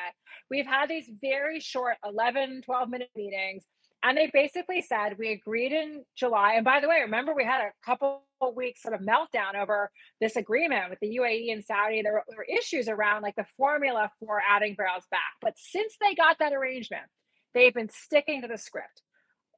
We've 0.49 0.65
had 0.65 0.89
these 0.89 1.07
very 1.21 1.59
short 1.59 1.97
11, 2.03 2.63
12 2.65 2.89
minute 2.89 3.09
meetings. 3.15 3.63
And 4.01 4.17
they 4.17 4.31
basically 4.33 4.81
said 4.81 5.19
we 5.19 5.31
agreed 5.31 5.71
in 5.71 6.03
July. 6.15 6.53
And 6.55 6.65
by 6.65 6.79
the 6.79 6.89
way, 6.89 7.01
remember 7.01 7.35
we 7.35 7.45
had 7.45 7.61
a 7.61 7.71
couple 7.85 8.23
weeks 8.55 8.81
sort 8.81 8.95
of 8.95 9.01
meltdown 9.01 9.53
over 9.55 9.91
this 10.19 10.35
agreement 10.35 10.89
with 10.89 10.97
the 10.99 11.15
UAE 11.19 11.53
and 11.53 11.63
Saudi. 11.63 12.01
There 12.01 12.13
were, 12.13 12.23
there 12.27 12.39
were 12.39 12.57
issues 12.57 12.87
around 12.87 13.21
like 13.21 13.35
the 13.35 13.45
formula 13.55 14.09
for 14.19 14.41
adding 14.49 14.73
barrels 14.73 15.03
back. 15.11 15.35
But 15.41 15.53
since 15.57 15.95
they 16.01 16.15
got 16.15 16.39
that 16.39 16.53
arrangement, 16.53 17.03
They've 17.53 17.73
been 17.73 17.89
sticking 17.89 18.41
to 18.41 18.47
the 18.47 18.57
script. 18.57 19.01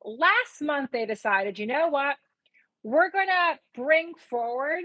Last 0.06 0.62
month, 0.62 0.92
they 0.92 1.06
decided, 1.06 1.60
you 1.60 1.68
know 1.68 1.90
what? 1.90 2.16
We're 2.84 3.12
going 3.12 3.28
to 3.28 3.60
bring 3.82 4.14
forward 4.30 4.84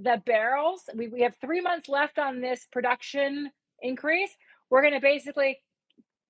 the 0.00 0.22
barrels. 0.26 0.82
We, 0.94 1.08
we 1.08 1.22
have 1.22 1.36
three 1.40 1.60
months 1.60 1.88
left 1.88 2.18
on 2.18 2.40
this 2.40 2.66
production 2.72 3.50
increase. 3.82 4.30
We're 4.70 4.82
going 4.82 4.94
to 4.94 5.00
basically 5.00 5.58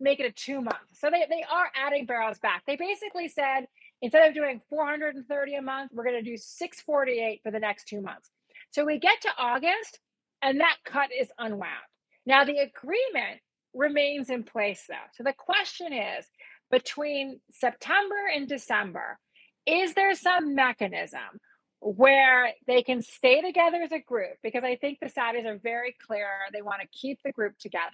make 0.00 0.20
it 0.20 0.26
a 0.26 0.32
two 0.32 0.60
month. 0.60 0.76
So 0.94 1.10
they, 1.10 1.24
they 1.28 1.44
are 1.50 1.70
adding 1.74 2.06
barrels 2.06 2.38
back. 2.38 2.62
They 2.66 2.76
basically 2.76 3.28
said 3.28 3.66
instead 4.02 4.28
of 4.28 4.34
doing 4.34 4.60
430 4.70 5.54
a 5.54 5.62
month, 5.62 5.92
we're 5.94 6.04
going 6.04 6.22
to 6.22 6.30
do 6.30 6.36
648 6.36 7.40
for 7.42 7.50
the 7.50 7.58
next 7.58 7.88
two 7.88 8.00
months. 8.00 8.30
So 8.70 8.84
we 8.84 8.98
get 8.98 9.20
to 9.22 9.30
August 9.38 10.00
and 10.42 10.60
that 10.60 10.76
cut 10.84 11.10
is 11.18 11.28
unwound. 11.38 11.88
Now, 12.26 12.44
the 12.44 12.58
agreement 12.58 13.40
remains 13.74 14.30
in 14.30 14.44
place 14.44 14.84
though. 14.88 14.94
So 15.14 15.22
the 15.24 15.32
question 15.32 15.92
is 15.92 16.26
between 16.70 17.40
September 17.50 18.16
and 18.34 18.48
December, 18.48 19.18
is 19.66 19.94
there 19.94 20.14
some 20.14 20.54
mechanism 20.54 21.40
where 21.80 22.50
they 22.66 22.82
can 22.82 23.02
stay 23.02 23.40
together 23.40 23.78
as 23.82 23.92
a 23.92 24.00
group? 24.00 24.36
Because 24.42 24.64
I 24.64 24.76
think 24.76 24.98
the 25.00 25.06
Saudis 25.06 25.46
are 25.46 25.58
very 25.58 25.94
clear 26.06 26.28
they 26.52 26.62
want 26.62 26.80
to 26.80 26.88
keep 26.88 27.18
the 27.24 27.32
group 27.32 27.58
together. 27.58 27.84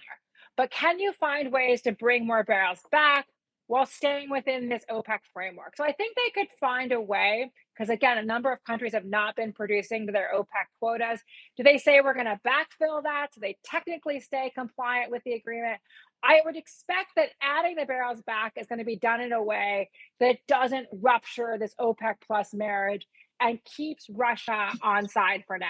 But 0.57 0.71
can 0.71 0.99
you 0.99 1.13
find 1.13 1.51
ways 1.51 1.81
to 1.83 1.91
bring 1.91 2.25
more 2.25 2.43
barrels 2.43 2.79
back 2.91 3.27
while 3.67 3.85
staying 3.85 4.29
within 4.29 4.69
this 4.69 4.83
OPEC 4.89 5.19
framework? 5.33 5.75
So 5.75 5.83
I 5.83 5.91
think 5.91 6.15
they 6.15 6.41
could 6.41 6.49
find 6.59 6.91
a 6.91 7.01
way 7.01 7.51
because 7.75 7.89
again, 7.89 8.17
a 8.17 8.23
number 8.23 8.51
of 8.51 8.63
countries 8.63 8.93
have 8.93 9.05
not 9.05 9.35
been 9.35 9.53
producing 9.53 10.05
to 10.05 10.13
their 10.13 10.29
OPEC 10.35 10.67
quotas. 10.79 11.19
Do 11.57 11.63
they 11.63 11.77
say 11.77 11.99
we're 12.01 12.13
going 12.13 12.25
to 12.25 12.39
backfill 12.45 13.03
that? 13.03 13.27
Do 13.33 13.41
they 13.41 13.57
technically 13.65 14.19
stay 14.19 14.51
compliant 14.55 15.11
with 15.11 15.23
the 15.25 15.33
agreement? 15.33 15.79
I 16.23 16.41
would 16.45 16.55
expect 16.55 17.11
that 17.17 17.29
adding 17.41 17.75
the 17.75 17.85
barrels 17.85 18.21
back 18.21 18.53
is 18.55 18.67
going 18.67 18.79
to 18.79 18.85
be 18.85 18.95
done 18.95 19.21
in 19.21 19.31
a 19.31 19.43
way 19.43 19.89
that 20.19 20.37
doesn't 20.47 20.87
rupture 20.91 21.57
this 21.59 21.75
OPEC 21.79 22.15
plus 22.25 22.53
marriage 22.53 23.07
and 23.39 23.59
keeps 23.65 24.09
Russia 24.09 24.71
on 24.81 25.07
side 25.07 25.43
for 25.45 25.57
now. 25.57 25.67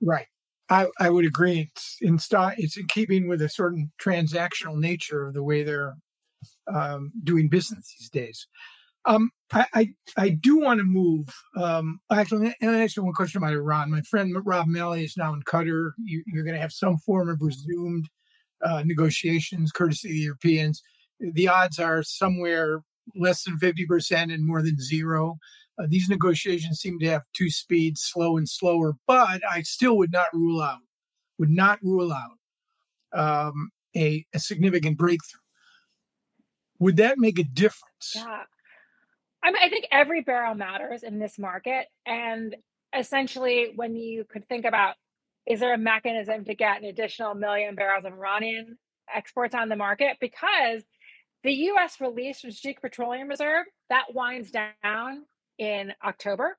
Right. 0.00 0.26
I, 0.70 0.86
I 0.98 1.10
would 1.10 1.26
agree. 1.26 1.70
It's 1.74 1.98
in 2.00 2.18
st- 2.18 2.58
it's 2.58 2.76
in 2.76 2.86
keeping 2.86 3.28
with 3.28 3.42
a 3.42 3.48
certain 3.48 3.92
transactional 4.00 4.78
nature 4.78 5.26
of 5.26 5.34
the 5.34 5.42
way 5.42 5.62
they're 5.62 5.94
um, 6.72 7.12
doing 7.22 7.48
business 7.48 7.94
these 7.98 8.10
days. 8.10 8.46
Um, 9.06 9.30
I, 9.52 9.66
I, 9.74 9.88
I 10.16 10.28
do 10.30 10.58
want 10.58 10.78
to 10.80 10.84
move. 10.84 11.28
Um, 11.56 12.00
actually, 12.10 12.54
and 12.60 12.70
I 12.70 12.84
ask 12.84 12.96
you 12.96 13.04
one 13.04 13.12
question 13.12 13.38
about 13.38 13.52
Iran. 13.52 13.90
My 13.90 14.00
friend 14.00 14.34
Rob 14.44 14.66
Malley 14.66 15.04
is 15.04 15.16
now 15.16 15.34
in 15.34 15.42
Qatar. 15.42 15.92
You, 16.02 16.24
are 16.36 16.42
going 16.42 16.54
to 16.54 16.60
have 16.60 16.72
some 16.72 16.96
form 16.96 17.28
of 17.28 17.42
resumed 17.42 18.08
uh, 18.64 18.82
negotiations, 18.84 19.72
courtesy 19.72 20.08
of 20.08 20.14
the 20.14 20.20
Europeans. 20.20 20.82
The 21.20 21.48
odds 21.48 21.78
are 21.78 22.02
somewhere 22.02 22.80
less 23.14 23.44
than 23.44 23.58
fifty 23.58 23.84
percent 23.84 24.32
and 24.32 24.46
more 24.46 24.62
than 24.62 24.80
zero. 24.80 25.36
Uh, 25.78 25.86
these 25.88 26.08
negotiations 26.08 26.80
seem 26.80 26.98
to 27.00 27.10
have 27.10 27.22
two 27.34 27.50
speeds, 27.50 28.00
slow 28.02 28.36
and 28.36 28.48
slower. 28.48 28.94
But 29.06 29.42
I 29.48 29.62
still 29.62 29.98
would 29.98 30.12
not 30.12 30.26
rule 30.32 30.62
out, 30.62 30.80
would 31.38 31.50
not 31.50 31.78
rule 31.82 32.12
out 32.12 32.38
um, 33.12 33.70
a, 33.96 34.24
a 34.34 34.38
significant 34.38 34.96
breakthrough. 34.96 35.40
Would 36.78 36.96
that 36.96 37.18
make 37.18 37.38
a 37.38 37.44
difference? 37.44 38.14
Yeah. 38.14 38.42
I, 39.42 39.50
mean, 39.50 39.62
I 39.62 39.68
think 39.68 39.86
every 39.92 40.22
barrel 40.22 40.54
matters 40.54 41.02
in 41.02 41.18
this 41.18 41.38
market. 41.38 41.86
And 42.06 42.56
essentially, 42.96 43.72
when 43.76 43.96
you 43.96 44.24
could 44.24 44.48
think 44.48 44.64
about 44.64 44.94
is 45.46 45.60
there 45.60 45.74
a 45.74 45.78
mechanism 45.78 46.44
to 46.46 46.54
get 46.54 46.80
an 46.80 46.86
additional 46.86 47.34
million 47.34 47.74
barrels 47.74 48.06
of 48.06 48.14
Iranian 48.14 48.78
exports 49.14 49.54
on 49.54 49.68
the 49.68 49.76
market? 49.76 50.16
Because 50.18 50.82
the 51.42 51.52
US 51.52 52.00
release 52.00 52.40
from 52.40 52.50
Strategic 52.50 52.80
Petroleum 52.80 53.28
Reserve 53.28 53.66
that 53.90 54.14
winds 54.14 54.50
down 54.50 55.26
in 55.58 55.92
October. 56.02 56.56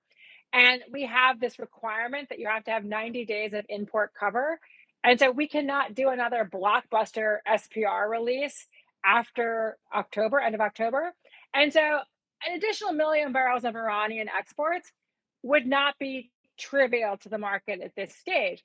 And 0.54 0.84
we 0.91 1.06
have 1.08 1.39
this 1.39 1.58
requirement 1.58 2.30
that 2.30 2.39
you 2.39 2.47
have 2.47 2.63
to 2.65 2.71
have 2.71 2.86
90 2.86 3.25
days 3.25 3.54
of 3.54 3.65
import 3.67 4.12
cover. 4.17 4.60
And 5.04 5.19
so 5.19 5.32
we 5.32 5.47
cannot 5.47 5.95
do 5.95 6.10
another 6.10 6.49
blockbuster 6.51 7.38
SPR 7.47 8.10
release 8.10 8.67
after 9.06 9.78
October, 9.96 10.39
end 10.39 10.56
of 10.56 10.62
October. 10.62 11.13
And 11.54 11.72
so 11.72 11.80
an 12.46 12.56
additional 12.56 12.94
million 12.94 13.32
barrels 13.32 13.63
of 13.63 13.76
Iranian 13.76 14.28
exports 14.30 14.91
would 15.44 15.65
not 15.65 15.96
be 16.00 16.32
trivial 16.58 17.18
to 17.18 17.30
the 17.30 17.38
market 17.38 17.82
at 17.82 17.96
this 17.96 18.15
stage. 18.15 18.63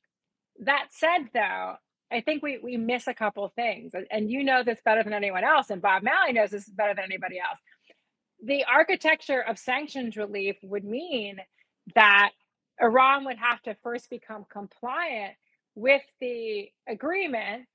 That 0.60 0.88
said, 0.90 1.28
though, 1.32 1.74
I 2.12 2.20
think 2.20 2.42
we, 2.42 2.58
we 2.62 2.76
miss 2.76 3.06
a 3.06 3.14
couple 3.14 3.48
things, 3.54 3.92
and 4.10 4.30
you 4.30 4.42
know 4.42 4.64
this 4.64 4.80
better 4.84 5.04
than 5.04 5.12
anyone 5.12 5.44
else, 5.44 5.70
and 5.70 5.80
Bob 5.80 6.02
Malley 6.02 6.32
knows 6.32 6.50
this 6.50 6.68
better 6.68 6.94
than 6.94 7.04
anybody 7.04 7.38
else. 7.38 7.60
The 8.42 8.64
architecture 8.64 9.40
of 9.40 9.58
sanctions 9.58 10.16
relief 10.16 10.56
would 10.62 10.84
mean 10.84 11.38
that 11.94 12.30
Iran 12.82 13.24
would 13.26 13.36
have 13.38 13.62
to 13.62 13.76
first 13.82 14.10
become 14.10 14.44
compliant 14.50 15.34
with 15.74 16.02
the 16.20 16.70
agreement, 16.88 17.66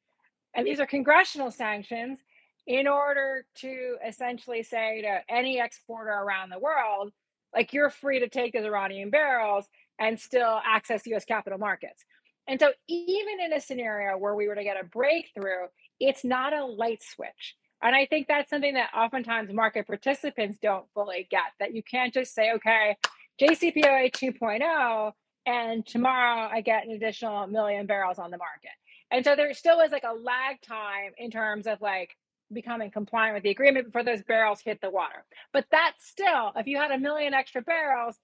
and 0.53 0.67
these 0.67 0.79
are 0.79 0.85
congressional 0.85 1.51
sanctions, 1.51 2.19
in 2.67 2.87
order 2.87 3.45
to 3.55 3.97
essentially 4.07 4.63
say 4.63 5.01
to 5.01 5.19
any 5.29 5.59
exporter 5.59 6.11
around 6.11 6.49
the 6.49 6.59
world, 6.59 7.11
like 7.53 7.73
you're 7.73 7.89
free 7.89 8.19
to 8.19 8.27
take 8.27 8.53
those 8.53 8.65
Iranian 8.65 9.09
barrels 9.09 9.65
and 9.99 10.19
still 10.19 10.59
access 10.65 11.05
US 11.07 11.25
capital 11.25 11.59
markets. 11.59 12.03
And 12.47 12.59
so, 12.59 12.71
even 12.87 13.39
in 13.43 13.53
a 13.53 13.61
scenario 13.61 14.17
where 14.17 14.35
we 14.35 14.47
were 14.47 14.55
to 14.55 14.63
get 14.63 14.79
a 14.79 14.85
breakthrough, 14.85 15.67
it's 15.99 16.23
not 16.23 16.53
a 16.53 16.65
light 16.65 17.01
switch. 17.01 17.55
And 17.81 17.95
I 17.95 18.05
think 18.05 18.27
that's 18.27 18.49
something 18.49 18.75
that 18.75 18.89
oftentimes 18.95 19.53
market 19.53 19.87
participants 19.87 20.57
don't 20.61 20.85
fully 20.93 21.27
get 21.29 21.51
that 21.59 21.73
you 21.73 21.83
can't 21.83 22.13
just 22.13 22.33
say, 22.33 22.51
okay, 22.53 22.97
JCPOA 23.41 24.11
2.0, 24.11 25.11
and 25.45 25.85
tomorrow 25.85 26.49
I 26.51 26.61
get 26.61 26.85
an 26.85 26.91
additional 26.91 27.47
million 27.47 27.85
barrels 27.85 28.17
on 28.17 28.31
the 28.31 28.37
market. 28.37 28.71
And 29.11 29.23
so 29.23 29.35
there 29.35 29.53
still 29.53 29.81
is 29.81 29.91
like 29.91 30.03
a 30.03 30.13
lag 30.13 30.61
time 30.61 31.11
in 31.17 31.29
terms 31.31 31.67
of 31.67 31.81
like 31.81 32.15
becoming 32.51 32.91
compliant 32.91 33.35
with 33.35 33.43
the 33.43 33.49
agreement 33.49 33.85
before 33.85 34.03
those 34.03 34.23
barrels 34.23 34.61
hit 34.61 34.81
the 34.81 34.89
water. 34.89 35.23
But 35.53 35.65
that 35.71 35.93
still, 35.99 36.51
if 36.55 36.67
you 36.67 36.77
had 36.77 36.91
a 36.91 36.97
million 36.97 37.33
extra 37.33 37.61
barrels, 37.61 38.17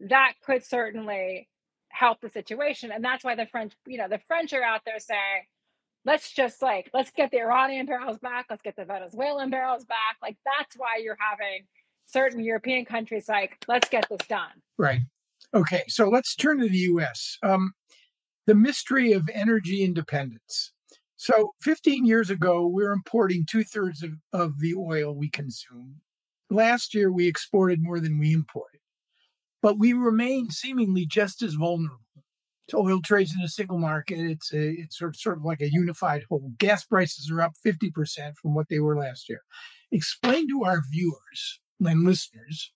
that 0.00 0.34
could 0.44 0.64
certainly 0.64 1.48
help 1.88 2.20
the 2.20 2.28
situation. 2.28 2.92
And 2.92 3.04
that's 3.04 3.24
why 3.24 3.34
the 3.34 3.46
French, 3.46 3.72
you 3.86 3.98
know, 3.98 4.08
the 4.08 4.20
French 4.26 4.52
are 4.52 4.62
out 4.62 4.82
there 4.84 4.98
saying, 4.98 5.44
let's 6.04 6.32
just 6.32 6.62
like, 6.62 6.90
let's 6.94 7.10
get 7.10 7.30
the 7.30 7.40
Iranian 7.40 7.86
barrels 7.86 8.18
back, 8.18 8.46
let's 8.50 8.62
get 8.62 8.76
the 8.76 8.84
Venezuelan 8.84 9.50
barrels 9.50 9.84
back. 9.84 10.16
Like 10.22 10.36
that's 10.44 10.76
why 10.76 10.98
you're 11.02 11.18
having 11.18 11.66
certain 12.06 12.40
European 12.40 12.84
countries 12.84 13.28
like, 13.28 13.56
let's 13.68 13.88
get 13.88 14.06
this 14.08 14.26
done. 14.28 14.62
Right. 14.76 15.00
Okay, 15.54 15.84
so 15.88 16.08
let's 16.08 16.34
turn 16.34 16.60
to 16.60 16.68
the 16.68 16.78
US. 16.78 17.38
Um, 17.42 17.72
the 18.46 18.54
mystery 18.54 19.12
of 19.12 19.28
energy 19.32 19.82
independence. 19.84 20.72
So, 21.20 21.54
15 21.62 22.06
years 22.06 22.30
ago, 22.30 22.64
we 22.64 22.84
were 22.84 22.92
importing 22.92 23.44
two 23.44 23.64
thirds 23.64 24.04
of, 24.04 24.12
of 24.32 24.60
the 24.60 24.76
oil 24.76 25.16
we 25.16 25.28
consume. 25.28 25.96
Last 26.48 26.94
year, 26.94 27.12
we 27.12 27.26
exported 27.26 27.82
more 27.82 27.98
than 27.98 28.20
we 28.20 28.32
imported, 28.32 28.80
but 29.60 29.80
we 29.80 29.92
remain 29.92 30.50
seemingly 30.50 31.06
just 31.06 31.42
as 31.42 31.54
vulnerable 31.54 31.98
to 32.68 32.76
oil 32.76 33.00
trades 33.02 33.34
in 33.36 33.44
a 33.44 33.48
single 33.48 33.78
market. 33.78 34.20
It's 34.20 34.52
a, 34.52 34.70
it's 34.70 34.96
sort 34.96 35.16
of, 35.16 35.20
sort 35.20 35.38
of 35.38 35.44
like 35.44 35.60
a 35.60 35.72
unified 35.72 36.22
whole. 36.28 36.52
Gas 36.56 36.84
prices 36.84 37.28
are 37.32 37.42
up 37.42 37.54
50% 37.66 38.36
from 38.36 38.54
what 38.54 38.68
they 38.68 38.78
were 38.78 38.96
last 38.96 39.28
year. 39.28 39.42
Explain 39.90 40.48
to 40.50 40.64
our 40.64 40.82
viewers 40.88 41.60
and 41.84 42.04
listeners 42.04 42.72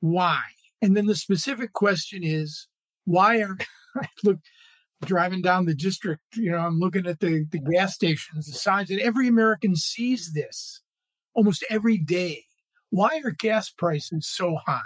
why. 0.00 0.40
And 0.80 0.96
then 0.96 1.04
the 1.04 1.14
specific 1.14 1.74
question 1.74 2.22
is 2.24 2.66
why 3.04 3.42
are, 3.42 3.58
look, 4.24 4.38
driving 5.04 5.42
down 5.42 5.66
the 5.66 5.74
district, 5.74 6.22
you 6.34 6.50
know, 6.50 6.58
I'm 6.58 6.78
looking 6.78 7.06
at 7.06 7.20
the, 7.20 7.46
the 7.50 7.58
gas 7.58 7.94
stations, 7.94 8.46
the 8.46 8.52
signs, 8.52 8.90
and 8.90 9.00
every 9.00 9.28
American 9.28 9.76
sees 9.76 10.32
this 10.32 10.80
almost 11.34 11.64
every 11.68 11.98
day. 11.98 12.44
Why 12.90 13.20
are 13.24 13.30
gas 13.30 13.70
prices 13.70 14.26
so 14.28 14.56
high? 14.66 14.80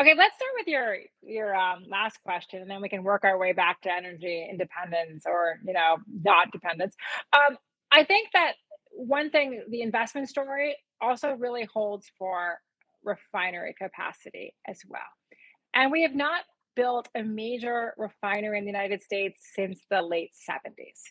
Okay, 0.00 0.14
let's 0.16 0.34
start 0.36 0.50
with 0.56 0.66
your 0.66 0.96
your 1.22 1.54
um, 1.54 1.84
last 1.88 2.18
question, 2.24 2.62
and 2.62 2.70
then 2.70 2.80
we 2.80 2.88
can 2.88 3.02
work 3.02 3.24
our 3.24 3.38
way 3.38 3.52
back 3.52 3.82
to 3.82 3.92
energy 3.92 4.48
independence 4.50 5.24
or 5.26 5.58
you 5.64 5.74
know 5.74 5.98
not 6.22 6.50
dependence. 6.50 6.96
Um, 7.34 7.58
I 7.90 8.04
think 8.04 8.30
that 8.32 8.52
one 8.90 9.30
thing 9.30 9.62
the 9.68 9.82
investment 9.82 10.30
story 10.30 10.76
also 11.00 11.34
really 11.34 11.68
holds 11.72 12.10
for 12.18 12.58
refinery 13.04 13.74
capacity 13.78 14.54
as 14.66 14.80
well, 14.88 15.00
and 15.74 15.92
we 15.92 16.02
have 16.02 16.14
not 16.14 16.40
built 16.74 17.08
a 17.14 17.22
major 17.22 17.94
refinery 17.96 18.58
in 18.58 18.64
the 18.64 18.70
United 18.70 19.02
States 19.02 19.40
since 19.54 19.80
the 19.90 20.02
late 20.02 20.30
seventies. 20.32 21.02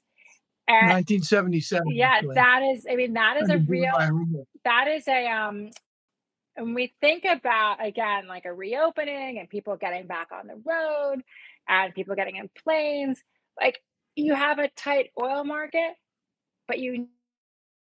And 0.67 0.89
1977. 0.89 1.91
Yeah, 1.91 2.07
actually. 2.07 2.35
that 2.35 2.61
is. 2.73 2.85
I 2.89 2.95
mean, 2.95 3.13
that 3.13 3.41
is 3.41 3.49
a 3.49 3.57
real. 3.57 4.45
That 4.63 4.87
is 4.87 5.07
a 5.07 5.27
um 5.27 5.71
and 6.55 6.75
we 6.75 6.93
think 7.01 7.25
about 7.25 7.85
again 7.85 8.27
like 8.27 8.45
a 8.45 8.53
reopening 8.53 9.39
and 9.39 9.49
people 9.49 9.75
getting 9.75 10.07
back 10.07 10.29
on 10.31 10.47
the 10.47 10.61
road 10.65 11.23
and 11.67 11.93
people 11.93 12.15
getting 12.15 12.35
in 12.35 12.49
planes 12.63 13.21
like 13.59 13.81
you 14.15 14.33
have 14.33 14.59
a 14.59 14.69
tight 14.69 15.11
oil 15.21 15.43
market 15.43 15.93
but 16.67 16.79
you 16.79 17.07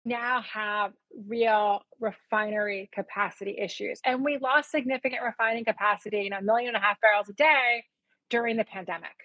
now 0.08 0.42
have 0.42 0.94
real 1.28 1.82
refinery 2.00 2.90
capacity 2.94 3.58
issues. 3.60 4.00
And 4.06 4.24
we 4.24 4.38
lost 4.42 4.72
significant 4.72 5.22
refining 5.24 5.66
capacity 5.66 6.22
you 6.22 6.30
know 6.30 6.38
a 6.38 6.42
million 6.42 6.70
and 6.70 6.78
a 6.78 6.80
half 6.80 7.00
barrels 7.02 7.30
a 7.30 7.34
day 7.34 7.84
during 8.30 8.58
the 8.58 8.66
pandemic. 8.66 9.16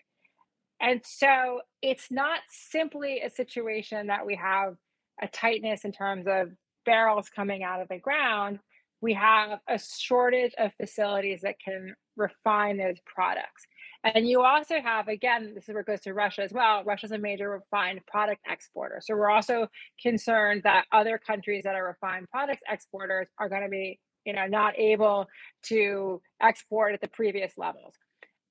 And 0.80 1.00
so 1.04 1.60
it's 1.80 2.10
not 2.10 2.40
simply 2.48 3.20
a 3.20 3.30
situation 3.30 4.08
that 4.08 4.26
we 4.26 4.34
have 4.36 4.74
a 5.22 5.28
tightness 5.28 5.84
in 5.84 5.92
terms 5.92 6.26
of 6.28 6.48
barrels 6.84 7.28
coming 7.28 7.62
out 7.62 7.80
of 7.80 7.88
the 7.88 7.98
ground. 7.98 8.58
We 9.00 9.14
have 9.14 9.60
a 9.68 9.78
shortage 9.78 10.52
of 10.58 10.72
facilities 10.74 11.42
that 11.42 11.56
can 11.64 11.94
refine 12.16 12.78
those 12.78 12.98
products. 13.06 13.66
And 14.04 14.28
you 14.28 14.42
also 14.42 14.80
have, 14.80 15.06
again, 15.06 15.52
this 15.54 15.68
is 15.68 15.68
where 15.68 15.80
it 15.80 15.86
goes 15.86 16.00
to 16.00 16.12
Russia 16.12 16.42
as 16.42 16.52
well. 16.52 16.82
Russia's 16.84 17.12
a 17.12 17.18
major 17.18 17.50
refined 17.50 18.00
product 18.06 18.40
exporter. 18.50 19.00
So 19.00 19.14
we're 19.14 19.30
also 19.30 19.68
concerned 20.00 20.62
that 20.64 20.86
other 20.90 21.18
countries 21.18 21.62
that 21.64 21.76
are 21.76 21.86
refined 21.86 22.28
products 22.28 22.62
exporters 22.68 23.28
are 23.38 23.48
going 23.48 23.62
to 23.62 23.68
be, 23.68 24.00
you 24.24 24.32
know, 24.32 24.46
not 24.46 24.76
able 24.76 25.28
to 25.64 26.20
export 26.40 26.94
at 26.94 27.00
the 27.00 27.08
previous 27.08 27.56
levels. 27.56 27.94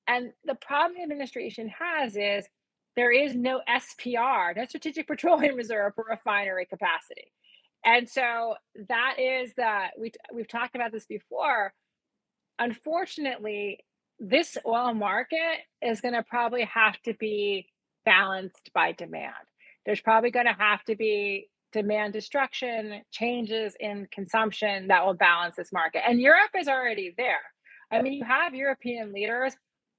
And 0.07 0.31
the 0.45 0.55
problem 0.55 0.97
the 0.97 1.03
administration 1.03 1.69
has 1.77 2.15
is 2.15 2.47
there 2.95 3.11
is 3.11 3.35
no 3.35 3.61
SPR, 3.69 4.55
no 4.55 4.65
strategic 4.65 5.07
petroleum 5.07 5.55
reserve 5.55 5.95
for 5.95 6.05
refinery 6.09 6.65
capacity. 6.65 7.31
And 7.83 8.07
so 8.07 8.55
that 8.89 9.15
is 9.19 9.53
that 9.57 9.91
we 9.99 10.11
we've 10.33 10.47
talked 10.47 10.75
about 10.75 10.91
this 10.91 11.05
before. 11.05 11.73
Unfortunately, 12.59 13.79
this 14.21 14.55
oil 14.67 14.93
market 14.93 15.65
is 15.81 15.99
going 15.99 16.13
to 16.13 16.21
probably 16.21 16.63
have 16.65 17.01
to 17.01 17.15
be 17.15 17.67
balanced 18.05 18.69
by 18.73 18.91
demand. 18.91 19.33
There's 19.83 19.99
probably 19.99 20.29
going 20.29 20.45
to 20.45 20.53
have 20.53 20.83
to 20.83 20.95
be 20.95 21.49
demand 21.73 22.13
destruction, 22.13 23.01
changes 23.09 23.75
in 23.79 24.07
consumption 24.11 24.89
that 24.89 25.03
will 25.03 25.15
balance 25.15 25.55
this 25.55 25.73
market. 25.73 26.03
And 26.07 26.21
Europe 26.21 26.51
is 26.55 26.67
already 26.67 27.15
there. 27.17 27.41
I 27.91 28.03
mean, 28.03 28.13
you 28.13 28.23
have 28.23 28.53
European 28.53 29.11
leaders 29.11 29.55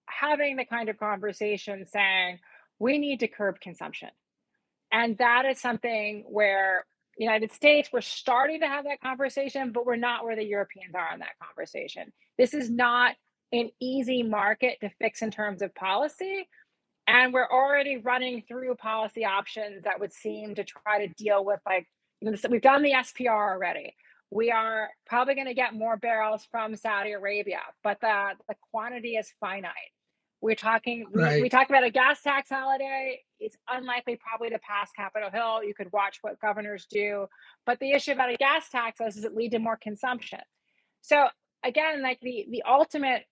having 0.06 0.56
the 0.56 0.64
kind 0.66 0.88
of 0.88 0.98
conversation 0.98 1.84
saying, 1.84 2.38
we 2.78 2.98
need 2.98 3.20
to 3.20 3.28
curb 3.28 3.60
consumption. 3.60 4.10
And 4.92 5.18
that 5.18 5.46
is 5.46 5.60
something 5.60 6.24
where 6.28 6.84
United 7.16 7.52
States, 7.52 7.88
we're 7.92 8.02
starting 8.02 8.60
to 8.60 8.68
have 8.68 8.84
that 8.84 9.00
conversation, 9.00 9.72
but 9.72 9.84
we're 9.84 9.96
not 9.96 10.24
where 10.24 10.36
the 10.36 10.44
Europeans 10.44 10.94
are 10.94 11.08
on 11.12 11.18
that 11.20 11.38
conversation. 11.42 12.12
This 12.38 12.54
is 12.54 12.70
not 12.70 13.16
an 13.52 13.70
easy 13.80 14.22
market 14.22 14.78
to 14.80 14.90
fix 15.00 15.22
in 15.22 15.30
terms 15.30 15.62
of 15.62 15.74
policy. 15.74 16.48
And 17.06 17.32
we're 17.32 17.48
already 17.50 17.98
running 17.98 18.42
through 18.46 18.74
policy 18.76 19.24
options 19.24 19.84
that 19.84 20.00
would 20.00 20.12
seem 20.12 20.54
to 20.54 20.64
try 20.64 21.06
to 21.06 21.12
deal 21.14 21.44
with, 21.44 21.60
like, 21.66 21.86
you 22.20 22.30
know, 22.30 22.36
we've 22.48 22.62
done 22.62 22.82
the 22.82 22.92
SPR 22.92 23.52
already. 23.52 23.94
We 24.30 24.50
are 24.50 24.88
probably 25.06 25.34
going 25.34 25.48
to 25.48 25.54
get 25.54 25.74
more 25.74 25.96
barrels 25.96 26.46
from 26.50 26.76
Saudi 26.76 27.12
Arabia, 27.12 27.60
but 27.82 28.00
the, 28.00 28.30
the 28.48 28.54
quantity 28.70 29.16
is 29.16 29.30
finite. 29.40 29.72
We're 30.40 30.54
talking, 30.56 31.06
right. 31.12 31.36
we, 31.36 31.42
we 31.42 31.48
talked 31.48 31.70
about 31.70 31.84
a 31.84 31.90
gas 31.90 32.22
tax 32.22 32.48
holiday. 32.48 33.20
It's 33.38 33.56
unlikely 33.68 34.16
probably 34.16 34.50
to 34.50 34.58
pass 34.58 34.90
Capitol 34.96 35.30
Hill. 35.30 35.62
You 35.62 35.74
could 35.74 35.92
watch 35.92 36.18
what 36.22 36.40
governors 36.40 36.86
do. 36.90 37.26
But 37.66 37.78
the 37.78 37.92
issue 37.92 38.12
about 38.12 38.32
a 38.32 38.36
gas 38.36 38.68
tax 38.68 39.00
is, 39.00 39.24
it 39.24 39.36
lead 39.36 39.52
to 39.52 39.58
more 39.58 39.76
consumption? 39.76 40.40
So 41.02 41.26
again, 41.62 42.02
like 42.02 42.18
the 42.22 42.46
the 42.50 42.62
ultimate 42.68 43.24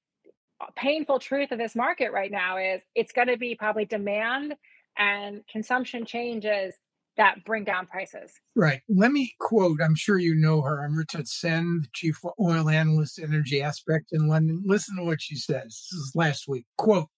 painful 0.76 1.18
truth 1.18 1.52
of 1.52 1.58
this 1.58 1.74
market 1.74 2.12
right 2.12 2.30
now 2.30 2.56
is 2.58 2.82
it's 2.94 3.12
going 3.12 3.28
to 3.28 3.36
be 3.36 3.54
probably 3.54 3.84
demand 3.84 4.54
and 4.98 5.42
consumption 5.50 6.04
changes 6.04 6.74
that 7.16 7.44
bring 7.44 7.64
down 7.64 7.86
prices. 7.86 8.32
Right. 8.54 8.80
Let 8.88 9.12
me 9.12 9.34
quote, 9.40 9.80
I'm 9.82 9.94
sure 9.94 10.18
you 10.18 10.34
know 10.34 10.62
her, 10.62 10.84
Amrita 10.84 11.26
Sen, 11.26 11.80
the 11.82 11.88
chief 11.92 12.18
oil 12.40 12.68
analyst, 12.68 13.18
energy 13.18 13.62
aspect 13.62 14.06
in 14.12 14.28
London. 14.28 14.62
Listen 14.64 14.96
to 14.96 15.04
what 15.04 15.20
she 15.20 15.36
says. 15.36 15.86
This 15.90 15.92
is 15.92 16.12
last 16.14 16.48
week. 16.48 16.66
Quote, 16.78 17.08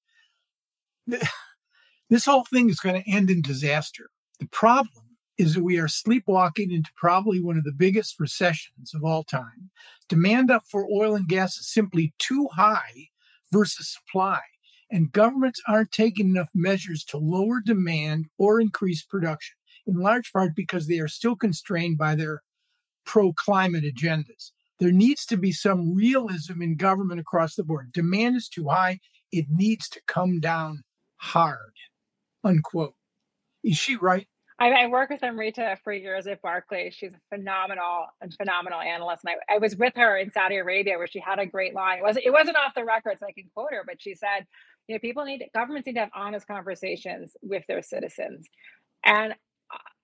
this 2.11 2.25
whole 2.25 2.45
thing 2.45 2.69
is 2.69 2.81
going 2.81 3.01
to 3.01 3.11
end 3.11 3.31
in 3.31 3.43
disaster. 3.43 4.11
The 4.41 4.49
problem 4.49 5.05
is 5.39 5.55
that 5.55 5.63
we 5.63 5.79
are 5.79 5.89
sleepwalking 5.89 6.71
into 6.73 6.91
probably 6.97 7.41
one 7.41 7.57
of 7.57 7.65
the 7.65 7.73
biggest 7.73 8.19
recessions 8.19 8.95
of 8.95 9.05
all 9.05 9.25
time. 9.25 9.71
Demand 10.09 10.51
up 10.51 10.63
for 10.69 10.87
oil 10.93 11.15
and 11.15 11.29
gas 11.29 11.59
is 11.59 11.73
simply 11.73 12.13
too 12.19 12.49
high 12.53 13.09
versus 13.53 13.93
supply, 13.93 14.41
and 14.91 15.13
governments 15.13 15.61
aren't 15.69 15.93
taking 15.93 16.31
enough 16.31 16.49
measures 16.55 17.05
to 17.05 17.19
lower 17.19 17.61
demand 17.65 18.27
or 18.39 18.61
increase 18.61 19.03
production 19.03 19.57
in 19.87 19.97
large 19.97 20.33
part 20.33 20.55
because 20.55 20.87
they 20.87 20.99
are 20.99 21.09
still 21.09 21.37
constrained 21.37 21.99
by 21.99 22.15
their 22.15 22.43
pro 23.05 23.33
climate 23.33 23.85
agendas. 23.85 24.53
There 24.79 24.93
needs 24.93 25.27
to 25.27 25.37
be 25.37 25.53
some 25.53 25.95
realism 25.95 26.63
in 26.63 26.77
government 26.77 27.21
across 27.21 27.55
the 27.55 27.65
board. 27.65 27.93
Demand 27.93 28.37
is 28.37 28.49
too 28.49 28.69
high. 28.69 28.99
It 29.31 29.47
needs 29.49 29.89
to 29.91 30.01
come 30.07 30.41
down 30.41 30.83
hard. 31.17 31.73
Unquote. 32.45 32.95
Is 33.63 33.77
she 33.77 33.97
right? 33.97 34.27
I, 34.63 34.85
I 34.85 34.87
work 34.87 35.11
with 35.11 35.25
Amrita 35.25 35.77
for 35.83 35.93
years 35.93 36.29
at 36.29 36.41
Barclays. 36.41 36.95
She's 36.95 37.13
a 37.15 37.37
phenomenal 37.37 38.07
and 38.21 38.33
phenomenal 38.33 38.81
analyst. 38.81 39.25
And 39.25 39.35
I, 39.51 39.57
I 39.57 39.59
was 39.59 39.75
with 39.75 39.95
her 39.97 40.17
in 40.17 40.31
Saudi 40.31 40.57
Arabia 40.57 40.99
where 40.99 41.09
she 41.09 41.19
had 41.19 41.41
a 41.41 41.47
great 41.47 41.75
line. 41.75 41.99
It 41.99 42.03
wasn't, 42.03 42.27
it 42.27 42.31
wasn't 42.31 42.57
off 42.57 42.73
the 42.77 42.85
record, 42.85 43.17
so 43.19 43.27
I 43.27 43.33
can 43.33 43.51
quote 43.53 43.73
her, 43.73 43.83
but 43.85 44.01
she 44.01 44.15
said, 44.15 44.47
you 44.87 44.95
know, 44.95 45.01
people 45.01 45.25
need 45.25 45.45
governments 45.53 45.87
need 45.89 45.95
to 45.95 46.01
have 46.01 46.11
honest 46.15 46.47
conversations 46.47 47.33
with 47.43 47.65
their 47.67 47.83
citizens. 47.83 48.47
And 49.05 49.35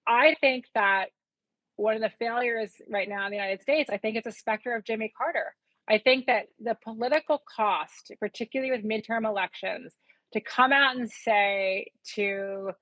I 0.08 0.34
think 0.40 0.64
that 0.74 1.10
one 1.76 1.94
of 1.94 2.00
the 2.00 2.10
failures 2.18 2.72
right 2.90 3.08
now 3.08 3.26
in 3.26 3.30
the 3.30 3.36
United 3.36 3.62
States, 3.62 3.88
I 3.90 3.98
think 3.98 4.16
it's 4.16 4.26
a 4.26 4.32
specter 4.32 4.74
of 4.74 4.82
Jimmy 4.84 5.12
Carter. 5.16 5.54
I 5.88 5.98
think 5.98 6.26
that 6.26 6.46
the 6.58 6.76
political 6.82 7.44
cost, 7.56 8.10
particularly 8.18 8.72
with 8.72 8.84
midterm 8.84 9.24
elections, 9.24 9.94
to 10.32 10.40
come 10.40 10.72
out 10.72 10.96
and 10.96 11.08
say 11.08 11.92
to 12.16 12.72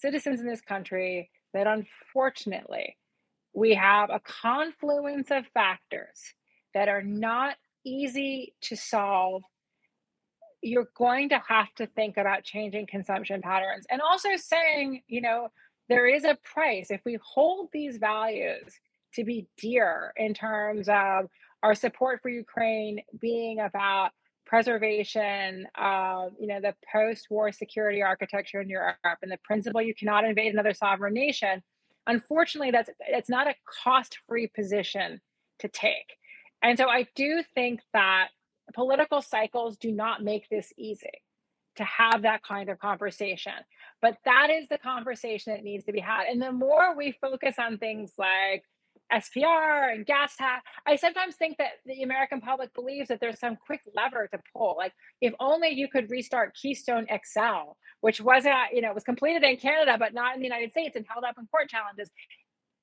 citizens 0.00 0.40
in 0.40 0.46
this 0.46 0.60
country 0.60 1.30
that 1.54 1.66
unfortunately 1.66 2.96
we 3.52 3.74
have 3.74 4.10
a 4.10 4.20
confluence 4.20 5.30
of 5.30 5.44
factors 5.52 6.34
that 6.74 6.88
are 6.88 7.02
not 7.02 7.56
easy 7.84 8.54
to 8.60 8.76
solve 8.76 9.42
you're 10.62 10.90
going 10.94 11.30
to 11.30 11.42
have 11.48 11.72
to 11.74 11.86
think 11.86 12.18
about 12.18 12.44
changing 12.44 12.86
consumption 12.86 13.40
patterns 13.40 13.86
and 13.90 14.00
also 14.02 14.28
saying 14.36 15.02
you 15.08 15.20
know 15.20 15.48
there 15.90 16.06
is 16.06 16.24
a 16.24 16.38
price. 16.44 16.90
If 16.90 17.00
we 17.04 17.18
hold 17.20 17.68
these 17.72 17.98
values 17.98 18.72
to 19.14 19.24
be 19.24 19.48
dear 19.58 20.12
in 20.16 20.32
terms 20.32 20.88
of 20.88 21.26
our 21.64 21.74
support 21.74 22.22
for 22.22 22.28
Ukraine 22.30 23.02
being 23.20 23.58
about 23.58 24.12
preservation 24.50 25.64
of 25.80 26.32
you 26.40 26.48
know 26.48 26.60
the 26.60 26.74
post-war 26.92 27.52
security 27.52 28.02
architecture 28.02 28.60
in 28.60 28.68
Europe 28.68 28.96
and 29.22 29.30
the 29.30 29.38
principle 29.44 29.80
you 29.80 29.94
cannot 29.94 30.24
invade 30.24 30.52
another 30.52 30.74
sovereign 30.74 31.14
nation, 31.14 31.62
unfortunately, 32.08 32.72
that's 32.72 32.90
it's 33.06 33.30
not 33.30 33.46
a 33.46 33.54
cost-free 33.84 34.48
position 34.48 35.20
to 35.60 35.68
take. 35.68 36.16
And 36.62 36.76
so 36.76 36.88
I 36.88 37.06
do 37.14 37.44
think 37.54 37.80
that 37.94 38.28
political 38.74 39.22
cycles 39.22 39.76
do 39.76 39.92
not 39.92 40.24
make 40.24 40.48
this 40.48 40.72
easy 40.76 41.22
to 41.76 41.84
have 41.84 42.22
that 42.22 42.42
kind 42.42 42.68
of 42.68 42.78
conversation. 42.80 43.52
But 44.02 44.18
that 44.24 44.48
is 44.50 44.68
the 44.68 44.78
conversation 44.78 45.54
that 45.54 45.62
needs 45.62 45.84
to 45.84 45.92
be 45.92 46.00
had. 46.00 46.26
And 46.28 46.42
the 46.42 46.52
more 46.52 46.96
we 46.96 47.16
focus 47.20 47.54
on 47.58 47.78
things 47.78 48.12
like 48.18 48.64
SPR 49.12 49.92
and 49.92 50.06
gas 50.06 50.36
tax. 50.36 50.64
I 50.86 50.96
sometimes 50.96 51.36
think 51.36 51.58
that 51.58 51.72
the 51.86 52.02
American 52.02 52.40
public 52.40 52.72
believes 52.74 53.08
that 53.08 53.20
there's 53.20 53.38
some 53.38 53.56
quick 53.56 53.80
lever 53.94 54.28
to 54.32 54.40
pull. 54.54 54.76
Like 54.76 54.92
if 55.20 55.34
only 55.40 55.70
you 55.70 55.88
could 55.88 56.10
restart 56.10 56.56
Keystone 56.60 57.06
XL, 57.06 57.72
which 58.00 58.20
wasn't, 58.20 58.54
you 58.72 58.80
know, 58.80 58.92
was 58.92 59.04
completed 59.04 59.42
in 59.42 59.56
Canada 59.56 59.96
but 59.98 60.14
not 60.14 60.34
in 60.34 60.40
the 60.40 60.46
United 60.46 60.70
States 60.70 60.96
and 60.96 61.06
held 61.08 61.24
up 61.24 61.36
in 61.38 61.46
court 61.46 61.68
challenges. 61.68 62.10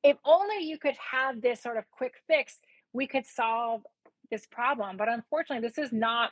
If 0.04 0.18
only 0.26 0.64
you 0.64 0.78
could 0.78 0.96
have 1.12 1.42
this 1.42 1.62
sort 1.62 1.78
of 1.78 1.86
quick 1.92 2.14
fix, 2.28 2.58
we 2.94 3.08
could 3.08 3.26
solve 3.26 3.82
this 4.30 4.46
problem. 4.46 4.98
But 4.98 5.10
unfortunately, 5.10 5.68
this 5.68 5.78
is 5.78 5.92
not 5.92 6.32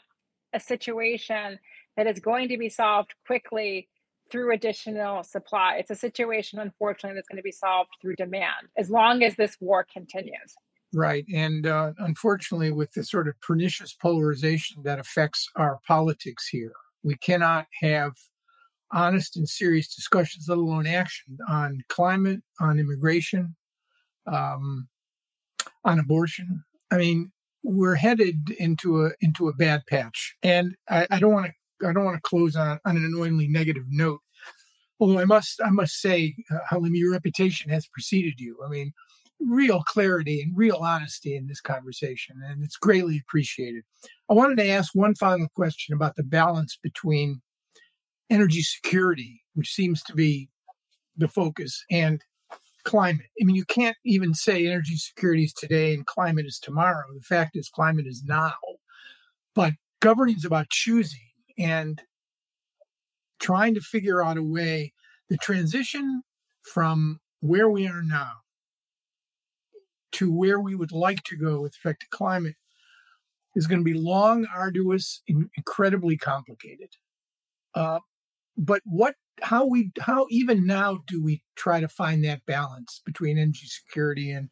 a 0.54 0.60
situation 0.60 1.60
that 1.98 2.08
is 2.08 2.20
going 2.20 2.50
to 2.50 2.58
be 2.58 2.70
solved 2.70 3.14
quickly 3.26 3.88
through 4.32 4.54
additional 4.54 5.24
supply. 5.24 5.78
It's 5.80 5.92
a 5.92 5.96
situation, 5.96 6.60
unfortunately, 6.60 7.16
that's 7.16 7.28
going 7.28 7.38
to 7.38 7.44
be 7.44 7.52
solved 7.52 7.90
through 8.02 8.16
demand 8.16 8.68
as 8.78 8.90
long 8.90 9.24
as 9.24 9.36
this 9.36 9.58
war 9.60 9.86
continues. 9.92 10.56
Right. 10.94 11.26
And 11.34 11.68
uh, 11.68 11.92
unfortunately, 12.00 12.72
with 12.72 12.94
the 12.94 13.04
sort 13.04 13.28
of 13.28 13.40
pernicious 13.42 13.94
polarization 13.94 14.84
that 14.84 15.00
affects 15.00 15.50
our 15.56 15.80
politics 15.86 16.48
here, 16.48 16.74
we 17.04 17.16
cannot 17.18 17.68
have 17.82 18.14
honest 18.92 19.36
and 19.36 19.48
serious 19.48 19.94
discussions, 19.94 20.46
let 20.48 20.58
alone 20.58 20.88
action, 20.88 21.38
on 21.50 21.82
climate, 21.90 22.42
on 22.60 22.80
immigration, 22.80 23.56
um, 24.26 24.88
on 25.84 26.00
abortion. 26.00 26.64
I 26.92 26.98
mean, 26.98 27.32
we're 27.64 27.96
headed 27.96 28.52
into 28.58 29.06
a 29.06 29.12
into 29.22 29.50
a 29.50 29.54
bad 29.54 29.84
patch, 29.88 30.36
and 30.44 30.76
I, 30.90 31.08
I 31.10 31.20
don't 31.20 31.34
want 31.34 31.48
to 31.48 31.54
I 31.84 31.94
don't 31.94 32.06
want 32.06 32.18
to 32.18 32.30
close 32.30 32.56
on, 32.56 32.80
on 32.86 32.98
an 32.98 33.06
annoyingly 33.06 33.48
negative 33.48 33.86
note. 33.90 34.22
Although 35.00 35.20
I 35.20 35.26
must 35.26 35.60
I 35.64 35.70
must 35.70 36.00
say, 36.00 36.36
uh, 36.52 36.60
Halim, 36.70 36.96
your 36.96 37.12
reputation 37.12 37.70
has 37.72 37.88
preceded 37.88 38.40
you. 38.40 38.58
I 38.66 38.70
mean, 38.70 38.94
real 39.40 39.84
clarity 39.84 40.42
and 40.42 40.56
real 40.56 40.78
honesty 40.78 41.36
in 41.36 41.48
this 41.48 41.60
conversation, 41.62 42.42
and 42.46 42.64
it's 42.64 42.78
greatly 42.78 43.22
appreciated. 43.28 43.84
I 44.30 44.34
wanted 44.34 44.58
to 44.60 44.70
ask 44.70 44.96
one 44.96 45.16
final 45.16 45.48
question 45.56 45.94
about 45.94 46.16
the 46.16 46.24
balance 46.24 46.78
between 46.82 47.42
energy 48.30 48.62
security, 48.62 49.44
which 49.54 49.74
seems 49.74 50.02
to 50.04 50.14
be 50.14 50.50
the 51.18 51.28
focus, 51.28 51.84
and 51.92 52.22
climate. 52.86 53.26
I 53.42 53.44
mean, 53.44 53.56
you 53.56 53.66
can't 53.66 53.98
even 54.06 54.34
say 54.34 54.68
energy 54.68 54.96
security 54.96 55.44
is 55.44 55.54
today 55.54 55.94
and 55.94 56.06
climate 56.06 56.46
is 56.46 56.60
tomorrow. 56.60 57.04
The 57.14 57.22
fact 57.22 57.56
is, 57.56 57.68
climate 57.68 58.08
is 58.08 58.24
now. 58.24 58.54
But 59.54 59.74
governing 60.02 60.36
is 60.36 60.46
about 60.46 60.70
choosing 60.70 61.25
and 61.58 62.02
trying 63.40 63.74
to 63.76 63.82
figure 63.82 64.24
out 64.24 64.38
a 64.38 64.44
way 64.44 64.94
the 65.30 65.38
transition 65.38 66.22
from 66.62 67.20
where 67.42 67.70
we 67.70 67.88
are 67.88 68.02
now 68.02 68.32
to 70.12 70.32
where 70.32 70.60
we 70.60 70.76
would 70.76 70.92
like 70.92 71.24
to 71.24 71.36
go 71.36 71.62
with 71.62 71.74
respect 71.74 72.02
to 72.02 72.08
climate 72.10 72.56
is 73.56 73.68
going 73.68 73.80
to 73.80 73.86
be 73.86 73.94
long, 73.94 74.46
arduous, 74.54 75.22
and 75.28 75.50
incredibly 75.58 76.18
complicated. 76.18 76.90
Uh, 77.74 78.00
but 78.58 78.82
what, 78.86 79.16
how 79.42 79.66
we, 79.66 79.92
how 80.00 80.26
even 80.30 80.66
now 80.66 81.00
do 81.08 81.22
we 81.22 81.42
try 81.56 81.82
to 81.82 81.88
find 81.88 82.24
that 82.24 82.46
balance 82.46 83.02
between 83.06 83.38
energy 83.38 83.68
security 83.68 84.32
and 84.32 84.50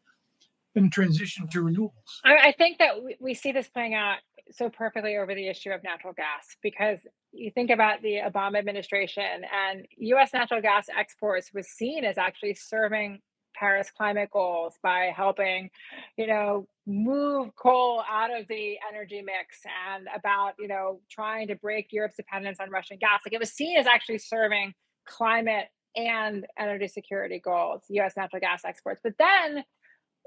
and 0.75 0.91
transition 0.91 1.47
to 1.47 1.63
renewables? 1.63 2.19
I, 2.23 2.47
I 2.47 2.51
think 2.51 2.79
that 2.79 3.03
we, 3.03 3.15
we 3.19 3.33
see 3.33 3.51
this 3.51 3.67
playing 3.67 3.93
out 3.93 4.17
so 4.51 4.69
perfectly 4.69 5.17
over 5.17 5.33
the 5.33 5.47
issue 5.47 5.71
of 5.71 5.83
natural 5.83 6.13
gas 6.13 6.55
because 6.61 6.99
you 7.31 7.51
think 7.51 7.69
about 7.69 8.01
the 8.01 8.19
Obama 8.25 8.57
administration 8.59 9.41
and 9.51 9.87
US 9.97 10.33
natural 10.33 10.61
gas 10.61 10.87
exports 10.95 11.51
was 11.53 11.67
seen 11.67 12.03
as 12.03 12.17
actually 12.17 12.53
serving 12.53 13.19
Paris 13.55 13.91
climate 13.95 14.29
goals 14.31 14.77
by 14.81 15.11
helping, 15.15 15.69
you 16.17 16.27
know, 16.27 16.67
move 16.85 17.55
coal 17.55 18.03
out 18.09 18.29
of 18.37 18.47
the 18.47 18.77
energy 18.91 19.21
mix 19.21 19.61
and 19.87 20.07
about, 20.15 20.53
you 20.59 20.67
know, 20.67 20.99
trying 21.09 21.47
to 21.47 21.55
break 21.55 21.91
Europe's 21.91 22.17
dependence 22.17 22.59
on 22.59 22.69
Russian 22.69 22.97
gas. 22.97 23.21
Like 23.25 23.33
it 23.33 23.39
was 23.39 23.51
seen 23.51 23.77
as 23.77 23.87
actually 23.87 24.17
serving 24.17 24.73
climate 25.05 25.67
and 25.95 26.45
energy 26.57 26.87
security 26.87 27.39
goals, 27.39 27.83
US 27.89 28.17
natural 28.17 28.39
gas 28.39 28.65
exports. 28.65 28.99
But 29.03 29.13
then 29.17 29.63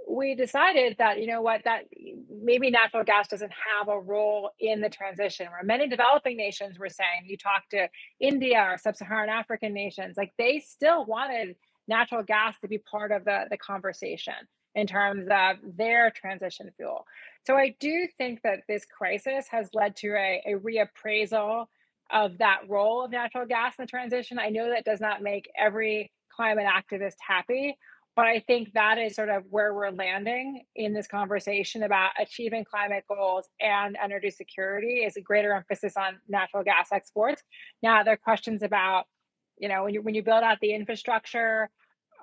we 0.08 0.34
decided 0.34 0.96
that 0.98 1.20
you 1.20 1.26
know 1.26 1.42
what 1.42 1.62
that 1.64 1.84
maybe 2.42 2.70
natural 2.70 3.04
gas 3.04 3.28
doesn't 3.28 3.52
have 3.78 3.88
a 3.88 3.98
role 3.98 4.50
in 4.60 4.80
the 4.80 4.88
transition 4.88 5.46
where 5.50 5.62
many 5.64 5.88
developing 5.88 6.36
nations 6.36 6.78
were 6.78 6.88
saying 6.88 7.24
you 7.26 7.36
talk 7.36 7.68
to 7.70 7.88
india 8.20 8.58
or 8.58 8.78
sub-saharan 8.78 9.28
african 9.28 9.74
nations 9.74 10.16
like 10.16 10.32
they 10.38 10.60
still 10.60 11.04
wanted 11.04 11.56
natural 11.88 12.22
gas 12.22 12.56
to 12.60 12.68
be 12.68 12.78
part 12.78 13.12
of 13.12 13.24
the, 13.24 13.44
the 13.50 13.56
conversation 13.56 14.34
in 14.74 14.86
terms 14.86 15.26
of 15.30 15.56
their 15.76 16.10
transition 16.10 16.70
fuel. 16.76 17.06
So 17.46 17.56
i 17.56 17.74
do 17.80 18.06
think 18.18 18.42
that 18.42 18.60
this 18.68 18.84
crisis 18.84 19.46
has 19.50 19.70
led 19.72 19.96
to 19.96 20.08
a, 20.14 20.42
a 20.46 20.54
reappraisal 20.54 21.66
of 22.12 22.38
that 22.38 22.60
role 22.68 23.04
of 23.04 23.10
natural 23.10 23.46
gas 23.46 23.74
in 23.78 23.84
the 23.84 23.88
transition. 23.88 24.38
I 24.38 24.50
know 24.50 24.68
that 24.70 24.84
does 24.84 25.00
not 25.00 25.22
make 25.22 25.50
every 25.58 26.12
climate 26.30 26.66
activist 26.66 27.16
happy 27.26 27.76
but 28.16 28.24
I 28.24 28.40
think 28.40 28.72
that 28.72 28.96
is 28.96 29.14
sort 29.14 29.28
of 29.28 29.44
where 29.50 29.74
we're 29.74 29.90
landing 29.90 30.64
in 30.74 30.94
this 30.94 31.06
conversation 31.06 31.82
about 31.82 32.12
achieving 32.18 32.64
climate 32.64 33.04
goals 33.06 33.46
and 33.60 33.96
energy 34.02 34.30
security 34.30 35.04
is 35.04 35.18
a 35.18 35.20
greater 35.20 35.52
emphasis 35.52 35.98
on 35.98 36.18
natural 36.26 36.64
gas 36.64 36.88
exports. 36.92 37.42
Now, 37.82 38.02
there 38.02 38.14
are 38.14 38.16
questions 38.16 38.62
about, 38.62 39.04
you 39.58 39.68
know, 39.68 39.84
when 39.84 39.92
you 39.92 40.02
when 40.02 40.14
you 40.14 40.22
build 40.22 40.42
out 40.42 40.58
the 40.62 40.72
infrastructure, 40.72 41.68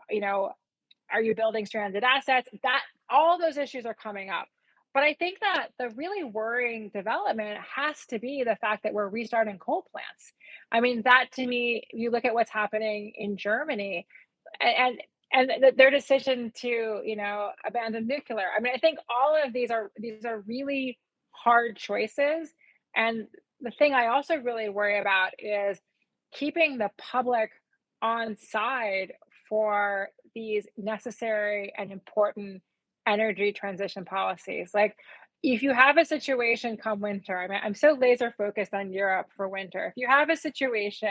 you 0.09 0.19
know, 0.19 0.53
are 1.11 1.21
you 1.21 1.35
building 1.35 1.67
stranded 1.67 2.03
assets? 2.03 2.49
That 2.63 2.81
all 3.07 3.37
those 3.37 3.57
issues 3.57 3.85
are 3.85 3.93
coming 3.93 4.31
up. 4.31 4.47
But 4.95 5.03
I 5.03 5.13
think 5.13 5.39
that 5.41 5.69
the 5.79 5.89
really 5.95 6.23
worrying 6.23 6.89
development 6.93 7.59
has 7.75 8.05
to 8.09 8.19
be 8.19 8.43
the 8.43 8.55
fact 8.55 8.83
that 8.83 8.93
we're 8.93 9.09
restarting 9.09 9.59
coal 9.59 9.85
plants. 9.91 10.33
I 10.71 10.81
mean, 10.81 11.03
that 11.03 11.31
to 11.33 11.45
me, 11.45 11.83
you 11.91 12.09
look 12.09 12.25
at 12.25 12.33
what's 12.33 12.51
happening 12.51 13.13
in 13.15 13.37
Germany, 13.37 14.07
and, 14.59 14.99
and 15.33 15.51
th- 15.61 15.75
their 15.75 15.91
decision 15.91 16.51
to 16.55 17.01
you 17.03 17.15
know 17.15 17.49
abandon 17.67 18.07
nuclear. 18.07 18.47
I 18.55 18.61
mean 18.61 18.73
i 18.75 18.77
think 18.77 18.99
all 19.09 19.35
of 19.43 19.53
these 19.53 19.71
are 19.71 19.91
these 19.97 20.25
are 20.25 20.41
really 20.47 20.99
hard 21.31 21.77
choices. 21.77 22.53
And 22.95 23.27
the 23.61 23.71
thing 23.71 23.93
i 23.93 24.07
also 24.07 24.35
really 24.37 24.69
worry 24.69 24.99
about 24.99 25.31
is 25.39 25.79
keeping 26.33 26.77
the 26.77 26.89
public 26.97 27.49
on 28.01 28.35
side 28.37 29.13
for 29.49 30.09
these 30.35 30.67
necessary 30.77 31.73
and 31.77 31.91
important 31.91 32.61
energy 33.07 33.51
transition 33.51 34.05
policies. 34.05 34.71
Like 34.73 34.95
if 35.43 35.61
you 35.61 35.73
have 35.73 35.97
a 35.97 36.05
situation 36.05 36.77
come 36.77 37.01
winter 37.01 37.37
i 37.37 37.47
mean 37.47 37.59
i'm 37.61 37.75
so 37.75 37.91
laser 37.99 38.33
focused 38.37 38.73
on 38.73 38.91
europe 38.93 39.27
for 39.35 39.49
winter. 39.49 39.87
If 39.87 39.93
you 39.97 40.07
have 40.07 40.29
a 40.29 40.37
situation 40.37 41.09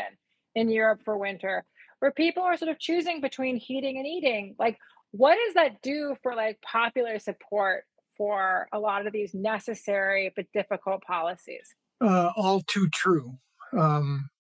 in 0.55 0.71
europe 0.71 1.01
for 1.05 1.19
winter 1.19 1.65
where 2.03 2.11
people 2.11 2.43
are 2.43 2.57
sort 2.57 2.69
of 2.69 2.81
choosing 2.81 3.21
between 3.21 3.55
heating 3.55 3.97
and 3.97 4.07
eating 4.09 4.57
like 4.59 4.77
what 5.13 5.39
does 5.47 5.55
that 5.55 5.81
do 5.83 6.17
for 6.21 6.35
like 6.35 6.61
popular 6.61 7.21
support 7.21 7.85
for 8.17 8.67
a 8.73 8.79
lot 8.79 9.07
of 9.07 9.13
these 9.13 9.33
necessary 9.35 10.33
but 10.35 10.47
difficult 10.53 11.01
policies? 11.03 11.77
Uh, 12.01 12.33
all 12.35 12.61
too 12.67 12.89
true. 12.93 13.39
Um, 13.79 14.31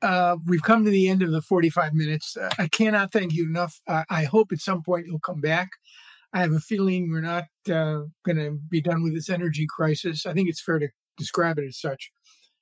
uh, 0.00 0.38
we've 0.46 0.62
come 0.62 0.84
to 0.84 0.90
the 0.90 1.10
end 1.10 1.22
of 1.22 1.32
the 1.32 1.42
45 1.42 1.92
minutes. 1.92 2.36
Uh, 2.36 2.48
i 2.58 2.66
cannot 2.68 3.12
thank 3.12 3.34
you 3.34 3.44
enough. 3.44 3.78
I 3.86 4.24
hope 4.24 4.50
at 4.50 4.60
some 4.60 4.82
point 4.82 5.06
you'll 5.06 5.20
come 5.20 5.42
back. 5.42 5.72
I 6.32 6.40
have 6.40 6.52
a 6.52 6.60
feeling 6.60 7.10
we're 7.10 7.20
not 7.20 7.44
uh, 7.68 8.04
going 8.24 8.36
to 8.38 8.58
be 8.70 8.80
done 8.80 9.02
with 9.02 9.14
this 9.14 9.28
energy 9.28 9.66
crisis. 9.68 10.24
I 10.24 10.32
think 10.32 10.48
it's 10.48 10.62
fair 10.62 10.78
to 10.78 10.88
describe 11.18 11.58
it 11.58 11.66
as 11.66 11.78
such 11.78 12.10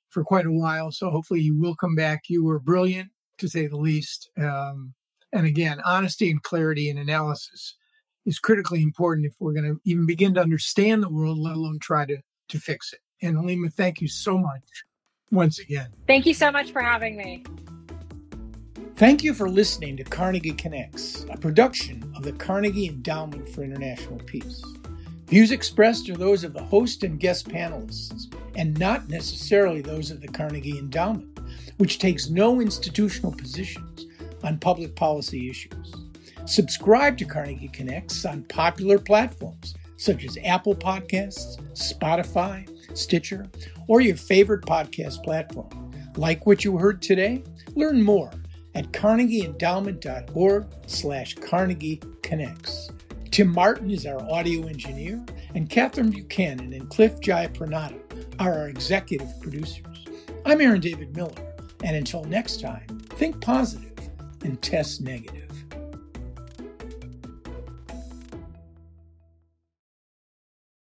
for 0.09 0.23
quite 0.23 0.47
a 0.47 0.51
while 0.51 0.91
so 0.91 1.11
hopefully 1.11 1.39
you 1.39 1.57
will 1.57 1.75
come 1.75 1.95
back. 1.95 2.23
You 2.27 2.43
were 2.43 2.59
brilliant 2.59 3.11
to 3.39 3.49
say 3.49 3.67
the 3.67 3.77
least. 3.77 4.29
Um, 4.37 4.93
and 5.31 5.45
again, 5.45 5.79
honesty 5.85 6.29
and 6.29 6.41
clarity 6.41 6.89
and 6.89 6.99
analysis 6.99 7.75
is 8.25 8.39
critically 8.39 8.81
important 8.81 9.27
if 9.27 9.33
we're 9.39 9.53
going 9.53 9.65
to 9.65 9.81
even 9.85 10.05
begin 10.05 10.33
to 10.35 10.41
understand 10.41 11.03
the 11.03 11.09
world, 11.09 11.37
let 11.37 11.55
alone 11.55 11.79
try 11.79 12.05
to, 12.05 12.17
to 12.49 12.59
fix 12.59 12.93
it. 12.93 12.99
And 13.21 13.37
Helima, 13.37 13.73
thank 13.73 14.01
you 14.01 14.07
so 14.07 14.37
much 14.37 14.63
once 15.31 15.59
again. 15.59 15.89
Thank 16.07 16.25
you 16.25 16.33
so 16.33 16.51
much 16.51 16.71
for 16.71 16.81
having 16.81 17.17
me. 17.17 17.43
Thank 18.95 19.23
you 19.23 19.33
for 19.33 19.49
listening 19.49 19.95
to 19.97 20.03
Carnegie 20.03 20.51
Connects, 20.51 21.25
a 21.29 21.37
production 21.37 22.11
of 22.17 22.23
the 22.23 22.33
Carnegie 22.33 22.87
Endowment 22.87 23.47
for 23.47 23.63
International 23.63 24.19
Peace. 24.25 24.61
Views 25.27 25.51
expressed 25.51 26.09
are 26.09 26.17
those 26.17 26.43
of 26.43 26.53
the 26.53 26.63
host 26.63 27.03
and 27.03 27.19
guest 27.19 27.47
panelists 27.47 28.33
and 28.55 28.77
not 28.77 29.07
necessarily 29.07 29.79
those 29.79 30.11
of 30.11 30.21
the 30.21 30.27
Carnegie 30.27 30.77
Endowment, 30.77 31.38
which 31.77 31.99
takes 31.99 32.29
no 32.29 32.61
institutional 32.61 33.31
positions 33.31 34.05
on 34.43 34.59
public 34.59 34.95
policy 34.95 35.49
issues. 35.49 35.93
Subscribe 36.45 37.17
to 37.17 37.25
Carnegie 37.25 37.67
Connects 37.67 38.25
on 38.25 38.43
popular 38.43 38.97
platforms 38.97 39.75
such 39.97 40.23
as 40.23 40.37
Apple 40.45 40.75
Podcasts, 40.75 41.59
Spotify, 41.73 42.67
Stitcher, 42.97 43.45
or 43.87 43.99
your 43.99 44.15
favorite 44.15 44.61
podcast 44.61 45.21
platform. 45.23 45.91
Like 46.15 46.45
what 46.45 46.63
you 46.63 46.77
heard 46.77 47.01
today? 47.01 47.43
Learn 47.75 48.01
more 48.01 48.31
at 48.75 48.91
carnegieendowment.org 48.93 50.65
slash 50.87 51.35
Carnegie 51.35 52.01
Connects. 52.23 52.89
Tim 53.31 53.49
Martin 53.49 53.91
is 53.91 54.05
our 54.05 54.21
audio 54.31 54.67
engineer, 54.67 55.23
and 55.53 55.69
Catherine 55.69 56.11
Buchanan 56.11 56.73
and 56.73 56.89
Cliff 56.89 57.19
Jayapranada 57.19 57.99
are 58.39 58.53
our 58.53 58.69
executive 58.69 59.29
producers. 59.41 60.05
I'm 60.45 60.61
Aaron 60.61 60.79
David 60.79 61.15
Miller, 61.15 61.48
and 61.83 61.95
until 61.95 62.23
next 62.25 62.61
time, 62.61 62.87
think 63.09 63.39
positive 63.41 63.97
and 64.43 64.61
test 64.61 65.01
negative. 65.01 65.48